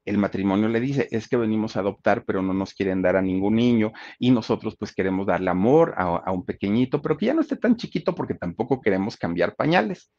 El 0.06 0.18
matrimonio 0.18 0.68
le 0.68 0.80
dice, 0.80 1.08
es 1.10 1.28
que 1.28 1.36
venimos 1.36 1.76
a 1.76 1.80
adoptar, 1.80 2.24
pero 2.24 2.40
no 2.40 2.54
nos 2.54 2.72
quieren 2.72 3.02
dar 3.02 3.16
a 3.16 3.22
ningún 3.22 3.56
niño 3.56 3.92
y 4.20 4.30
nosotros 4.30 4.76
pues 4.78 4.94
queremos 4.94 5.26
darle 5.26 5.50
amor 5.50 5.94
a, 5.98 6.30
un 6.30 6.44
pequeñito, 6.44 7.02
pero 7.02 7.16
que 7.18 7.26
ya 7.26 7.34
no 7.34 7.40
esté 7.40 7.56
tan 7.56 7.76
chiquito 7.76 8.14
porque 8.14 8.34
tampoco 8.34 8.80
queremos 8.80 9.16
cambiar 9.16 9.56
pañales. 9.56 10.10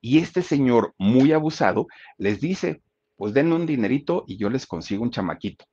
Y 0.00 0.18
este 0.18 0.42
señor 0.42 0.94
muy 0.96 1.32
abusado 1.32 1.88
les 2.18 2.40
dice, 2.40 2.82
pues 3.16 3.34
denme 3.34 3.56
un 3.56 3.66
dinerito 3.66 4.24
y 4.28 4.36
yo 4.36 4.48
les 4.48 4.66
consigo 4.66 5.02
un 5.02 5.10
chamaquito. 5.10 5.64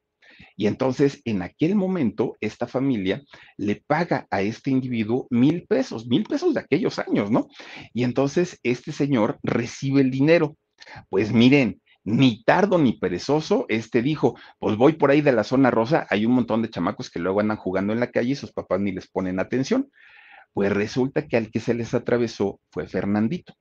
Y 0.56 0.68
entonces, 0.68 1.22
en 1.26 1.42
aquel 1.42 1.76
momento, 1.76 2.38
esta 2.42 2.66
familia 2.66 3.22
le 3.58 3.84
paga 3.86 4.28
a 4.32 4.42
este 4.42 4.72
individuo 4.72 5.28
mil 5.30 5.66
pesos, 5.68 6.08
mil 6.08 6.24
pesos 6.24 6.54
de 6.54 6.62
aquellos 6.62 6.98
años, 6.98 7.30
¿no? 7.30 7.48
Y 7.94 8.04
entonces 8.04 8.60
este 8.64 8.92
señor 8.92 9.40
recibe 9.44 10.02
el 10.02 10.12
dinero. 10.12 10.58
Pues 11.10 11.32
miren, 11.32 11.82
ni 12.10 12.44
tardo 12.44 12.78
ni 12.78 12.94
perezoso, 12.94 13.66
este 13.70 14.02
dijo, 14.02 14.36
pues 14.58 14.76
voy 14.78 14.94
por 14.94 15.12
ahí 15.12 15.22
de 15.22 15.32
la 15.32 15.44
zona 15.44 15.70
rosa, 15.70 16.08
hay 16.10 16.26
un 16.26 16.34
montón 16.34 16.62
de 16.62 16.70
chamacos 16.70 17.10
que 17.10 17.20
luego 17.20 17.40
andan 17.40 17.58
jugando 17.58 17.94
en 17.94 18.00
la 18.00 18.12
calle 18.12 18.32
y 18.32 18.36
sus 18.36 18.52
papás 18.52 18.80
ni 18.80 18.92
les 18.92 19.08
ponen 19.08 19.40
atención. 19.40 19.90
Pues 20.54 20.72
resulta 20.72 21.28
que 21.28 21.38
al 21.38 21.52
que 21.52 21.60
se 21.60 21.76
les 21.76 21.94
atravesó 21.94 22.60
fue 22.72 22.88
Fernandito, 22.88 23.54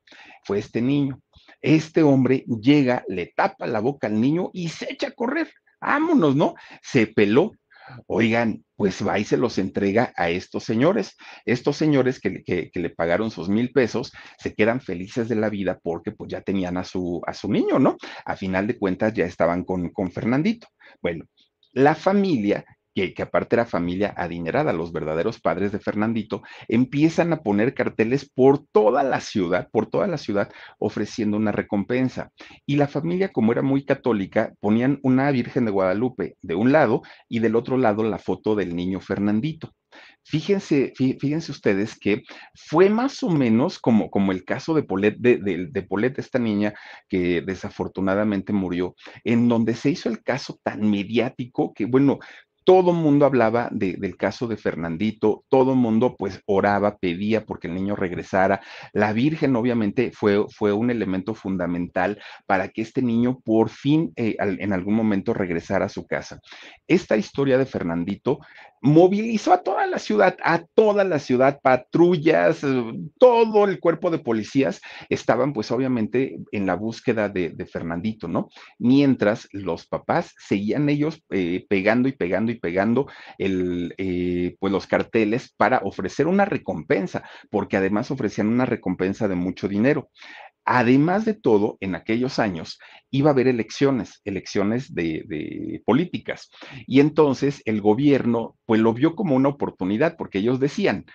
fue 0.45 0.59
este 0.59 0.81
niño. 0.81 1.21
Este 1.61 2.03
hombre 2.03 2.45
llega, 2.47 3.05
le 3.09 3.27
tapa 3.27 3.67
la 3.67 3.81
boca 3.81 4.07
al 4.07 4.21
niño 4.21 4.51
y 4.55 4.69
se 4.69 4.91
echa 4.93 5.09
a 5.09 5.13
correr. 5.13 5.53
Vámonos, 5.81 6.35
¿no? 6.35 6.55
Se 6.83 7.07
peló. 7.07 7.53
Oigan, 8.07 8.65
pues 8.77 9.07
va 9.07 9.19
y 9.19 9.25
se 9.25 9.37
los 9.37 9.59
entrega 9.59 10.13
a 10.17 10.31
estos 10.31 10.65
señores. 10.65 11.17
Estos 11.45 11.77
señores 11.77 12.21
que, 12.21 12.71
le 12.73 12.91
pagaron 12.91 13.31
sus 13.31 13.49
mil 13.49 13.73
pesos 13.73 14.13
se 14.39 14.55
quedan 14.55 14.81
felices 14.81 15.29
de 15.29 15.37
la 15.37 15.49
vida 15.49 15.79
porque 15.83 16.13
pues 16.13 16.31
ya 16.31 16.41
tenían 16.41 16.77
a 16.77 16.85
su, 16.85 17.21
a 17.27 17.35
su 17.35 17.51
niño, 17.51 17.79
¿no? 17.79 17.97
A 18.25 18.37
final 18.37 18.67
de 18.67 18.79
cuentas 18.79 19.15
ya 19.15 19.25
estaban 19.25 19.65
con, 19.65 19.91
con 19.91 20.11
Fernandito. 20.11 20.69
Bueno, 21.03 21.25
la 21.73 21.95
familia 21.95 22.65
que, 23.15 23.23
aparte 23.23 23.57
era 23.57 23.65
familia 23.65 24.15
adinerada, 24.17 24.73
los 24.73 24.93
verdaderos 24.93 25.41
padres 25.41 25.73
de 25.73 25.79
Fernandito, 25.79 26.43
empiezan 26.69 27.33
a 27.33 27.43
poner 27.43 27.75
carteles 27.75 28.29
por 28.29 28.65
toda 28.73 29.03
la 29.03 29.21
ciudad, 29.21 29.69
por 29.71 29.87
toda 29.87 30.07
la 30.07 30.19
ciudad, 30.19 30.51
ofreciendo 30.79 31.37
una 31.37 31.53
recompensa. 31.53 32.31
Y 32.67 32.77
la 32.77 32.89
familia, 32.89 33.31
como 33.31 33.53
era 33.53 33.63
muy 33.63 33.85
católica, 33.85 34.53
ponían 34.61 34.99
una 35.03 35.31
Virgen 35.31 35.65
de 35.65 35.71
Guadalupe 35.71 36.37
de 36.43 36.55
un 36.55 36.73
lado 36.73 37.03
y 37.29 37.39
del 37.39 37.57
otro 37.57 37.77
lado 37.77 38.03
la 38.03 38.19
foto 38.19 38.55
del 38.55 38.75
niño 38.75 39.01
Fernandito. 39.01 39.73
Fíjense, 40.25 40.93
fíjense 40.95 41.51
ustedes 41.51 41.99
que 41.99 42.23
fue 42.55 42.91
más 42.91 43.23
o 43.23 43.31
menos 43.31 43.79
como, 43.79 44.11
como 44.11 44.33
el 44.33 44.45
caso 44.45 44.75
de 44.75 44.83
Polet, 44.83 45.17
de, 45.19 45.39
de, 45.39 46.15
esta 46.19 46.39
niña 46.39 46.75
que 47.09 47.41
desafortunadamente 47.41 48.53
murió, 48.53 48.95
en 49.25 49.49
donde 49.49 49.75
se 49.75 49.89
hizo 49.91 50.11
el 50.11 50.23
caso 50.23 50.61
tan 50.63 50.91
mediático 50.91 51.73
que, 51.73 51.87
bueno, 51.87 52.19
todo 52.69 52.93
mundo 52.93 53.25
hablaba 53.25 53.71
del 53.73 54.19
caso 54.19 54.47
de 54.47 54.59
Fernandito, 54.59 55.43
todo 55.49 55.75
mundo 55.75 56.17
pues 56.19 56.43
oraba, 56.45 56.99
pedía 56.99 57.47
porque 57.47 57.67
el 57.67 57.75
niño 57.75 57.97
regresara. 57.97 58.61
La 58.93 59.15
Virgen 59.15 59.57
obviamente 59.57 60.13
fue, 60.13 60.45
fue 60.51 60.75
un 60.75 60.91
elemento 60.91 61.33
fundamental 61.33 62.21
para 62.45 62.69
que 62.69 62.83
este 62.83 63.01
niño 63.01 63.41
por 63.43 63.71
fin 63.71 64.13
eh, 64.17 64.37
en 64.39 64.75
algún 64.75 64.93
momento 64.93 65.33
regresara 65.33 65.87
a 65.87 65.89
su 65.89 66.07
casa. 66.07 66.41
Esta 66.87 67.17
historia 67.17 67.57
de 67.57 67.65
Fernandito 67.65 68.41
movilizó 68.81 69.53
a 69.53 69.63
toda 69.63 69.87
la 69.87 69.99
ciudad, 69.99 70.37
a 70.43 70.65
toda 70.75 71.05
la 71.05 71.19
ciudad, 71.19 71.61
patrullas, 71.63 72.63
eh, 72.63 72.85
todo 73.19 73.65
el 73.65 73.81
cuerpo 73.81 74.11
de 74.11 74.19
policías 74.19 74.81
estaban 75.09 75.53
pues 75.53 75.71
obviamente 75.71 76.39
en 76.53 76.67
la 76.67 76.75
búsqueda 76.75 77.29
de, 77.29 77.55
Fernandito, 77.71 78.29
¿no? 78.29 78.49
Mientras 78.79 79.49
los 79.53 79.87
papás 79.87 80.35
seguían 80.39 80.89
ellos 80.89 81.23
eh, 81.31 81.67
pegando 81.69 82.09
y 82.09 82.13
pegando 82.13 82.53
y 82.53 82.58
pegando 82.59 83.07
eh, 83.39 84.57
pues 84.59 84.73
los 84.73 84.87
carteles 84.87 85.53
para 85.57 85.79
ofrecer 85.79 86.27
una 86.27 86.45
recompensa, 86.45 87.29
porque 87.51 87.77
además 87.77 88.11
ofrecían 88.11 88.49
una 88.49 88.67
recompensa 88.67 89.29
de 89.29 89.35
mucho 89.35 89.69
dinero. 89.69 90.11
Además 90.71 91.25
de 91.25 91.33
todo, 91.33 91.79
en 91.81 91.95
aquellos 91.95 92.39
años 92.39 92.79
iba 93.11 93.31
a 93.31 93.33
haber 93.33 93.49
elecciones, 93.49 94.21
elecciones 94.25 94.95
de, 94.95 95.83
políticas. 95.87 96.51
Y 96.87 97.01
entonces 97.01 97.63
el 97.65 97.81
gobierno, 97.81 98.55
pues 98.67 98.79
lo 98.79 98.93
vio 98.93 99.15
como 99.17 99.35
una 99.35 99.49
oportunidad, 99.49 100.17
porque 100.19 100.41
ellos 100.41 100.61
decían, 100.61 101.07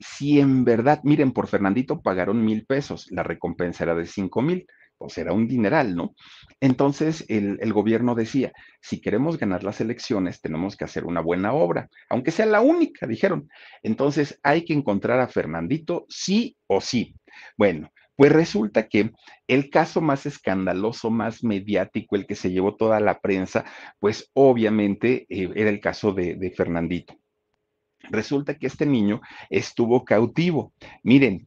si 0.00 0.40
en 0.40 0.64
verdad, 0.64 1.00
miren, 1.04 1.30
por 1.30 1.46
Fernandito 1.46 2.02
pagaron 2.02 2.44
mil 2.44 2.66
pesos, 2.66 3.06
la 3.10 3.22
recompensa 3.22 3.84
era 3.84 3.94
de 3.94 4.06
cinco 4.06 4.42
mil, 4.42 4.66
pues 4.98 5.18
era 5.18 5.32
un 5.32 5.46
dineral, 5.46 5.94
¿no? 5.94 6.14
Entonces 6.60 7.24
el, 7.28 7.72
gobierno 7.72 8.14
decía, 8.14 8.52
si 8.80 9.00
queremos 9.00 9.38
ganar 9.38 9.62
las 9.64 9.80
elecciones, 9.80 10.40
tenemos 10.40 10.76
que 10.76 10.84
hacer 10.84 11.04
una 11.04 11.20
buena 11.20 11.52
obra, 11.52 11.88
aunque 12.08 12.30
sea 12.30 12.46
la 12.46 12.60
única, 12.60 13.06
dijeron. 13.06 13.48
Entonces 13.82 14.38
hay 14.42 14.64
que 14.64 14.72
encontrar 14.72 15.20
a 15.20 15.28
Fernandito 15.28 16.06
sí 16.08 16.56
o 16.66 16.80
sí. 16.80 17.14
Bueno, 17.56 17.90
pues 18.16 18.32
resulta 18.32 18.88
que 18.88 19.12
el 19.46 19.68
caso 19.68 20.00
más 20.00 20.24
escandaloso, 20.24 21.10
más 21.10 21.44
mediático, 21.44 22.16
el 22.16 22.26
que 22.26 22.34
se 22.34 22.50
llevó 22.50 22.74
toda 22.74 22.98
la 22.98 23.20
prensa, 23.20 23.64
pues 24.00 24.30
obviamente 24.32 25.26
eh, 25.28 25.50
era 25.54 25.68
el 25.68 25.80
caso 25.80 26.12
de, 26.12 26.52
Fernandito. 26.56 27.14
Resulta 28.08 28.54
que 28.54 28.68
este 28.68 28.86
niño 28.86 29.20
estuvo 29.50 30.04
cautivo. 30.04 30.72
Miren, 31.02 31.46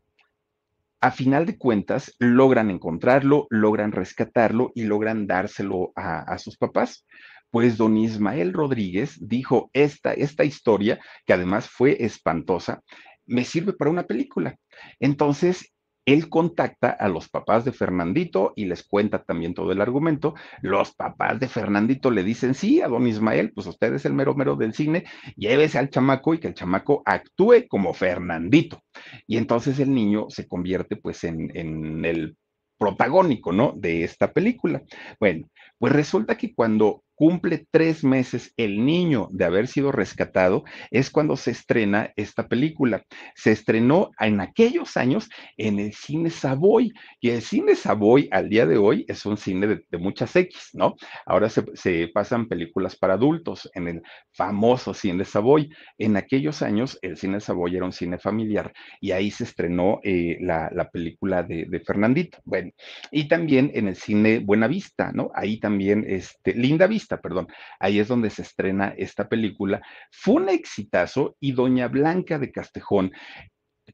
a 1.01 1.11
final 1.11 1.45
de 1.45 1.57
cuentas, 1.57 2.15
logran 2.19 2.69
encontrarlo, 2.69 3.47
logran 3.49 3.91
rescatarlo 3.91 4.71
y 4.75 4.83
logran 4.83 5.27
dárselo 5.27 5.91
a, 5.95 6.37
sus 6.37 6.57
papás. 6.57 7.05
Pues 7.51 7.77
don 7.77 7.97
Ismael 7.97 8.53
Rodríguez 8.53 9.17
dijo, 9.19 9.69
esta, 9.73 10.13
esta 10.13 10.43
historia, 10.43 10.99
que 11.25 11.33
además 11.33 11.69
fue 11.69 12.03
espantosa, 12.03 12.81
me 13.25 13.43
sirve 13.43 13.73
para 13.73 13.91
una 13.91 14.03
película. 14.03 14.57
Entonces, 14.99 15.71
él 16.13 16.29
contacta 16.29 16.89
a 16.89 17.07
los 17.07 17.29
papás 17.29 17.65
de 17.65 17.71
Fernandito 17.71 18.53
y 18.55 18.65
les 18.65 18.83
cuenta 18.83 19.23
también 19.23 19.53
todo 19.53 19.71
el 19.71 19.81
argumento. 19.81 20.35
Los 20.61 20.93
papás 20.93 21.39
de 21.39 21.47
Fernandito 21.47 22.11
le 22.11 22.23
dicen, 22.23 22.53
sí, 22.53 22.81
a 22.81 22.87
don 22.87 23.07
Ismael, 23.07 23.51
pues 23.53 23.67
usted 23.67 23.93
es 23.93 24.05
el 24.05 24.13
mero 24.13 24.35
mero 24.35 24.55
del 24.55 24.73
cine, 24.73 25.05
llévese 25.35 25.77
al 25.77 25.89
chamaco 25.89 26.33
y 26.33 26.39
que 26.39 26.47
el 26.47 26.53
chamaco 26.53 27.01
actúe 27.05 27.67
como 27.67 27.93
Fernandito. 27.93 28.81
Y 29.27 29.37
entonces 29.37 29.79
el 29.79 29.93
niño 29.93 30.25
se 30.29 30.47
convierte 30.47 30.95
pues 30.95 31.23
en, 31.23 31.55
en 31.55 32.05
el 32.05 32.37
protagónico, 32.77 33.51
¿no? 33.51 33.73
De 33.75 34.03
esta 34.03 34.31
película. 34.31 34.81
Bueno, 35.19 35.49
pues 35.77 35.93
resulta 35.93 36.37
que 36.37 36.55
cuando 36.55 37.03
cumple 37.19 37.67
tres 37.69 38.05
meses 38.05 38.53
el 38.55 38.85
niño 38.85 39.27
de 39.31 39.43
haber 39.43 39.67
sido 39.67 39.91
rescatado, 39.91 40.63
es 40.89 41.11
cuando 41.11 41.35
se 41.35 41.51
estrena 41.51 42.13
esta 42.15 42.47
película. 42.47 43.03
Se 43.35 43.51
estrenó 43.51 44.11
en 44.21 44.39
aquellos 44.39 44.95
años 44.95 45.29
en 45.57 45.79
el 45.79 45.91
cine 45.91 46.29
Savoy, 46.29 46.93
y 47.19 47.31
el 47.31 47.41
cine 47.41 47.75
Savoy 47.75 48.29
al 48.31 48.47
día 48.47 48.65
de 48.65 48.77
hoy 48.77 49.03
es 49.09 49.25
un 49.25 49.35
cine 49.35 49.67
de, 49.67 49.97
muchas 49.97 50.33
X, 50.33 50.69
¿no? 50.71 50.95
Ahora 51.25 51.49
se, 51.49 52.07
pasan 52.13 52.47
películas 52.47 52.95
para 52.95 53.15
adultos 53.15 53.69
en 53.73 53.89
el 53.89 54.01
famoso 54.31 54.93
cine 54.93 55.25
Savoy. 55.25 55.69
En 55.97 56.15
aquellos 56.15 56.61
años 56.61 56.97
el 57.01 57.17
cine 57.17 57.41
Savoy 57.41 57.75
era 57.75 57.83
un 57.83 57.91
cine 57.91 58.17
familiar 58.17 58.71
y 59.01 59.11
ahí 59.11 59.29
se 59.29 59.43
estrenó 59.43 59.99
eh, 60.03 60.37
la, 60.39 60.89
película 60.89 61.43
de, 61.43 61.81
Fernandito. 61.85 62.37
Bueno, 62.45 62.71
y 63.11 63.27
también 63.27 63.71
en 63.73 63.89
el 63.89 63.97
cine 63.97 64.39
Buena 64.39 64.67
Vista, 64.67 65.11
¿no? 65.11 65.31
Ahí 65.35 65.59
también, 65.59 66.05
este, 66.07 66.53
Linda 66.53 66.87
Vista 66.87 67.08
perdón. 67.17 67.47
Ahí 67.79 67.99
es 67.99 68.07
donde 68.07 68.29
se 68.29 68.41
estrena 68.41 68.93
esta 68.97 69.27
película. 69.27 69.81
Fue 70.11 70.35
un 70.35 70.49
exitazo 70.49 71.35
y 71.39 71.51
Doña 71.51 71.87
Blanca 71.87 72.39
de 72.39 72.51
Castejón 72.51 73.11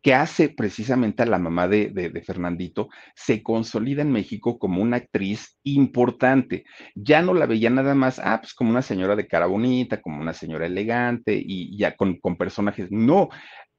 que 0.02 0.14
hace 0.14 0.50
precisamente 0.50 1.24
a 1.24 1.26
la 1.26 1.40
mamá 1.40 1.68
de, 1.68 2.24
Fernandito, 2.26 2.90
se 3.16 3.42
consolida 3.42 4.02
en 4.02 4.12
México 4.12 4.60
como 4.60 4.82
una 4.82 4.98
actriz 4.98 5.58
importante. 5.64 6.66
Ya 6.96 7.22
no 7.22 7.34
la 7.34 7.46
veía 7.46 7.70
nada 7.70 7.96
más, 7.96 8.20
ah, 8.20 8.40
pues 8.42 8.54
como 8.54 8.72
una 8.72 8.82
señora 8.82 9.16
de 9.16 9.28
cara 9.28 9.46
bonita, 9.46 10.02
como 10.02 10.22
una 10.22 10.34
señora 10.34 10.66
elegante 10.66 11.34
y 11.36 11.78
ya 11.78 11.96
con 11.96 12.20
personajes. 12.38 12.92
No, 12.92 13.30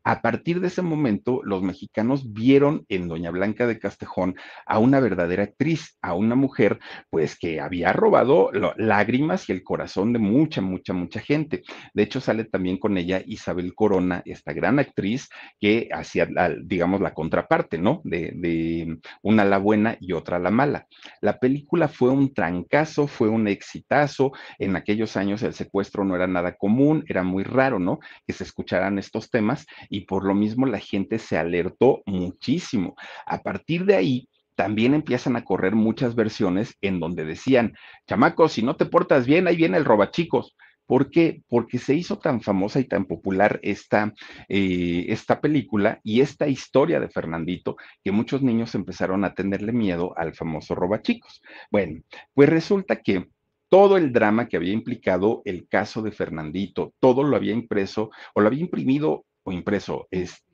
a 0.06 0.22
partir 0.22 0.60
de 0.60 0.68
ese 0.68 0.82
momento, 0.82 1.40
los 1.42 1.62
mexicanos 1.62 2.32
vieron 2.32 2.86
en 2.88 3.08
Doña 3.08 3.32
Blanca 3.32 3.66
de 3.66 3.80
Castejón 3.80 4.36
a 4.64 4.78
una 4.78 5.00
verdadera 5.00 5.42
actriz, 5.42 5.98
a 6.00 6.14
una 6.14 6.36
mujer, 6.36 6.78
pues 7.10 7.36
que 7.36 7.60
había 7.60 7.92
robado 7.92 8.52
lágrimas 8.76 9.48
y 9.48 9.52
el 9.52 9.64
corazón 9.64 10.12
de 10.12 10.20
mucha, 10.20 10.60
mucha, 10.60 10.92
mucha 10.92 11.18
gente. 11.18 11.64
De 11.92 12.04
hecho, 12.04 12.20
sale 12.20 12.44
también 12.44 12.78
con 12.78 12.96
ella 12.96 13.20
Isabel 13.26 13.74
Corona, 13.74 14.22
esta 14.26 14.52
gran 14.52 14.78
actriz 14.78 15.28
que 15.60 15.88
hacía, 15.92 16.28
digamos, 16.62 17.00
la 17.00 17.12
contraparte, 17.12 17.76
¿no? 17.76 18.00
De, 18.04 19.00
una 19.22 19.44
la 19.44 19.58
buena 19.58 19.96
y 19.98 20.12
otra 20.12 20.38
la 20.38 20.52
mala. 20.52 20.86
La 21.20 21.40
película 21.40 21.88
fue 21.88 22.10
un 22.10 22.32
trancazo, 22.32 23.08
fue 23.08 23.28
un 23.28 23.48
exitazo. 23.48 24.30
En 24.60 24.76
aquellos 24.76 25.16
años 25.16 25.42
el 25.42 25.52
secuestro 25.52 26.04
no 26.04 26.14
era 26.14 26.28
nada 26.28 26.54
común, 26.54 27.04
era 27.08 27.24
muy 27.24 27.42
raro, 27.42 27.80
¿no? 27.80 27.98
Que 28.24 28.32
se 28.32 28.44
escucharan 28.44 29.00
estos 29.00 29.30
temas 29.30 29.66
por 30.00 30.24
lo 30.24 30.34
mismo 30.34 30.66
la 30.66 30.78
gente 30.78 31.18
se 31.18 31.38
alertó 31.38 32.02
muchísimo. 32.06 32.94
A 33.26 33.42
partir 33.42 33.84
de 33.84 33.96
ahí, 33.96 34.28
también 34.56 34.94
empiezan 34.94 35.36
a 35.36 35.44
correr 35.44 35.74
muchas 35.74 36.14
versiones 36.14 36.76
en 36.80 36.98
donde 36.98 37.24
decían, 37.24 37.74
chamaco, 38.06 38.48
si 38.48 38.62
no 38.62 38.76
te 38.76 38.86
portas 38.86 39.26
bien, 39.26 39.46
ahí 39.46 39.56
viene 39.56 39.76
el 39.76 39.84
robachicos. 39.84 40.56
¿Por 40.86 41.10
qué? 41.10 41.42
Porque 41.48 41.78
se 41.78 41.94
hizo 41.94 42.18
tan 42.18 42.40
famosa 42.40 42.78
y 42.80 42.84
tan 42.84 43.06
popular 43.06 43.58
esta, 43.62 44.14
eh, 44.48 45.06
esta 45.08 45.40
película 45.40 46.00
y 46.04 46.20
esta 46.20 46.46
historia 46.46 47.00
de 47.00 47.08
Fernandito 47.08 47.76
que 48.02 48.12
muchos 48.12 48.42
niños 48.42 48.74
empezaron 48.74 49.24
a 49.24 49.34
tenerle 49.34 49.72
miedo 49.72 50.16
al 50.16 50.34
famoso 50.34 50.74
robachicos. 50.74 51.42
Bueno, 51.70 52.02
pues 52.34 52.48
resulta 52.48 52.96
que 53.02 53.28
todo 53.68 53.96
el 53.96 54.12
drama 54.12 54.48
que 54.48 54.56
había 54.56 54.72
implicado 54.72 55.42
el 55.44 55.66
caso 55.68 56.02
de 56.02 56.12
Fernandito, 56.12 56.94
todo 57.00 57.24
lo 57.24 57.36
había 57.36 57.52
impreso 57.52 58.10
o 58.34 58.40
lo 58.40 58.46
había 58.46 58.60
imprimido 58.60 59.25
o 59.46 59.52
impreso, 59.52 60.08
es 60.10 60.44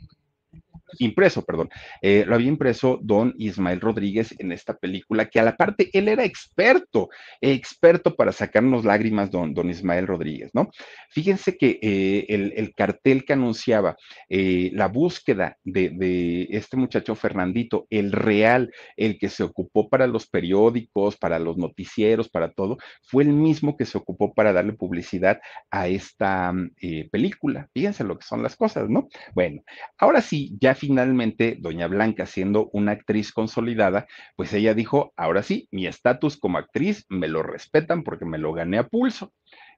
impreso, 0.99 1.45
perdón, 1.45 1.70
eh, 2.01 2.24
lo 2.26 2.34
había 2.34 2.49
impreso 2.49 2.99
don 3.03 3.34
Ismael 3.38 3.80
Rodríguez 3.80 4.34
en 4.38 4.53
esta 4.53 4.74
película, 4.74 5.28
que 5.28 5.40
a 5.40 5.45
la 5.45 5.57
parte 5.57 5.90
él 5.93 6.09
era 6.09 6.24
experto, 6.24 7.09
experto 7.40 8.14
para 8.14 8.32
sacarnos 8.32 8.84
lágrimas, 8.84 9.30
don, 9.30 9.55
don 9.55 9.70
Ismael 9.70 10.07
Rodríguez, 10.07 10.51
¿no? 10.55 10.70
Fíjense 11.11 11.57
que 11.57 11.78
eh, 11.82 12.26
el, 12.28 12.74
cartel 12.74 13.24
que 13.24 13.34
anunciaba 13.34 13.97
eh, 14.28 14.70
la 14.72 14.88
búsqueda 14.88 15.57
de, 15.62 15.90
de, 15.90 16.49
este 16.51 16.76
muchacho 16.76 17.14
Fernandito, 17.14 17.86
el 17.90 18.12
real, 18.12 18.72
el 18.97 19.18
que 19.18 19.28
se 19.28 19.43
ocupó 19.43 19.88
para 19.88 20.07
los 20.07 20.26
periódicos, 20.26 21.16
para 21.16 21.38
los 21.38 21.59
noticieros, 21.59 22.28
para 22.28 22.53
todo, 22.53 22.78
fue 23.03 23.24
el 23.24 23.32
mismo 23.32 23.76
que 23.76 23.84
se 23.84 23.99
ocupó 23.99 24.32
para 24.32 24.53
darle 24.53 24.72
publicidad 24.72 25.40
a 25.70 25.88
esta 25.88 26.53
película. 27.11 27.68
Fíjense 27.74 28.05
lo 28.05 28.18
que 28.18 28.24
son 28.24 28.43
las 28.43 28.57
cosas, 28.57 28.88
¿no? 28.88 29.09
Bueno, 29.34 29.62
ahora 29.99 30.20
sí, 30.20 30.57
ya 30.61 30.74
finalmente, 30.83 31.57
doña 31.61 31.87
Blanca, 31.87 32.26
siendo 32.26 32.68
una 32.72 32.91
actriz 32.91 33.30
consolidada, 33.30 34.09
pues 34.35 34.53
ella 34.53 34.74
dijo, 34.74 35.12
ahora 35.16 35.45
sí, 35.45 35.68
mi 35.70 35.87
estatus 35.87 36.37
como 36.37 36.59
actriz 36.59 37.07
me 37.09 37.28
lo 37.28 37.45
respetan 37.45 38.03
porque 38.03 38.24
me 38.24 38.37
lo 38.37 38.53
gané 38.53 38.78
a 38.78 38.89
pulso. 38.89 39.33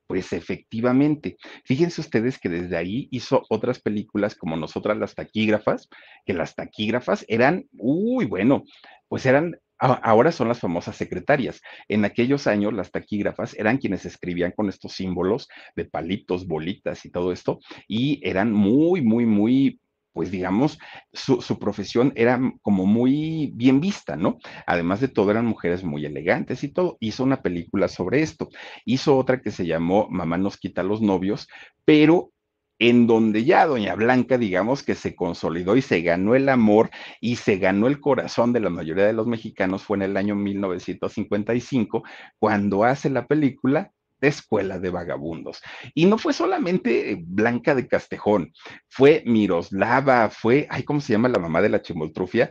Pues 0.06 0.32
efectivamente, 0.32 1.36
fíjense 1.66 2.00
ustedes 2.00 2.38
que 2.38 2.48
desde 2.48 2.78
ahí 2.78 3.08
hizo 3.10 3.42
otras 3.50 3.82
películas 3.82 4.34
como 4.34 4.56
Nosotras 4.56 4.96
las 4.96 5.14
taquígrafas, 5.14 5.90
que 6.24 6.32
las 6.32 6.54
taquígrafas 6.54 7.26
eran, 7.28 7.66
uy, 7.72 8.24
bueno, 8.24 8.64
pues 9.06 9.26
eran 9.26 9.58
ahora 9.78 10.32
son 10.32 10.48
las 10.48 10.60
famosas 10.60 10.96
secretarias. 10.96 11.60
En 11.88 12.06
aquellos 12.06 12.46
años, 12.46 12.72
las 12.72 12.90
taquígrafas 12.90 13.54
eran 13.58 13.76
quienes 13.76 14.06
escribían 14.06 14.52
con 14.52 14.70
estos 14.70 14.92
símbolos 14.92 15.48
de 15.76 15.84
palitos, 15.84 16.46
bolitas 16.46 17.04
y 17.04 17.10
todo 17.10 17.32
esto, 17.32 17.58
y 17.86 18.26
eran 18.26 18.52
muy, 18.52 19.02
muy, 19.02 19.26
muy 19.26 19.80
pues 20.14 20.30
digamos, 20.30 20.78
su, 21.12 21.42
su, 21.42 21.58
profesión 21.58 22.12
era 22.16 22.40
como 22.62 22.86
muy 22.86 23.50
bien 23.54 23.80
vista, 23.80 24.16
¿no? 24.16 24.38
Además 24.66 25.00
de 25.00 25.08
todo, 25.08 25.30
eran 25.32 25.44
mujeres 25.44 25.84
muy 25.84 26.06
elegantes 26.06 26.64
y 26.64 26.68
todo. 26.68 26.96
Hizo 27.00 27.24
una 27.24 27.42
película 27.42 27.88
sobre 27.88 28.22
esto. 28.22 28.48
Hizo 28.84 29.18
otra 29.18 29.42
que 29.42 29.50
se 29.50 29.66
llamó 29.66 30.08
Mamá 30.10 30.38
nos 30.38 30.56
quita 30.56 30.84
los 30.84 31.02
novios, 31.02 31.48
pero 31.84 32.30
en 32.78 33.06
donde 33.06 33.44
ya 33.44 33.66
Doña 33.66 33.94
Blanca, 33.94 34.38
digamos 34.38 34.82
que 34.82 34.94
se 34.94 35.14
consolidó 35.14 35.76
y 35.76 35.82
se 35.82 36.02
ganó 36.02 36.34
el 36.34 36.48
amor 36.48 36.90
y 37.20 37.36
se 37.36 37.58
ganó 37.58 37.86
el 37.86 38.00
corazón 38.00 38.52
de 38.52 38.60
la 38.60 38.70
mayoría 38.70 39.06
de 39.06 39.12
los 39.12 39.26
mexicanos 39.26 39.82
fue 39.82 39.96
en 39.98 40.02
el 40.02 40.16
año 40.16 40.34
1955, 40.34 42.02
cuando 42.38 42.84
hace 42.84 43.10
la 43.10 43.26
película 43.26 43.92
Escuela 44.28 44.78
de 44.78 44.90
Vagabundos. 44.90 45.60
Y 45.94 46.06
no 46.06 46.18
fue 46.18 46.32
solamente 46.32 47.16
Blanca 47.20 47.74
de 47.74 47.86
Castejón, 47.86 48.52
fue 48.88 49.22
Miroslava, 49.26 50.30
fue, 50.30 50.66
ay, 50.70 50.82
¿cómo 50.82 51.00
se 51.00 51.12
llama 51.12 51.28
la 51.28 51.38
mamá 51.38 51.62
de 51.62 51.68
la 51.68 51.82
chimoltrufia? 51.82 52.50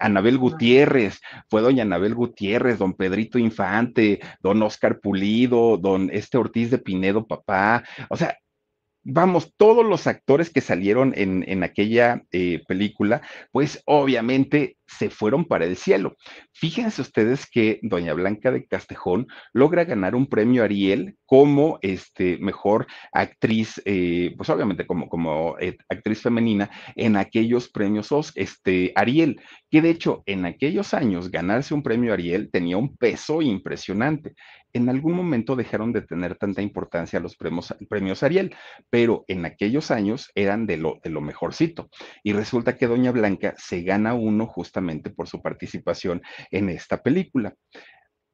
Anabel 0.00 0.38
Gutiérrez, 0.38 1.20
fue 1.48 1.60
doña 1.60 1.82
Anabel 1.82 2.14
Gutiérrez, 2.14 2.78
don 2.78 2.94
Pedrito 2.94 3.38
Infante, 3.38 4.20
don 4.40 4.62
Oscar 4.62 5.00
Pulido, 5.00 5.76
don 5.76 6.10
este 6.12 6.38
Ortiz 6.38 6.70
de 6.70 6.78
Pinedo, 6.78 7.26
papá, 7.26 7.84
o 8.08 8.16
sea, 8.16 8.36
vamos, 9.02 9.54
todos 9.56 9.86
los 9.86 10.06
actores 10.06 10.50
que 10.50 10.60
salieron 10.60 11.12
en, 11.16 11.44
en 11.48 11.62
aquella 11.62 12.22
eh, 12.30 12.62
película, 12.66 13.22
pues 13.52 13.82
obviamente 13.86 14.77
se 14.88 15.10
fueron 15.10 15.44
para 15.44 15.66
el 15.66 15.76
cielo. 15.76 16.16
Fíjense 16.52 17.02
ustedes 17.02 17.48
que 17.48 17.78
Doña 17.82 18.14
Blanca 18.14 18.50
de 18.50 18.66
Castejón 18.66 19.26
logra 19.52 19.84
ganar 19.84 20.14
un 20.14 20.26
premio 20.26 20.64
Ariel 20.64 21.16
como 21.26 21.78
este, 21.82 22.38
mejor 22.38 22.86
actriz, 23.12 23.80
eh, 23.84 24.34
pues 24.36 24.48
obviamente 24.50 24.86
como, 24.86 25.08
como 25.08 25.56
eh, 25.60 25.76
actriz 25.88 26.22
femenina 26.22 26.70
en 26.96 27.16
aquellos 27.16 27.68
premios 27.68 28.08
este, 28.34 28.92
Ariel, 28.94 29.40
que 29.70 29.82
de 29.82 29.90
hecho 29.90 30.22
en 30.26 30.46
aquellos 30.46 30.94
años 30.94 31.30
ganarse 31.30 31.74
un 31.74 31.82
premio 31.82 32.12
Ariel 32.12 32.50
tenía 32.50 32.76
un 32.76 32.96
peso 32.96 33.42
impresionante. 33.42 34.34
En 34.72 34.88
algún 34.88 35.14
momento 35.14 35.56
dejaron 35.56 35.92
de 35.92 36.02
tener 36.02 36.36
tanta 36.36 36.62
importancia 36.62 37.20
los 37.20 37.36
premios, 37.36 37.74
premios 37.88 38.22
Ariel, 38.22 38.54
pero 38.90 39.24
en 39.26 39.44
aquellos 39.44 39.90
años 39.90 40.30
eran 40.34 40.66
de 40.66 40.76
lo, 40.76 41.00
de 41.02 41.10
lo 41.10 41.20
mejorcito. 41.20 41.88
Y 42.22 42.32
resulta 42.32 42.76
que 42.76 42.86
Doña 42.86 43.10
Blanca 43.10 43.54
se 43.56 43.82
gana 43.82 44.14
uno 44.14 44.46
justamente 44.46 44.77
por 45.10 45.28
su 45.28 45.42
participación 45.42 46.22
en 46.50 46.68
esta 46.68 47.02
película. 47.02 47.54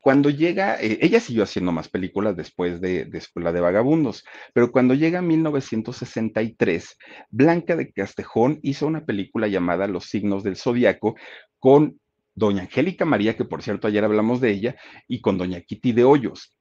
Cuando 0.00 0.28
llega, 0.28 0.80
eh, 0.82 0.98
ella 1.00 1.18
siguió 1.18 1.44
haciendo 1.44 1.72
más 1.72 1.88
películas 1.88 2.36
después 2.36 2.80
de, 2.80 3.06
de 3.06 3.18
Escuela 3.18 3.52
de 3.52 3.60
Vagabundos, 3.60 4.22
pero 4.52 4.70
cuando 4.70 4.92
llega 4.92 5.22
1963, 5.22 6.98
Blanca 7.30 7.74
de 7.74 7.90
Castejón 7.90 8.58
hizo 8.62 8.86
una 8.86 9.06
película 9.06 9.48
llamada 9.48 9.88
Los 9.88 10.04
signos 10.04 10.42
del 10.42 10.56
zodiaco 10.56 11.16
con 11.58 11.98
doña 12.34 12.62
Angélica 12.62 13.04
María, 13.04 13.36
que 13.36 13.44
por 13.44 13.62
cierto 13.62 13.88
ayer 13.88 14.04
hablamos 14.04 14.40
de 14.40 14.50
ella, 14.50 14.76
y 15.08 15.20
con 15.20 15.38
doña 15.38 15.62
Kitty 15.62 15.92
de 15.92 16.04
Hoyos. 16.04 16.54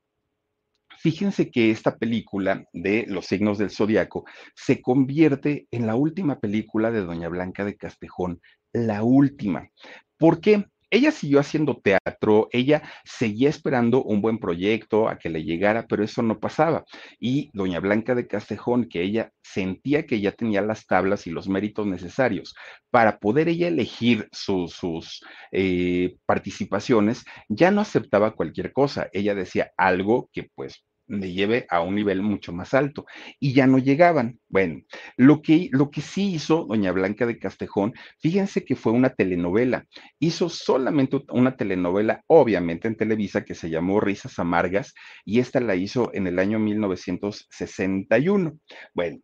Fíjense 1.00 1.52
que 1.52 1.70
esta 1.70 1.98
película 1.98 2.66
de 2.72 3.06
Los 3.10 3.26
signos 3.26 3.58
del 3.58 3.72
zodiaco 3.72 4.24
se 4.56 4.82
convierte 4.82 5.68
en 5.70 5.86
la 5.86 5.96
última 5.96 6.40
película 6.40 6.92
de 6.92 7.04
Doña 7.04 7.28
Blanca 7.28 7.66
de 7.66 7.76
Castejón 7.76 8.40
la 8.74 9.04
última. 9.04 9.70
¿Por 10.18 10.42
qué? 10.42 10.66
Ella 10.94 11.12
siguió 11.12 11.40
haciendo 11.40 11.82
teatro, 11.82 12.50
ella 12.52 12.84
seguía 13.04 13.50
esperando 13.50 14.04
un 14.04 14.22
buen 14.22 14.38
proyecto 14.38 15.10
a 15.10 15.18
que 15.18 15.28
le 15.28 15.44
llegara, 15.44 15.88
pero 15.88 16.04
eso 16.04 16.22
no 16.22 16.40
pasaba. 16.40 16.86
Y 17.20 17.50
doña 17.54 17.80
Blanca 17.80 18.14
de 18.14 18.28
Castejón, 18.28 18.88
que 18.88 19.02
ella 19.02 19.32
sentía 19.42 20.06
que 20.06 20.22
ya 20.22 20.34
tenía 20.34 20.62
las 20.62 20.86
tablas 20.86 21.26
y 21.26 21.32
los 21.32 21.50
méritos 21.50 21.88
necesarios 21.88 22.54
para 22.92 23.18
poder 23.18 23.50
ella 23.50 23.70
elegir 23.70 24.30
sus 24.32 25.26
eh, 25.52 26.16
participaciones, 26.28 27.24
ya 27.50 27.72
no 27.72 27.82
aceptaba 27.82 28.36
cualquier 28.36 28.72
cosa. 28.72 29.10
Ella 29.14 29.34
decía 29.34 29.72
algo 29.78 30.30
que 30.32 30.52
pues 30.54 30.86
me 31.14 31.32
lleve 31.32 31.66
a 31.70 31.82
un 31.82 31.96
nivel 31.96 32.22
mucho 32.22 32.54
más 32.54 32.74
alto. 32.74 33.06
Y 33.40 33.54
ya 33.54 33.68
no 33.68 33.78
llegaban. 33.78 34.40
Bueno, 34.50 34.82
lo 35.18 35.42
que, 35.42 35.70
lo 35.72 35.90
que 35.90 36.02
sí 36.02 36.34
hizo 36.34 36.66
doña 36.66 36.92
Blanca 36.92 37.26
de 37.26 37.40
Castejón, 37.40 37.94
fíjense 38.20 38.66
que 38.66 38.76
fue 38.76 38.92
una 38.92 39.12
telenovela. 39.12 39.86
Hizo 40.20 40.50
solamente 40.50 41.22
una 41.30 41.56
telenovela, 41.56 42.24
obviamente 42.28 42.88
en 42.88 42.96
Televisa, 42.96 43.46
que 43.46 43.56
se 43.56 43.70
llamó 43.70 44.00
Risas 44.00 44.40
Amargas, 44.40 44.94
y 45.26 45.40
esta 45.40 45.60
la 45.60 45.76
hizo 45.76 46.12
en 46.14 46.28
el 46.28 46.40
año 46.40 46.60
1961. 46.60 48.60
Bueno, 48.94 49.20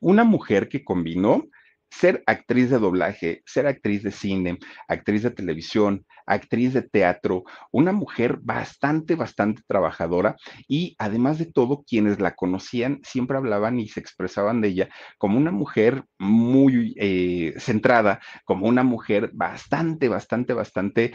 una 0.00 0.24
mujer 0.24 0.68
que 0.68 0.84
combinó 0.84 1.44
ser 1.90 2.22
actriz 2.26 2.70
de 2.70 2.78
doblaje, 2.78 3.42
ser 3.46 3.66
actriz 3.66 4.02
de 4.02 4.10
cine, 4.10 4.58
actriz 4.88 5.22
de 5.22 5.30
televisión, 5.30 6.04
actriz 6.26 6.74
de 6.74 6.82
teatro, 6.82 7.44
una 7.72 7.92
mujer 7.92 8.38
bastante, 8.42 9.14
bastante 9.14 9.62
trabajadora 9.66 10.36
y 10.68 10.94
además 10.98 11.38
de 11.38 11.46
todo, 11.46 11.84
quienes 11.86 12.20
la 12.20 12.34
conocían 12.34 13.00
siempre 13.02 13.36
hablaban 13.36 13.78
y 13.78 13.88
se 13.88 14.00
expresaban 14.00 14.60
de 14.60 14.68
ella 14.68 14.88
como 15.18 15.38
una 15.38 15.52
mujer 15.52 16.04
muy 16.18 16.94
eh, 16.98 17.54
centrada, 17.58 18.20
como 18.44 18.66
una 18.66 18.82
mujer 18.82 19.30
bastante, 19.32 20.08
bastante, 20.08 20.52
bastante 20.52 21.14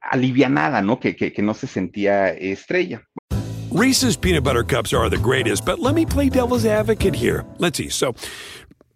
alivianada, 0.00 0.82
¿no? 0.82 1.00
Que, 1.00 1.16
que, 1.16 1.32
que 1.32 1.42
no 1.42 1.54
se 1.54 1.66
sentía 1.66 2.28
estrella. 2.30 3.02
Reese's 3.70 4.16
peanut 4.16 4.44
butter 4.44 4.64
cups 4.64 4.94
are 4.94 5.10
the 5.10 5.18
greatest, 5.18 5.64
but 5.64 5.78
let 5.78 5.94
me 5.94 6.06
play 6.06 6.30
devil's 6.30 6.64
advocate 6.64 7.14
here. 7.14 7.44
Let's 7.58 7.76
see. 7.76 7.90
So, 7.90 8.14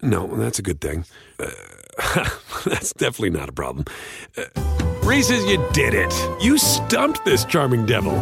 no, 0.02 0.26
that's 0.36 0.58
a 0.58 0.62
good 0.62 0.80
thing. 0.80 1.04
Uh, 1.38 1.50
that's 2.64 2.92
definitely 2.92 3.30
not 3.30 3.48
a 3.48 3.52
problem. 3.52 3.84
Uh, 4.36 4.44
Reese's, 5.04 5.44
you 5.46 5.64
did 5.72 5.94
it. 5.94 6.12
You 6.42 6.58
stumped 6.58 7.24
this 7.24 7.44
charming 7.44 7.86
devil. 7.86 8.16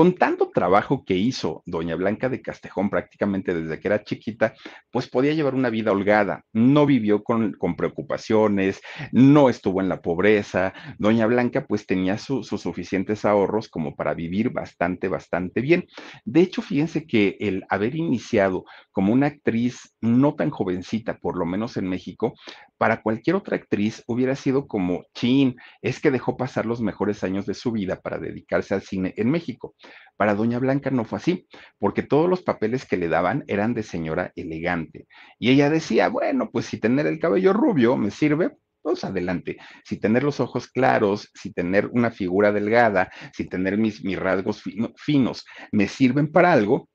Con 0.00 0.14
tanto 0.14 0.48
trabajo 0.48 1.04
que 1.04 1.12
hizo 1.12 1.62
doña 1.66 1.94
Blanca 1.94 2.30
de 2.30 2.40
Castejón 2.40 2.88
prácticamente 2.88 3.52
desde 3.52 3.78
que 3.78 3.88
era 3.88 4.02
chiquita, 4.02 4.54
pues 4.90 5.06
podía 5.06 5.34
llevar 5.34 5.54
una 5.54 5.68
vida 5.68 5.92
holgada, 5.92 6.46
no 6.54 6.86
vivió 6.86 7.22
con, 7.22 7.54
preocupaciones, 7.76 8.80
no 9.12 9.50
estuvo 9.50 9.82
en 9.82 9.90
la 9.90 10.00
pobreza, 10.00 10.72
doña 10.98 11.26
Blanca 11.26 11.66
pues 11.66 11.84
tenía 11.84 12.16
sus 12.16 12.48
suficientes 12.48 13.26
ahorros 13.26 13.68
como 13.68 13.94
para 13.94 14.14
vivir 14.14 14.48
bastante, 14.48 15.06
bastante 15.06 15.60
bien. 15.60 15.86
De 16.24 16.40
hecho, 16.40 16.62
fíjense 16.62 17.06
que 17.06 17.36
el 17.38 17.66
haber 17.68 17.94
iniciado 17.94 18.64
como 18.92 19.12
una 19.12 19.26
actriz 19.26 19.94
no 20.00 20.34
tan 20.34 20.48
jovencita, 20.48 21.18
por 21.18 21.36
lo 21.36 21.44
menos 21.44 21.76
en 21.76 21.86
México, 21.86 22.32
para 22.78 23.02
cualquier 23.02 23.36
otra 23.36 23.56
actriz 23.56 24.02
hubiera 24.06 24.34
sido 24.34 24.66
como, 24.66 25.04
chin, 25.12 25.56
es 25.82 26.00
que 26.00 26.10
dejó 26.10 26.38
pasar 26.38 26.64
los 26.64 26.80
mejores 26.80 27.22
años 27.22 27.44
de 27.44 27.52
su 27.52 27.72
vida 27.72 28.00
para 28.00 28.18
dedicarse 28.18 28.72
al 28.72 28.80
cine 28.80 29.12
en 29.18 29.30
México. 29.30 29.74
Para 30.16 30.34
Doña 30.34 30.58
Blanca 30.58 30.90
no 30.90 31.04
fue 31.04 31.18
así, 31.18 31.46
porque 31.78 32.02
todos 32.02 32.28
los 32.28 32.42
papeles 32.42 32.84
que 32.84 32.96
le 32.96 33.08
daban 33.08 33.44
eran 33.46 33.74
de 33.74 33.82
señora 33.82 34.32
elegante. 34.36 35.06
Y 35.38 35.50
ella 35.50 35.70
decía, 35.70 36.08
bueno, 36.08 36.50
pues 36.50 36.66
si 36.66 36.78
tener 36.78 37.06
el 37.06 37.18
cabello 37.18 37.52
rubio 37.52 37.96
me 37.96 38.10
sirve, 38.10 38.56
pues 38.82 39.04
adelante. 39.04 39.58
Si 39.84 39.98
tener 39.98 40.22
los 40.22 40.40
ojos 40.40 40.68
claros, 40.68 41.30
si 41.34 41.52
tener 41.52 41.86
una 41.88 42.10
figura 42.10 42.52
delgada, 42.52 43.10
si 43.32 43.46
tener 43.46 43.78
mis, 43.78 44.02
rasgos 44.16 44.62
finos 44.96 45.44
me 45.72 45.88
sirven 45.88 46.30
para 46.30 46.52
algo, 46.52 46.88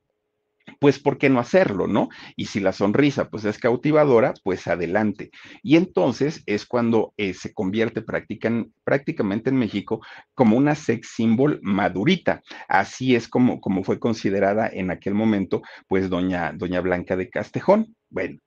pues 0.80 1.00
¿por 1.00 1.18
qué 1.18 1.30
no 1.30 1.40
hacerlo, 1.40 1.88
no? 1.88 2.10
Y 2.36 2.46
si 2.46 2.60
la 2.60 2.72
sonrisa 2.72 3.30
pues 3.30 3.46
es 3.46 3.58
cautivadora, 3.60 4.34
pues 4.44 4.68
adelante. 4.68 5.32
Y 5.64 5.78
entonces 5.78 6.44
es 6.46 6.66
cuando 6.66 7.14
eh, 7.18 7.34
se 7.34 7.54
convierte 7.54 8.02
prácticamente 8.02 9.50
en 9.50 9.58
México 9.58 10.02
como 10.34 10.58
una 10.58 10.76
sex 10.76 11.10
symbol 11.16 11.60
madurita. 11.64 12.42
Así 12.68 13.16
es 13.16 13.28
como, 13.28 13.60
como 13.62 13.84
fue 13.84 14.00
considerada 14.00 14.68
en 14.72 14.92
aquel 14.92 15.14
momento 15.14 15.62
pues 15.88 16.10
doña, 16.10 16.54
doña 16.54 16.82
Blanca 16.82 17.16
de 17.16 17.30
Castejón. 17.30 17.96
Bueno, 18.10 18.40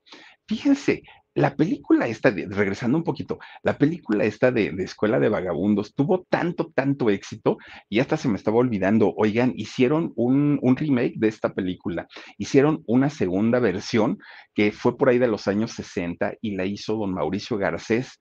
fíjense, 0.46 1.02
la 1.39 1.55
película 1.55 2.09
esta, 2.09 2.30
regresando 2.30 2.99
un 2.99 3.05
poquito, 3.05 3.39
la 3.62 3.78
película 3.78 4.24
esta 4.24 4.51
de, 4.51 4.74
Escuela 4.78 5.20
de 5.20 5.28
Vagabundos 5.28 5.95
tuvo 5.95 6.26
tanto, 6.28 6.72
tanto 6.74 7.11
éxito 7.11 7.59
y 7.89 8.01
hasta 8.01 8.16
se 8.16 8.28
me 8.28 8.36
estaba 8.36 8.57
olvidando, 8.57 9.14
oigan, 9.16 9.53
hicieron 9.55 10.12
un, 10.16 10.59
un, 10.62 10.76
remake 10.76 11.14
de 11.16 11.28
esta 11.28 11.55
película, 11.55 12.09
hicieron 12.39 12.82
una 12.86 13.09
segunda 13.09 13.61
versión 13.61 14.18
que 14.53 14.72
fue 14.72 14.99
por 14.99 15.09
ahí 15.09 15.18
de 15.18 15.28
los 15.28 15.47
años 15.47 15.70
60 15.72 16.34
y 16.41 16.57
la 16.57 16.64
hizo 16.64 16.97
don 16.97 17.14
Mauricio 17.14 17.57
Garcés 17.57 18.20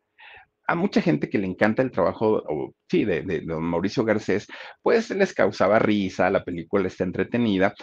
a 0.68 0.76
mucha 0.76 1.02
gente 1.02 1.30
que 1.30 1.38
le 1.38 1.48
encanta 1.48 1.82
el 1.82 1.92
trabajo, 1.92 2.44
o, 2.48 2.74
sí, 2.90 3.06
de, 3.06 3.42
don 3.42 3.64
Mauricio 3.64 4.04
Garcés, 4.04 4.48
pues 4.82 5.10
les 5.12 5.34
causaba 5.34 5.80
risa, 5.80 6.30
la 6.30 6.44
película 6.44 6.88
está 6.88 7.06
entretenida. 7.06 7.74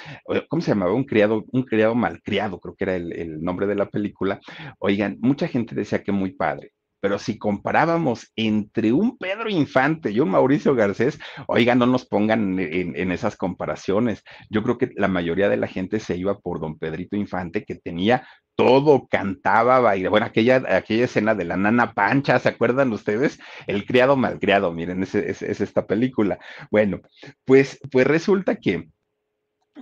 ¿Cómo 0.49 0.63
se 0.63 0.73
llamaba? 0.73 0.93
Un 0.93 1.05
criado, 1.05 1.45
un 1.51 1.63
criado 1.63 1.95
malcriado, 1.95 2.61
creo 2.61 2.75
que 2.77 2.85
era 2.85 2.97
el, 2.97 3.43
nombre 3.43 3.67
de 3.67 3.75
la 3.75 3.89
película. 3.89 4.39
Oigan, 4.79 5.17
mucha 5.21 5.49
gente 5.49 5.75
decía 5.75 6.03
que 6.03 6.13
muy 6.13 6.33
padre 6.33 6.73
pero 7.01 7.19
si 7.19 7.37
comparábamos 7.37 8.33
entre 8.35 8.91
un 8.91 9.19
Pedro 9.19 9.51
Infante 9.51 10.11
y 10.11 10.21
un 10.21 10.31
Mauricio 10.31 10.75
Garcés, 10.75 11.19
oigan, 11.49 11.79
no 11.79 11.85
nos 11.85 12.07
pongan 12.07 12.59
en, 12.59 13.13
esas 13.13 13.37
comparaciones. 13.37 14.23
Yo 14.49 14.63
creo 14.63 14.79
que 14.79 14.89
la 14.97 15.09
mayoría 15.09 15.51
de 15.51 15.59
la 15.59 15.67
gente 15.67 16.01
se 16.01 16.17
iba 16.17 16.39
por 16.39 16.61
don 16.61 16.79
Pedrito 16.79 17.15
Infante, 17.15 17.67
que 17.67 17.75
tenía 17.75 18.27
todo, 18.57 19.07
cantaba, 19.09 19.81
bailaba. 19.81 20.11
Bueno, 20.11 20.27
aquella, 20.27 20.63
aquella 20.69 21.05
escena 21.05 21.35
de 21.35 21.45
la 21.45 21.57
nana 21.57 21.93
pancha, 21.95 22.39
¿se 22.39 22.49
acuerdan 22.49 22.93
ustedes? 22.93 23.39
El 23.67 23.87
criado 23.87 24.17
malcriado, 24.17 24.73
miren, 24.73 25.03
es, 25.03 25.15
es, 25.15 25.43
es 25.43 25.61
esta 25.61 25.87
película. 25.87 26.39
Bueno, 26.71 27.01
pues, 27.45 27.81
pues 27.91 28.07
resulta 28.07 28.57
que 28.57 28.89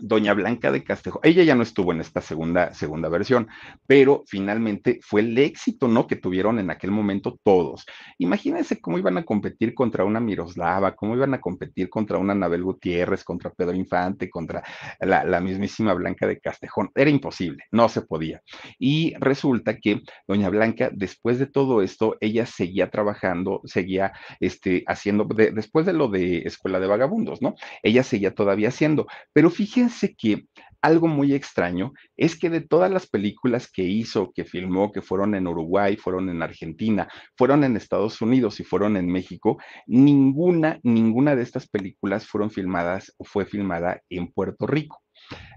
Doña 0.00 0.32
Blanca 0.32 0.72
de 0.72 0.82
Castejo, 0.82 1.20
ella 1.22 1.42
ya 1.44 1.54
no 1.54 1.62
estuvo 1.62 1.92
en 1.92 2.00
esta 2.00 2.22
segunda, 2.22 2.72
segunda 2.72 3.08
versión, 3.08 3.48
pero 3.86 4.24
finalmente 4.26 4.98
fue 5.02 5.20
el 5.20 5.36
éxito, 5.36 5.86
¿no? 5.86 6.06
Que 6.06 6.16
tuvieron 6.16 6.58
en 6.58 6.70
aquel 6.70 6.90
momento 6.90 7.38
todos. 7.42 7.84
Imagínense 8.18 8.80
cómo 8.80 8.98
iban 8.98 9.18
a 9.18 9.24
competir 9.24 9.74
contra 9.74 10.04
una 10.04 10.18
Miroslava, 10.18 10.96
cómo 10.96 11.14
iban 11.14 11.34
a 11.34 11.40
competir 11.40 11.90
contra 11.90 12.16
una 12.16 12.32
Anabel 12.32 12.64
Gutiérrez, 12.64 13.22
contra 13.22 13.50
Pedro 13.50 13.74
Infante, 13.74 14.30
contra 14.30 14.62
la, 14.98 15.24
la 15.24 15.40
mismísima 15.40 15.92
Blanca 15.92 16.26
de 16.26 16.40
Castejón. 16.40 16.90
Era 16.94 17.10
imposible, 17.10 17.64
no 17.70 17.88
se 17.90 18.00
podía. 18.02 18.42
Y 18.78 19.14
resulta 19.20 19.78
que 19.78 20.00
Doña 20.26 20.48
Blanca, 20.48 20.90
después 20.92 21.38
de 21.38 21.46
todo 21.46 21.82
esto, 21.82 22.16
ella 22.20 22.46
seguía 22.46 22.90
trabajando, 22.90 23.60
seguía 23.64 24.12
este, 24.40 24.84
haciendo, 24.86 25.24
de, 25.24 25.50
después 25.50 25.84
de 25.84 25.92
lo 25.92 26.08
de 26.08 26.38
Escuela 26.38 26.80
de 26.80 26.86
Vagabundos, 26.86 27.42
¿no? 27.42 27.54
Ella 27.82 28.02
seguía 28.02 28.34
todavía 28.34 28.68
haciendo, 28.68 29.06
pero 29.32 29.50
fíjense 29.50 29.81
fíjense 29.82 30.14
que 30.16 30.46
algo 30.80 31.06
muy 31.06 31.34
extraño 31.34 31.92
es 32.16 32.38
que 32.38 32.50
de 32.50 32.60
todas 32.60 32.90
las 32.90 33.06
películas 33.08 33.70
que 33.70 33.82
hizo, 33.82 34.32
que 34.32 34.44
filmó, 34.44 34.92
que 34.92 35.02
fueron 35.02 35.34
en 35.34 35.46
Uruguay, 35.46 35.96
fueron 35.96 36.28
en 36.28 36.42
Argentina, 36.42 37.08
fueron 37.36 37.64
en 37.64 37.76
Estados 37.76 38.20
Unidos 38.20 38.58
y 38.60 38.64
fueron 38.64 38.96
en 38.96 39.06
México, 39.06 39.58
ninguna, 39.86 40.78
ninguna 40.82 41.36
de 41.36 41.42
estas 41.42 41.68
películas 41.68 42.26
fueron 42.26 42.50
filmadas 42.50 43.12
o 43.16 43.24
fue 43.24 43.44
filmada 43.44 44.02
en 44.08 44.32
Puerto 44.32 44.66
Rico. 44.66 45.02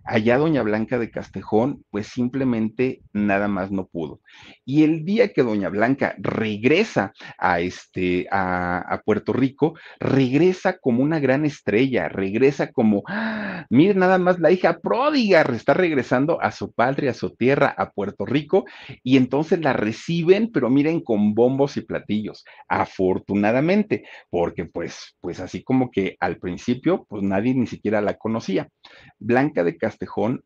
Allá 0.08 0.38
Doña 0.38 0.62
Blanca 0.62 1.00
de 1.00 1.10
Castejón, 1.10 1.84
pues 1.90 2.08
simplemente 2.08 3.02
nada 3.12 3.48
más 3.48 3.72
no 3.72 3.88
pudo. 3.88 4.22
Y 4.64 4.84
el 4.84 5.04
día 5.04 5.34
que 5.34 5.42
Doña 5.42 5.70
Blanca 5.70 6.16
regresa 6.20 7.12
a, 7.40 7.60
este, 7.60 8.28
a, 8.32 9.02
Puerto 9.04 9.34
Rico, 9.34 9.74
regresa 10.00 10.78
como 10.78 11.02
una 11.02 11.20
gran 11.20 11.44
estrella, 11.44 12.08
regresa 12.08 12.72
como, 12.72 13.04
¡ah! 13.08 13.66
miren 13.70 14.00
nada 14.00 14.20
más 14.20 14.40
la 14.40 14.52
hija 14.52 14.80
pródiga, 14.80 15.42
está 15.42 15.74
regresando 15.74 16.40
a 16.42 16.52
su 16.52 16.72
patria, 16.72 17.12
a 17.12 17.16
su 17.16 17.36
tierra, 17.36 17.74
a 17.76 17.92
Puerto 17.92 18.26
Rico, 18.26 18.66
y 19.04 19.18
entonces 19.18 19.60
la 19.60 19.74
reciben, 19.74 20.52
pero 20.52 20.70
miren, 20.70 21.02
con 21.02 21.34
bombos 21.34 21.78
y 21.78 21.82
platillos, 21.82 22.46
afortunadamente, 22.68 24.04
porque 24.30 24.66
pues, 24.66 25.18
pues 25.20 25.40
así 25.40 25.64
como 25.64 25.90
que 25.90 26.16
al 26.20 26.38
principio, 26.38 27.06
pues 27.10 27.24
nadie 27.24 27.56
ni 27.56 27.68
siquiera 27.68 28.02
la 28.02 28.16
conocía. 28.16 28.70
Blanca 29.20 29.64
de 29.66 29.78
Castejón 29.78 30.44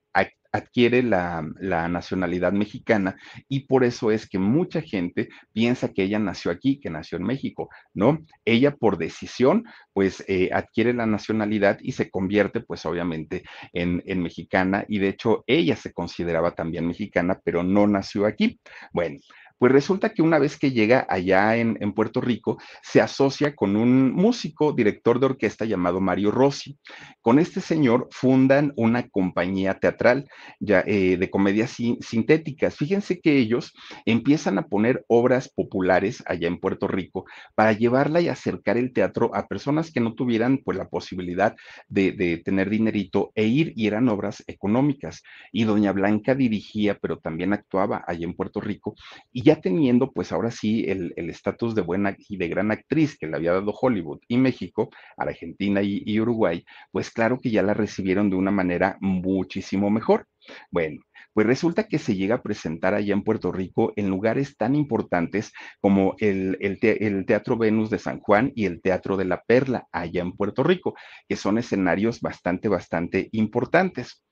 adquiere 0.51 1.03
la, 1.03 1.43
nacionalidad 1.89 2.51
mexicana 2.51 3.15
y 3.47 3.61
por 3.61 3.83
eso 3.83 4.11
es 4.11 4.27
que 4.27 4.39
mucha 4.39 4.81
gente 4.81 5.29
piensa 5.53 5.89
que 5.89 6.03
ella 6.03 6.19
nació 6.19 6.51
aquí, 6.51 6.79
que 6.79 6.89
nació 6.89 7.17
en 7.17 7.25
México, 7.25 7.69
¿no? 7.93 8.19
Ella 8.45 8.75
por 8.75 8.97
decisión, 8.97 9.65
pues 9.93 10.23
eh, 10.27 10.49
adquiere 10.51 10.93
la 10.93 11.05
nacionalidad 11.05 11.77
y 11.81 11.91
se 11.91 12.09
convierte, 12.09 12.61
pues 12.61 12.85
obviamente, 12.85 13.43
en, 13.73 14.01
en 14.05 14.23
mexicana 14.23 14.85
y 14.87 14.99
de 14.99 15.09
hecho 15.09 15.43
ella 15.45 15.75
se 15.75 15.93
consideraba 15.93 16.55
también 16.55 16.87
mexicana, 16.87 17.39
pero 17.43 17.63
no 17.63 17.85
nació 17.85 18.25
aquí. 18.25 18.59
Bueno, 18.91 19.19
pues 19.59 19.73
resulta 19.73 20.13
que 20.13 20.21
una 20.21 20.39
vez 20.39 20.57
que 20.57 20.71
llega 20.71 21.05
allá 21.09 21.57
en, 21.57 21.77
en, 21.81 21.93
Puerto 21.93 22.21
Rico, 22.21 22.57
se 22.81 23.01
asocia 23.01 23.55
con 23.55 23.75
un 23.75 24.13
músico, 24.13 24.71
director 24.71 25.19
de 25.19 25.25
orquesta 25.25 25.65
llamado 25.65 25.99
Mario 25.99 26.31
Rossi. 26.31 26.79
Con 27.21 27.39
este 27.39 27.59
señor 27.59 28.07
fundan 28.09 28.71
una 28.77 29.09
compañía 29.09 29.77
teatral 29.79 30.29
ya, 30.61 30.81
eh, 30.87 31.17
de 31.17 31.29
comedias 31.29 31.75
sintéticas. 31.99 32.77
Fíjense 32.77 33.19
que 33.19 33.37
ellos 33.37 33.73
empiezan 34.05 34.57
a 34.57 34.67
poner 34.67 35.03
obras 35.07 35.49
populares 35.49 36.23
allá 36.25 36.47
en 36.47 36.59
Puerto 36.59 36.87
Rico 36.87 37.25
para 37.53 37.73
llevarla 37.73 38.21
y 38.21 38.29
acercar 38.29 38.77
el 38.77 38.93
teatro 38.93 39.35
a 39.35 39.47
personas 39.47 39.91
que 39.91 39.99
no 39.99 40.13
tuvieran 40.13 40.59
pues 40.63 40.77
la 40.77 40.87
posibilidad 40.87 41.55
de, 41.89 42.13
de 42.13 42.37
tener 42.37 42.69
dinerito 42.69 43.33
e 43.35 43.45
ir 43.45 43.73
y 43.75 43.87
eran 43.87 44.07
obras 44.07 44.41
económicas. 44.47 45.21
Y 45.51 45.65
Doña 45.65 45.91
Blanca 45.91 46.33
dirigía, 46.33 46.97
pero 47.01 47.19
también 47.19 47.51
actuaba 47.51 48.05
allá 48.07 48.25
en 48.25 48.35
Puerto 48.35 48.61
Rico. 48.61 48.95
Y 49.33 49.48
ya 49.49 49.59
teniendo 49.59 50.11
pues 50.11 50.31
ahora 50.31 50.51
sí 50.51 50.85
el 50.87 51.29
estatus 51.29 51.73
de 51.73 51.81
buena 51.81 52.15
y 52.27 52.37
de 52.37 52.47
gran 52.47 52.69
actriz 52.71 53.17
que 53.17 53.25
le 53.25 53.35
había 53.35 53.53
dado 53.53 53.71
Hollywood 53.71 54.19
y 54.27 54.37
México, 54.37 54.89
Argentina 55.17 55.81
y, 55.81 56.19
Uruguay, 56.19 56.63
pues 56.91 57.09
claro 57.09 57.39
que 57.39 57.49
ya 57.49 57.63
la 57.63 57.73
recibieron 57.73 58.29
de 58.29 58.35
una 58.35 58.51
manera 58.51 58.97
muchísimo 59.01 59.89
mejor. 59.89 60.27
Bueno, 60.69 61.01
pues 61.33 61.47
resulta 61.47 61.87
que 61.87 61.97
se 61.97 62.15
llega 62.15 62.35
a 62.35 62.43
presentar 62.43 62.93
allá 62.93 63.13
en 63.13 63.23
Puerto 63.23 63.51
Rico 63.51 63.91
en 63.95 64.09
lugares 64.09 64.55
tan 64.55 64.75
importantes 64.75 65.51
como 65.81 66.15
el, 66.19 66.57
el, 66.61 67.25
Teatro 67.25 67.57
Venus 67.57 67.89
de 67.89 67.97
San 67.97 68.19
Juan 68.19 68.51
y 68.55 68.65
el 68.65 68.81
Teatro 68.81 69.17
de 69.17 69.25
la 69.25 69.41
Perla 69.41 69.87
allá 69.91 70.21
en 70.21 70.33
Puerto 70.33 70.63
Rico, 70.63 70.93
que 71.27 71.35
son 71.35 71.57
escenarios 71.57 72.21
bastante, 72.21 72.67
bastante 72.67 73.29
importantes. 73.31 74.23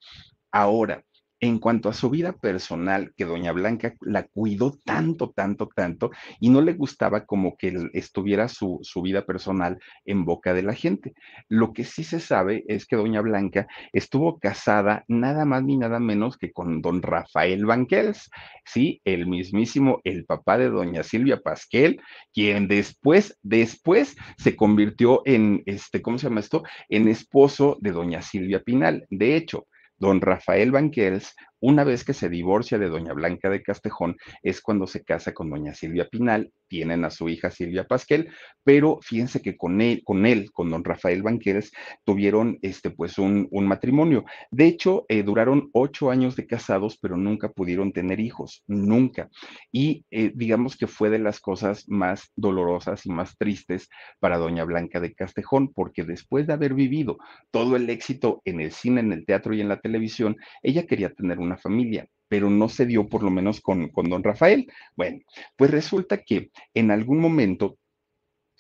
Ahora, 0.52 1.04
en 1.40 1.60
cuanto 1.60 1.90
a 1.90 1.94
su 1.94 2.10
vida 2.10 2.34
personal, 2.34 3.14
que 3.16 3.26
doña 3.26 3.52
Blanca 3.52 3.94
la 4.02 4.24
cuidó 4.24 4.78
tanto, 4.84 5.32
tanto, 5.32 5.68
tanto, 5.68 6.12
y 6.40 6.50
no 6.50 6.62
le 6.62 6.74
gustaba 6.74 7.26
como 7.26 7.58
que 7.58 7.90
estuviera 7.94 8.48
su, 8.48 8.80
su, 8.82 9.02
vida 9.02 9.26
personal 9.26 9.80
en 10.06 10.26
boca 10.26 10.54
de 10.54 10.64
la 10.64 10.74
gente. 10.74 11.14
Lo 11.48 11.74
que 11.74 11.84
sí 11.84 12.04
se 12.04 12.20
sabe 12.20 12.64
es 12.68 12.86
que 12.86 12.96
doña 12.96 13.22
Blanca 13.22 13.68
estuvo 13.94 14.40
casada 14.40 15.04
nada 15.08 15.46
más 15.46 15.64
ni 15.64 15.78
nada 15.78 16.00
menos 16.00 16.38
que 16.38 16.52
con 16.52 16.82
don 16.82 17.02
Rafael 17.02 17.66
Banquels, 17.66 18.30
sí, 18.66 19.02
el 19.06 19.28
mismísimo, 19.28 20.02
el 20.04 20.26
papá 20.26 20.58
de 20.58 20.70
doña 20.70 21.04
Silvia 21.04 21.42
Pasquel, 21.42 22.02
quien 22.34 22.68
después, 22.68 23.38
después 23.44 24.16
se 24.38 24.56
convirtió 24.56 25.22
en, 25.26 25.62
este, 25.66 26.02
¿cómo 26.02 26.18
se 26.18 26.28
llama 26.28 26.40
esto? 26.40 26.64
En 26.90 27.08
esposo 27.08 27.78
de 27.80 27.92
doña 27.92 28.22
Silvia 28.22 28.64
Pinal. 28.64 29.06
De 29.10 29.36
hecho, 29.36 29.68
Don 29.98 30.22
Rafael 30.22 30.72
Banquels 30.72 31.34
una 31.60 31.84
vez 31.84 32.04
que 32.04 32.14
se 32.14 32.30
divorcia 32.30 32.78
de 32.78 32.90
doña 32.90 33.14
Blanca 33.14 33.50
de 33.50 33.64
Castejón, 33.64 34.18
es 34.44 34.62
cuando 34.62 34.88
se 34.88 35.04
casa 35.04 35.34
con 35.34 35.50
doña 35.50 35.74
Silvia 35.74 36.08
Pinal, 36.10 36.52
tienen 36.68 37.06
a 37.06 37.10
su 37.10 37.30
hija 37.30 37.50
Silvia 37.50 37.86
Pasquel, 37.86 38.30
pero 38.64 39.00
fíjense 39.02 39.42
que 39.42 39.56
con 39.56 39.82
él, 39.82 40.02
con 40.04 40.26
él, 40.26 40.52
con 40.52 40.70
don 40.70 40.84
Rafael 40.84 41.24
Banqueres, 41.24 41.72
tuvieron 42.04 42.60
este, 42.62 42.90
pues 42.90 43.18
un, 43.18 43.48
matrimonio. 43.52 44.26
De 44.52 44.66
hecho, 44.66 45.06
eh, 45.10 45.24
duraron 45.24 45.70
ocho 45.74 46.12
años 46.12 46.36
de 46.36 46.48
casados, 46.48 46.98
pero 47.02 47.18
nunca 47.18 47.50
pudieron 47.50 47.92
tener 47.92 48.20
hijos, 48.20 48.64
nunca. 48.68 49.30
Y 49.72 50.06
eh, 50.12 50.32
digamos 50.36 50.78
que 50.78 50.88
fue 50.88 51.10
de 51.10 51.20
las 51.20 51.40
cosas 51.40 51.86
más 51.88 52.32
dolorosas 52.36 53.06
y 53.06 53.10
más 53.10 53.38
tristes 53.38 53.90
para 54.20 54.38
doña 54.38 54.64
Blanca 54.64 55.00
de 55.00 55.14
Castejón, 55.14 55.74
porque 55.74 56.04
después 56.04 56.48
de 56.48 56.54
haber 56.54 56.74
vivido 56.74 57.18
todo 57.52 57.76
el 57.76 57.90
éxito 57.90 58.42
en 58.46 58.62
el 58.62 58.72
cine, 58.72 59.02
en 59.02 59.14
el 59.14 59.26
teatro 59.26 59.54
y 59.54 59.62
en 59.62 59.70
la 59.70 59.80
televisión, 59.80 60.38
ella 60.62 60.86
quería 60.86 61.14
tener 61.14 61.40
un 61.40 61.47
una 61.48 61.58
familia, 61.58 62.08
pero 62.28 62.50
no 62.50 62.70
se 62.70 62.86
dio 62.86 63.08
por 63.08 63.24
lo 63.24 63.30
menos 63.32 63.62
con, 63.62 63.90
con 63.90 64.10
don 64.10 64.24
Rafael. 64.24 64.72
Bueno, 64.96 65.20
pues 65.56 65.72
resulta 65.72 66.18
que 66.18 66.52
en 66.74 66.92
algún 66.92 67.20
momento 67.20 67.78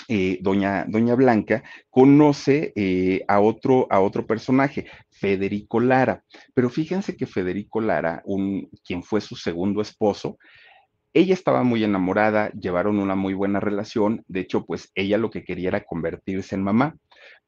eh, 0.09 0.39
doña, 0.41 0.85
doña, 0.87 1.15
Blanca 1.15 1.63
conoce 1.89 2.71
eh, 2.75 3.25
a, 3.27 3.41
otro, 3.41 3.87
a 3.89 3.99
otro 3.99 4.25
personaje, 4.25 4.87
Federico 5.09 5.81
Lara. 5.81 6.23
Pero 6.53 6.69
fíjense 6.69 7.17
que 7.17 7.25
Federico 7.25 7.81
Lara, 7.81 8.21
un, 8.25 8.69
quien 8.85 9.03
fue 9.03 9.19
su 9.19 9.35
segundo 9.35 9.81
esposo, 9.81 10.37
ella 11.13 11.33
estaba 11.33 11.63
muy 11.63 11.83
enamorada, 11.83 12.51
llevaron 12.51 12.99
una 12.99 13.15
muy 13.15 13.33
buena 13.33 13.59
relación, 13.59 14.23
de 14.27 14.41
hecho, 14.41 14.65
pues 14.65 14.91
ella 14.95 15.17
lo 15.17 15.29
que 15.29 15.43
quería 15.43 15.69
era 15.69 15.83
convertirse 15.83 16.55
en 16.55 16.63
mamá, 16.63 16.95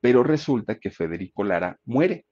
pero 0.01 0.23
resulta 0.23 0.79
que 0.79 0.89
Federico 0.89 1.43
Lara 1.43 1.77
muere 1.85 2.25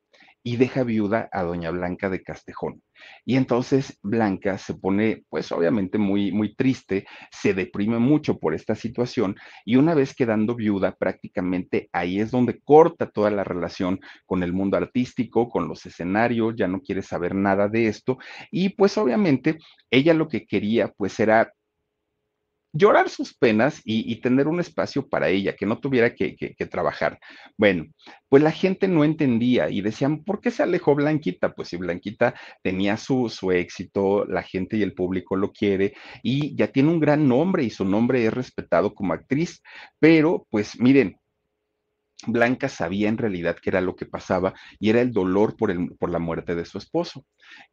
y 0.44 0.58
deja 0.58 0.84
viuda 0.84 1.30
a 1.32 1.44
doña 1.44 1.72
Blanca 1.72 2.10
de 2.10 2.24
Castejón. 2.24 2.82
Y 3.26 3.36
entonces 3.36 4.00
Blanca 4.02 4.58
se 4.58 4.74
pone, 4.76 5.24
pues 5.30 5.52
obviamente 5.52 5.98
muy, 5.98 6.32
muy 6.32 6.56
triste, 6.56 7.06
se 7.32 7.54
deprime 7.54 8.00
mucho 8.00 8.40
por 8.40 8.54
esta 8.54 8.76
situación 8.76 9.36
y 9.66 9.76
una 9.76 9.94
vez 9.94 10.16
quedando 10.16 10.56
viuda, 10.56 10.96
prácticamente 10.96 11.90
ahí 11.92 12.20
es 12.20 12.32
donde 12.32 12.60
corta 12.62 13.10
toda 13.10 13.30
la 13.30 13.44
relación 13.44 14.00
con 14.26 14.44
el 14.44 14.54
mundo 14.54 14.78
artístico, 14.78 15.50
con 15.50 15.68
los 15.68 15.86
escenarios, 15.86 16.56
ya 16.56 16.68
no 16.68 16.82
quiere 16.82 17.02
saber 17.02 17.36
nada 17.36 17.68
de 17.68 17.88
esto 17.88 18.18
y 18.52 18.70
pues 18.70 18.98
obviamente 18.98 19.58
ella 19.92 20.14
lo 20.14 20.28
que 20.28 20.46
quería 20.46 20.88
pues 20.96 21.20
era 21.20 21.52
llorar 22.74 23.10
sus 23.10 23.34
penas 23.34 23.82
y, 23.84 24.16
tener 24.22 24.48
un 24.48 24.60
espacio 24.60 25.08
para 25.08 25.30
ella, 25.30 25.56
que 25.56 25.66
no 25.66 25.80
tuviera 25.80 26.14
que, 26.14 26.36
que, 26.36 26.54
que, 26.56 26.66
trabajar. 26.66 27.20
Bueno, 27.58 27.86
pues 28.30 28.44
la 28.44 28.52
gente 28.52 28.88
no 28.88 29.04
entendía 29.04 29.70
y 29.70 29.82
decían, 29.82 30.24
¿por 30.24 30.42
qué 30.42 30.52
se 30.52 30.64
alejó 30.64 30.96
Blanquita? 30.96 31.54
Pues 31.54 31.70
si 31.70 31.78
Blanquita 31.78 32.36
tenía 32.62 32.98
su, 32.98 33.30
su 33.30 33.52
éxito, 33.52 34.26
la 34.26 34.44
gente 34.44 34.78
y 34.78 34.84
el 34.84 34.94
público 34.94 35.36
lo 35.36 35.52
quiere 35.52 35.94
y 36.24 36.56
ya 36.56 36.68
tiene 36.68 36.90
un 36.90 37.00
gran 37.00 37.28
nombre 37.28 37.64
y 37.64 37.70
su 37.70 37.86
nombre 37.86 38.26
es 38.26 38.34
respetado 38.34 38.94
como 38.94 39.14
actriz, 39.14 39.62
pero 40.00 40.46
pues 40.50 40.80
miren, 40.80 41.18
Blanca 42.26 42.68
sabía 42.68 43.10
en 43.10 43.18
realidad 43.18 43.58
qué 43.62 43.70
era 43.70 43.82
lo 43.82 43.96
que 43.96 44.06
pasaba 44.06 44.54
y 44.80 44.90
era 44.90 45.02
el 45.02 45.12
dolor 45.12 45.56
por, 45.56 45.70
el, 45.70 45.96
por, 45.98 46.10
la 46.10 46.20
muerte 46.20 46.56
de 46.56 46.66
su 46.66 46.78
esposo. 46.78 47.26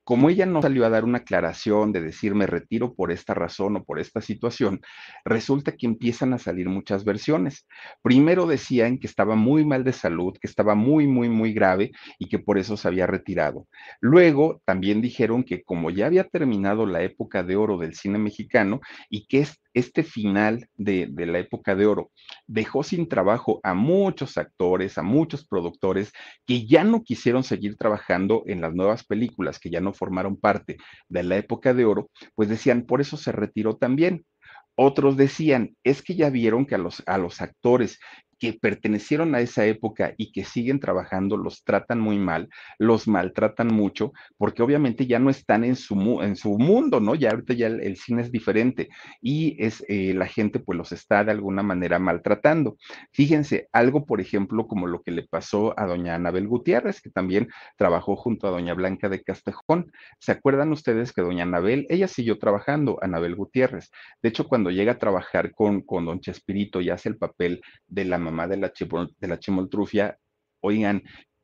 Como 0.04 0.28
ella 0.28 0.44
no 0.44 0.60
salió 0.60 0.84
a 0.84 0.90
dar 0.90 1.04
una 1.04 1.18
aclaración 1.18 1.90
de 1.90 2.02
decir 2.02 2.34
me 2.34 2.46
retiro 2.46 2.94
por 2.94 3.10
esta 3.10 3.32
razón 3.32 3.76
o 3.76 3.84
por 3.84 3.98
esta 3.98 4.20
situación, 4.20 4.82
resulta 5.24 5.72
que 5.72 5.86
empiezan 5.86 6.34
a 6.34 6.38
salir 6.38 6.68
muchas 6.68 7.04
versiones. 7.04 7.66
Primero 8.02 8.46
decían 8.46 8.98
que 8.98 9.06
estaba 9.06 9.34
muy 9.34 9.64
mal 9.64 9.82
de 9.82 9.94
salud, 9.94 10.36
que 10.38 10.46
estaba 10.46 10.74
muy, 10.74 11.06
muy, 11.06 11.30
muy 11.30 11.54
grave 11.54 11.92
y 12.18 12.28
que 12.28 12.38
por 12.38 12.58
eso 12.58 12.76
se 12.76 12.86
había 12.86 13.06
retirado. 13.06 13.66
Luego 14.00 14.60
también 14.66 15.00
dijeron 15.00 15.42
que 15.42 15.62
como 15.62 15.88
ya 15.88 16.06
había 16.06 16.24
terminado 16.24 16.84
la 16.84 17.02
época 17.02 17.42
de 17.42 17.56
oro 17.56 17.78
del 17.78 17.94
cine 17.94 18.18
mexicano 18.18 18.80
y 19.08 19.26
que 19.26 19.46
este 19.72 20.04
final 20.04 20.68
de, 20.76 21.08
de 21.10 21.26
la 21.26 21.38
época 21.40 21.74
de 21.74 21.86
oro 21.86 22.12
dejó 22.46 22.82
sin 22.82 23.08
trabajo 23.08 23.60
a 23.64 23.74
muchos 23.74 24.38
actores, 24.38 24.98
a 24.98 25.02
muchos 25.02 25.46
productores 25.46 26.12
que 26.46 26.66
ya 26.66 26.84
no 26.84 27.02
quisieron 27.02 27.42
seguir 27.42 27.76
trabajando 27.76 28.44
en 28.46 28.60
las 28.60 28.74
nuevas 28.74 29.04
películas, 29.04 29.58
que 29.64 29.70
ya 29.70 29.80
no 29.80 29.94
formaron 29.94 30.36
parte 30.36 30.76
de 31.08 31.22
la 31.22 31.38
época 31.38 31.72
de 31.72 31.86
oro, 31.86 32.10
pues 32.34 32.50
decían, 32.50 32.82
por 32.82 33.00
eso 33.00 33.16
se 33.16 33.32
retiró 33.32 33.78
también. 33.78 34.26
Otros 34.74 35.16
decían, 35.16 35.74
es 35.84 36.02
que 36.02 36.16
ya 36.16 36.28
vieron 36.28 36.66
que 36.66 36.74
a 36.74 36.78
los, 36.78 37.02
a 37.06 37.16
los 37.16 37.40
actores 37.40 37.98
que 38.38 38.52
pertenecieron 38.52 39.34
a 39.34 39.40
esa 39.40 39.66
época 39.66 40.14
y 40.16 40.32
que 40.32 40.44
siguen 40.44 40.80
trabajando 40.80 41.36
los 41.36 41.64
tratan 41.64 42.00
muy 42.00 42.18
mal, 42.18 42.48
los 42.78 43.08
maltratan 43.08 43.68
mucho, 43.68 44.12
porque 44.36 44.62
obviamente 44.62 45.06
ya 45.06 45.18
no 45.18 45.30
están 45.30 45.64
en 45.64 45.76
su, 45.76 46.22
en 46.22 46.36
su 46.36 46.58
mundo, 46.58 47.00
¿no? 47.00 47.14
Ya 47.14 47.30
ahorita 47.30 47.54
ya 47.54 47.66
el, 47.66 47.96
cine 47.96 48.22
es 48.22 48.32
diferente 48.32 48.88
y 49.20 49.56
es 49.64 49.84
eh, 49.88 50.14
la 50.14 50.26
gente 50.26 50.58
pues 50.58 50.76
los 50.76 50.92
está 50.92 51.24
de 51.24 51.32
alguna 51.32 51.62
manera 51.62 51.98
maltratando. 51.98 52.76
Fíjense, 53.12 53.68
algo 53.72 54.06
por 54.06 54.20
ejemplo 54.20 54.66
como 54.66 54.86
lo 54.86 55.02
que 55.02 55.10
le 55.10 55.22
pasó 55.22 55.78
a 55.78 55.86
doña 55.86 56.14
Anabel 56.14 56.48
Gutiérrez, 56.48 57.00
que 57.00 57.10
también 57.10 57.48
trabajó 57.76 58.16
junto 58.16 58.46
a 58.46 58.50
doña 58.50 58.74
Blanca 58.74 59.08
de 59.08 59.22
Castejón. 59.22 59.92
¿Se 60.18 60.32
acuerdan 60.32 60.72
ustedes 60.72 61.12
que 61.12 61.22
doña 61.22 61.44
Anabel, 61.44 61.86
ella 61.88 62.08
siguió 62.08 62.38
trabajando, 62.38 62.98
Anabel 63.02 63.36
Gutiérrez? 63.36 63.90
De 64.22 64.28
hecho, 64.28 64.46
cuando 64.48 64.70
llega 64.70 64.92
a 64.92 64.98
trabajar 64.98 65.52
con, 65.52 65.82
con 65.82 66.04
don 66.04 66.20
Chespirito 66.20 66.80
y 66.80 66.90
hace 66.90 67.08
el 67.08 67.16
papel 67.16 67.60
de 67.86 68.04
la 68.04 68.18
mamá 68.24 68.48
de 68.48 68.56
la, 68.56 68.72
de 69.20 69.28
la 69.28 69.38
chimoltrufia, 69.38 70.18
oigan, 70.60 71.02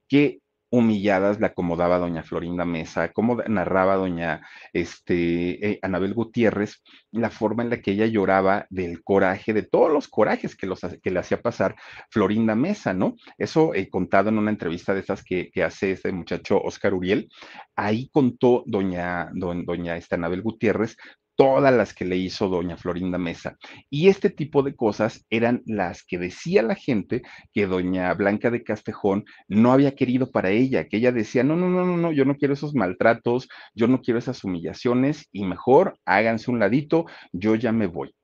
qué 0.08 0.40
humilladas 0.70 1.40
la 1.40 1.48
acomodaba 1.48 1.98
doña 1.98 2.22
Florinda 2.22 2.64
Mesa, 2.64 3.12
cómo 3.12 3.36
narraba 3.48 3.96
doña 3.96 4.46
este, 4.72 5.72
eh, 5.72 5.78
Anabel 5.82 6.14
Gutiérrez, 6.14 6.82
la 7.10 7.30
forma 7.30 7.64
en 7.64 7.70
la 7.70 7.80
que 7.80 7.90
ella 7.92 8.06
lloraba 8.06 8.66
del 8.70 9.02
coraje, 9.02 9.52
de 9.52 9.64
todos 9.64 9.92
los 9.92 10.06
corajes 10.08 10.54
que, 10.56 10.66
los, 10.68 10.80
que 11.02 11.10
le 11.10 11.18
hacía 11.18 11.42
pasar 11.42 11.74
Florinda 12.08 12.54
Mesa, 12.54 12.94
¿no? 12.94 13.16
Eso 13.36 13.74
he 13.74 13.90
contado 13.90 14.28
en 14.28 14.38
una 14.38 14.50
entrevista 14.50 14.94
de 14.94 15.00
esas 15.00 15.24
que, 15.24 15.50
que 15.50 15.64
hace 15.64 15.92
este 15.92 16.12
muchacho 16.12 16.60
Oscar 16.62 16.94
Uriel, 16.94 17.28
ahí 17.74 18.08
contó 18.12 18.62
doña, 18.66 19.28
doña 19.34 19.96
esta 19.96 20.14
Anabel 20.14 20.42
Gutiérrez 20.42 20.96
todas 21.40 21.72
las 21.72 21.94
que 21.94 22.04
le 22.04 22.18
hizo 22.18 22.48
doña 22.48 22.76
Florinda 22.76 23.16
Mesa. 23.16 23.56
Y 23.88 24.08
este 24.08 24.28
tipo 24.28 24.62
de 24.62 24.76
cosas 24.76 25.24
eran 25.30 25.62
las 25.64 26.02
que 26.02 26.18
decía 26.18 26.60
la 26.60 26.74
gente 26.74 27.22
que 27.54 27.66
doña 27.66 28.12
Blanca 28.12 28.50
de 28.50 28.62
Castejón 28.62 29.24
no 29.48 29.72
había 29.72 29.94
querido 29.94 30.30
para 30.30 30.50
ella, 30.50 30.86
que 30.86 30.98
ella 30.98 31.12
decía, 31.12 31.42
no, 31.42 31.56
no, 31.56 31.70
no, 31.70 31.86
no, 31.86 31.96
no, 31.96 32.12
yo 32.12 32.26
no 32.26 32.36
quiero 32.36 32.52
esos 32.52 32.74
maltratos, 32.74 33.48
yo 33.74 33.88
no 33.88 34.02
quiero 34.02 34.18
esas 34.18 34.44
humillaciones 34.44 35.28
y 35.32 35.46
mejor 35.46 35.98
háganse 36.04 36.50
un 36.50 36.58
ladito, 36.58 37.06
yo 37.32 37.54
ya 37.54 37.72
me 37.72 37.86
voy. 37.86 38.14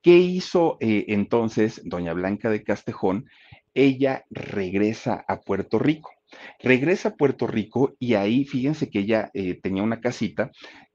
¿Qué 0.00 0.16
hizo 0.16 0.78
eh, 0.80 1.04
entonces 1.08 1.82
doña 1.84 2.14
Blanca 2.14 2.48
de 2.48 2.64
Castejón? 2.64 3.26
Ella 3.74 4.24
regresa 4.30 5.22
a 5.28 5.40
Puerto 5.40 5.78
Rico. 5.78 6.12
Regresa 6.60 7.10
a 7.10 7.14
Puerto 7.14 7.46
Rico 7.46 7.94
y 7.98 8.14
ahí 8.14 8.46
fíjense 8.46 8.88
que 8.88 9.00
ella 9.00 9.30
eh, 9.34 9.60
tenía 9.62 9.82
una 9.82 10.00
casita 10.00 10.50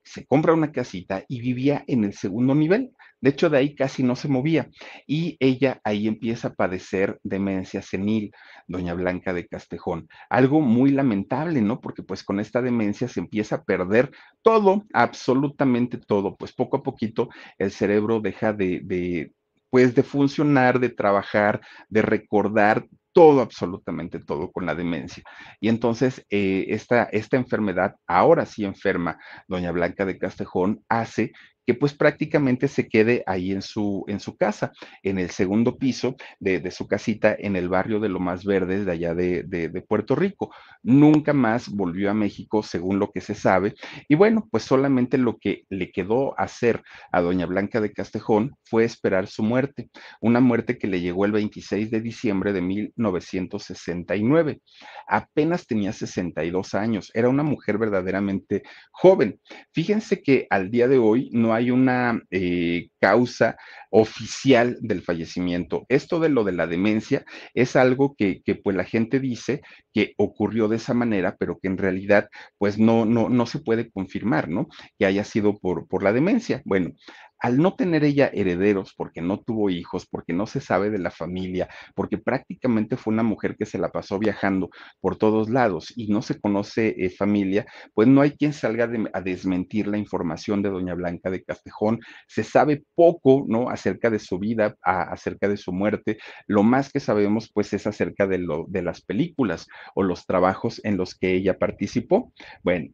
se 0.09 0.25
compra 0.25 0.53
una 0.53 0.71
casita 0.71 1.23
y 1.27 1.39
vivía 1.39 1.83
en 1.87 2.03
el 2.03 2.13
segundo 2.13 2.55
nivel. 2.55 2.91
De 3.21 3.29
hecho, 3.29 3.49
de 3.49 3.59
ahí 3.59 3.75
casi 3.75 4.01
no 4.01 4.15
se 4.15 4.27
movía. 4.27 4.69
Y 5.05 5.37
ella 5.39 5.81
ahí 5.83 6.07
empieza 6.07 6.49
a 6.49 6.53
padecer 6.55 7.19
demencia 7.23 7.81
senil, 7.83 8.31
doña 8.67 8.95
Blanca 8.95 9.33
de 9.33 9.47
Castejón. 9.47 10.07
Algo 10.29 10.61
muy 10.61 10.89
lamentable, 10.91 11.61
¿no? 11.61 11.79
Porque 11.79 12.01
pues 12.01 12.23
con 12.23 12.39
esta 12.39 12.61
demencia 12.61 13.07
se 13.07 13.19
empieza 13.19 13.57
a 13.57 13.63
perder 13.63 14.09
todo, 14.41 14.85
absolutamente 14.93 15.97
todo. 15.99 16.35
Pues 16.37 16.53
poco 16.53 16.77
a 16.77 16.83
poquito 16.83 17.29
el 17.59 17.71
cerebro 17.71 18.19
deja 18.19 18.51
de, 18.51 18.81
de 18.83 19.33
pues 19.69 19.95
de 19.95 20.03
funcionar, 20.03 20.79
de 20.79 20.89
trabajar, 20.89 21.61
de 21.89 22.01
recordar 22.01 22.85
todo, 23.11 23.41
absolutamente 23.41 24.19
todo 24.19 24.51
con 24.51 24.65
la 24.65 24.75
demencia. 24.75 25.23
Y 25.59 25.69
entonces 25.69 26.25
eh, 26.29 26.65
esta, 26.69 27.03
esta 27.03 27.37
enfermedad, 27.37 27.95
ahora 28.07 28.45
sí 28.45 28.63
enferma, 28.65 29.17
doña 29.47 29.71
Blanca 29.71 30.05
de 30.05 30.17
Castejón, 30.17 30.83
hace 30.89 31.33
que 31.69 31.75
pues 31.75 31.93
prácticamente 31.93 32.67
se 32.67 32.89
quede 32.89 33.21
ahí 33.27 33.51
en 33.51 33.61
su, 33.61 34.03
en 34.07 34.19
su 34.19 34.35
casa, 34.35 34.71
en 35.03 35.19
el 35.19 35.29
segundo 35.29 35.77
piso 35.77 36.15
de, 36.39 36.59
de 36.59 36.71
su 36.71 36.87
casita 36.87 37.35
en 37.37 37.55
el 37.55 37.69
barrio 37.69 37.99
de 37.99 38.09
Lo 38.09 38.19
Más 38.19 38.43
Verdes 38.43 38.87
de 38.87 38.91
allá 38.91 39.13
de, 39.13 39.43
de, 39.43 39.69
de, 39.69 39.81
Puerto 39.83 40.15
Rico. 40.15 40.51
Nunca 40.81 41.31
más 41.31 41.69
volvió 41.69 42.09
a 42.09 42.15
México, 42.15 42.63
según 42.63 42.97
lo 42.97 43.11
que 43.11 43.21
se 43.21 43.35
sabe. 43.35 43.75
Y 44.07 44.15
bueno, 44.15 44.47
pues 44.49 44.63
solamente 44.63 45.19
lo 45.19 45.37
que 45.37 45.65
le 45.69 45.91
quedó 45.91 46.33
hacer 46.39 46.81
a 47.11 47.21
doña 47.21 47.45
Blanca 47.45 47.79
de 47.81 47.93
Castejón 47.93 48.55
fue 48.63 48.83
esperar 48.83 49.27
su 49.27 49.43
muerte, 49.43 49.91
una 50.21 50.39
muerte 50.39 50.79
que 50.79 50.87
le 50.87 51.01
llegó 51.01 51.25
el 51.25 51.33
26 51.33 51.91
de 51.91 52.01
diciembre 52.01 52.51
de 52.51 52.63
1969. 52.63 54.59
Apenas 55.07 55.67
tenía 55.67 55.93
62 55.93 56.73
años, 56.73 57.11
era 57.13 57.29
una 57.29 57.43
mujer 57.43 57.77
verdaderamente 57.77 58.63
joven. 58.89 59.39
Fíjense 59.71 60.23
que 60.23 60.47
al 60.49 60.71
día 60.71 60.87
de 60.87 60.97
hoy 60.97 61.29
no 61.31 61.53
hay 61.53 61.58
hay 61.59 61.71
una 61.71 62.21
eh, 62.31 62.89
causa 62.99 63.57
oficial 63.91 64.77
del 64.81 65.01
fallecimiento. 65.01 65.85
Esto 65.89 66.19
de 66.19 66.29
lo 66.29 66.43
de 66.43 66.51
la 66.51 66.67
demencia 66.67 67.25
es 67.53 67.75
algo 67.75 68.15
que, 68.15 68.41
pues 68.63 68.75
la 68.75 68.83
gente 68.83 69.19
dice 69.19 69.61
que 69.93 70.13
ocurrió 70.17 70.67
de 70.67 70.77
esa 70.77 70.93
manera, 70.93 71.35
pero 71.39 71.57
que 71.59 71.67
en 71.67 71.77
realidad 71.77 72.29
pues 72.57 72.77
no, 72.77 73.05
no, 73.05 73.29
no 73.29 73.45
se 73.45 73.59
puede 73.59 73.89
confirmar, 73.89 74.49
¿no? 74.49 74.67
Que 74.97 75.05
haya 75.05 75.23
sido 75.23 75.57
por, 75.59 75.87
por 75.87 76.03
la 76.03 76.13
demencia. 76.13 76.61
Bueno, 76.65 76.91
al 77.39 77.57
no 77.57 77.75
tener 77.75 78.03
ella 78.03 78.29
herederos, 78.33 78.93
porque 78.95 79.21
no 79.21 79.39
tuvo 79.39 79.69
hijos, 79.69 80.05
porque 80.05 80.33
no 80.33 80.45
se 80.45 80.59
sabe 80.59 80.89
de 80.89 80.99
la 80.99 81.09
familia, 81.09 81.69
porque 81.95 82.17
prácticamente 82.17 82.97
fue 82.97 83.13
una 83.13 83.23
mujer 83.23 83.55
que 83.57 83.65
se 83.65 83.77
la 83.77 83.91
pasó 83.91 84.19
viajando 84.19 84.69
por 84.99 85.17
todos 85.17 85.49
lados 85.49 85.93
y 85.95 86.07
no 86.07 86.21
se 86.21 86.39
conoce 86.39 86.95
eh, 86.97 87.09
familia, 87.09 87.65
pues 87.93 88.07
no 88.07 88.21
hay 88.21 88.31
quien 88.31 88.53
salga 88.53 88.89
a 89.13 89.21
desmentir 89.21 89.87
la 89.87 89.97
información 89.97 90.61
de 90.61 90.69
doña 90.69 90.93
Blanca 90.93 91.29
de 91.29 91.43
Castejón. 91.43 91.99
Se 92.27 92.43
sabe 92.43 92.83
poco, 92.95 93.45
¿no? 93.47 93.69
Acerca 93.69 94.09
de 94.09 94.19
su 94.19 94.39
vida, 94.39 94.75
acerca 94.81 95.47
de 95.47 95.57
su 95.57 95.71
muerte. 95.71 96.17
Lo 96.47 96.63
más 96.63 96.91
que 96.91 96.99
sabemos, 96.99 97.51
pues, 97.53 97.73
es 97.73 97.87
acerca 97.87 98.27
de, 98.27 98.39
lo, 98.39 98.65
de 98.67 98.81
las 98.81 99.01
películas 99.01 99.67
o 99.95 100.03
los 100.03 100.25
trabajos 100.25 100.81
en 100.83 100.97
los 100.97 101.15
que 101.15 101.33
ella 101.33 101.57
participó. 101.57 102.33
Bueno, 102.63 102.89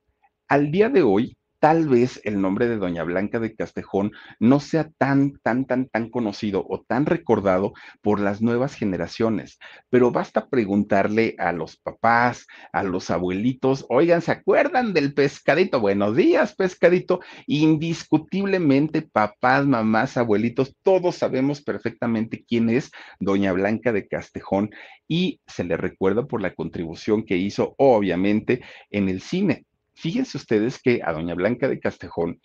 al 0.48 0.72
día 0.72 0.90
de 0.90 1.02
hoy, 1.04 1.36
tal 1.66 1.90
vez 1.90 2.22
el 2.26 2.40
nombre 2.40 2.68
de 2.68 2.78
Doña 2.78 3.04
Blanca 3.04 3.40
de 3.40 3.56
Castejón 3.56 4.12
no 4.40 4.60
sea 4.60 4.92
tan, 5.00 5.40
tan, 5.42 5.66
tan, 5.66 5.88
tan 5.88 6.12
conocido 6.12 6.64
o 6.70 6.84
tan 6.84 7.08
recordado 7.08 7.74
por 8.04 8.20
las 8.20 8.40
nuevas 8.40 8.76
generaciones, 8.76 9.58
pero 9.90 10.12
basta 10.12 10.48
preguntarle 10.48 11.34
a 11.40 11.54
los 11.54 11.76
papás, 11.78 12.46
a 12.72 12.84
los 12.84 13.10
abuelitos, 13.10 13.84
oigan, 13.90 14.22
¿se 14.22 14.32
acuerdan 14.32 14.94
del 14.94 15.16
pescadito? 15.16 15.80
Buenos 15.80 16.16
días, 16.16 16.54
pescadito. 16.54 17.22
Indiscutiblemente, 17.48 19.02
papás, 19.02 19.66
mamás, 19.66 20.18
abuelitos, 20.18 20.76
todos 20.84 21.16
sabemos 21.16 21.64
perfectamente 21.64 22.46
quién 22.48 22.70
es 22.70 22.92
Doña 23.20 23.54
Blanca 23.54 23.92
de 23.92 24.08
Castejón 24.08 24.70
y 25.08 25.40
se 25.48 25.64
le 25.64 25.78
recuerda 25.78 26.28
por 26.28 26.44
la 26.44 26.54
contribución 26.54 27.24
que 27.26 27.38
hizo, 27.38 27.74
obviamente, 27.80 28.62
en 28.92 29.10
el 29.10 29.20
cine 29.20 29.66
Fíjense 29.96 30.38
ustedes 30.38 30.80
que 30.82 31.02
a 31.04 31.14
doña 31.14 31.36
Blanca 31.36 31.68
de 31.68 31.80
Castejón 31.80 32.40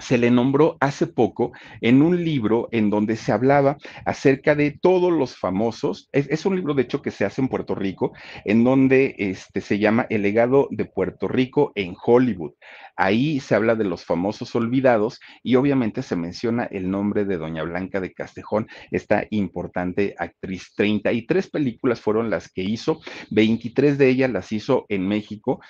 se 0.00 0.18
le 0.18 0.30
nombró 0.30 0.76
hace 0.80 1.06
poco 1.06 1.52
en 1.80 2.02
un 2.02 2.24
libro 2.24 2.68
en 2.72 2.90
donde 2.90 3.16
se 3.16 3.32
hablaba 3.32 3.76
acerca 4.04 4.54
de 4.54 4.70
todos 4.70 5.12
los 5.12 5.36
famosos. 5.36 6.08
Es, 6.12 6.46
un 6.46 6.56
libro, 6.56 6.74
de 6.74 6.82
hecho, 6.82 7.02
que 7.02 7.10
se 7.10 7.24
hace 7.24 7.42
en 7.42 7.48
Puerto 7.48 7.74
Rico, 7.74 8.12
en 8.44 8.64
donde 8.64 9.14
este, 9.18 9.60
se 9.60 9.78
llama 9.78 10.06
El 10.08 10.22
legado 10.22 10.68
de 10.70 10.86
Puerto 10.86 11.28
Rico 11.28 11.72
en 11.74 11.94
Hollywood. 12.02 12.52
Ahí 12.96 13.40
se 13.40 13.54
habla 13.54 13.74
de 13.76 13.84
los 13.84 14.04
famosos 14.04 14.54
olvidados 14.54 15.20
y 15.42 15.56
obviamente 15.56 16.02
se 16.02 16.16
menciona 16.16 16.64
el 16.64 16.90
nombre 16.90 17.24
de 17.24 17.38
Doña 17.38 17.62
Blanca 17.62 18.00
de 18.00 18.12
Castejón, 18.12 18.68
esta 18.90 19.24
importante 19.30 20.14
actriz. 20.18 20.72
33 20.76 21.50
películas 21.50 22.00
fueron 22.00 22.30
las 22.30 22.50
que 22.50 22.62
hizo, 22.62 23.00
23 23.30 23.96
de 23.96 24.08
ellas 24.08 24.30
las 24.30 24.52
hizo 24.52 24.86
en 24.88 25.06
México 25.06 25.60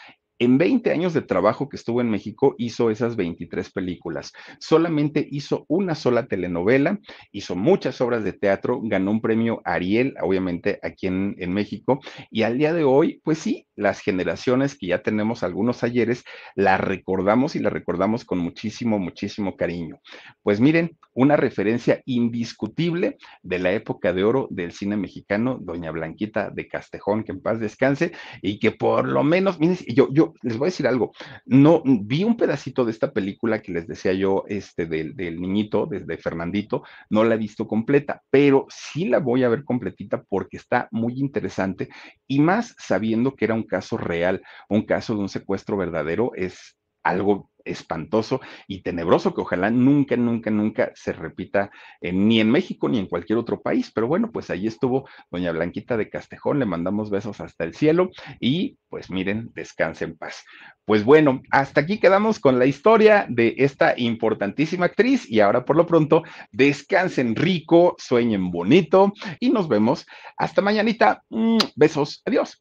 en 0.41 0.57
20 0.57 0.91
años 0.91 1.12
de 1.12 1.20
trabajo 1.20 1.68
que 1.68 1.76
estuvo 1.76 2.01
en 2.01 2.11
México, 2.11 2.55
hizo 2.57 2.91
esas 2.91 3.14
23 3.14 3.70
películas. 3.72 4.32
Solamente 4.59 5.28
hizo 5.30 5.66
una 5.68 5.95
sola 5.95 6.26
telenovela, 6.26 6.99
hizo 7.30 7.55
muchas 7.57 8.01
obras 8.01 8.24
de 8.24 8.32
teatro, 8.32 8.80
ganó 8.82 9.11
un 9.11 9.20
premio 9.20 9.61
Ariel, 9.66 10.14
obviamente 10.22 10.80
aquí 10.82 11.09
en, 11.09 11.53
México, 11.53 12.01
y 12.30 12.43
al 12.43 12.57
día 12.57 12.72
de 12.72 12.84
hoy, 12.84 13.20
pues 13.22 13.38
sí, 13.38 13.66
las 13.76 14.01
generaciones 14.01 14.78
que 14.78 14.86
ya 14.86 15.03
tenemos 15.03 15.43
algunos 15.43 15.84
ayeres, 15.84 16.24
la 16.55 16.78
recordamos 16.78 17.55
y 17.55 17.59
la 17.59 17.68
recordamos 17.68 18.24
con 18.24 18.38
muchísimo, 18.38 18.99
muchísimo 18.99 19.57
cariño. 19.57 20.01
Pues 20.43 20.59
miren, 20.59 20.97
una 21.12 21.36
referencia 21.36 22.01
indiscutible 22.07 23.18
de 23.43 23.59
la 23.59 23.72
época 23.72 24.14
de 24.14 24.24
oro 24.24 24.49
del 24.51 24.72
cine 24.72 24.97
mexicano, 24.97 25.59
doña 25.61 25.91
Blanquita 25.91 26.51
de 26.51 26.66
Castejón, 26.66 27.24
que 27.24 27.32
en 27.32 27.43
paz 27.43 27.61
descanse, 27.61 28.12
y 28.41 28.59
que 28.59 28.70
por 28.70 29.07
lo 29.07 29.22
menos, 29.22 29.61
miren, 29.61 29.76
yo, 29.88 30.09
yo, 30.11 30.30
les 30.43 30.57
voy 30.57 30.66
a 30.66 30.70
decir 30.70 30.87
algo, 30.87 31.12
no, 31.47 31.83
vi 31.85 32.24
un 32.24 32.37
pedacito 32.37 32.85
de 32.85 32.93
esta 32.93 33.12
película 33.12 33.62
que 33.62 33.72
les 33.72 33.87
decía 33.87 34.12
yo, 34.12 34.45
este, 34.49 34.87
del, 34.87 35.41
niñito, 35.41 35.87
desde 35.87 36.18
Fernandito, 36.18 36.83
no 37.09 37.24
la 37.24 37.35
he 37.35 37.39
visto 37.39 37.66
completa, 37.66 38.22
pero 38.31 38.66
sí 38.68 39.07
la 39.07 39.18
voy 39.18 39.45
a 39.45 39.49
ver 39.49 39.64
completita 39.64 40.22
porque 40.22 40.57
está 40.57 40.89
muy 40.91 41.18
interesante 41.18 41.89
y 42.26 42.41
más 42.41 42.74
sabiendo 42.78 43.35
que 43.35 43.45
era 43.45 43.55
un 43.55 43.64
caso 43.64 43.97
real, 43.97 44.43
un 44.68 44.83
caso 44.83 45.14
de 45.14 45.20
un 45.20 45.28
secuestro 45.28 45.76
verdadero, 45.76 46.33
es 46.35 46.76
algo 47.03 47.51
espantoso 47.64 48.40
y 48.66 48.82
tenebroso 48.82 49.34
que 49.34 49.40
ojalá 49.40 49.70
nunca, 49.70 50.16
nunca, 50.16 50.50
nunca 50.50 50.92
se 50.94 51.12
repita 51.12 51.70
ni 52.00 52.40
en 52.40 52.50
México 52.50 52.88
ni 52.88 52.98
en 52.98 53.06
cualquier 53.06 53.38
otro 53.38 53.61
país. 53.61 53.90
Pero 53.94 54.06
bueno, 54.06 54.30
pues 54.32 54.50
ahí 54.50 54.66
estuvo 54.66 55.08
doña 55.30 55.52
Blanquita 55.52 55.96
de 55.96 56.11
Castejón, 56.11 56.58
le 56.58 56.66
mandamos 56.66 57.11
besos 57.11 57.40
hasta 57.40 57.64
el 57.64 57.74
cielo 57.74 58.11
y 58.38 58.78
pues 58.88 59.11
miren, 59.11 59.50
descanse 59.54 60.04
en 60.04 60.16
paz. 60.16 60.44
Pues 60.84 61.04
bueno, 61.04 61.42
hasta 61.50 61.82
aquí 61.82 61.98
quedamos 61.98 62.40
con 62.40 62.58
la 62.58 62.66
historia 62.66 63.26
de 63.28 63.54
esta 63.58 63.94
importantísima 63.96 64.86
actriz 64.86 65.30
y 65.30 65.40
ahora 65.40 65.64
por 65.64 65.76
lo 65.76 65.86
pronto 65.86 66.22
descansen 66.50 67.36
rico, 67.36 67.94
sueñen 67.98 68.50
bonito 68.50 69.12
y 69.38 69.50
nos 69.50 69.68
vemos 69.68 70.06
hasta 70.36 70.62
mañanita. 70.62 71.22
Mm, 71.30 71.58
besos, 71.76 72.22
adiós. 72.24 72.61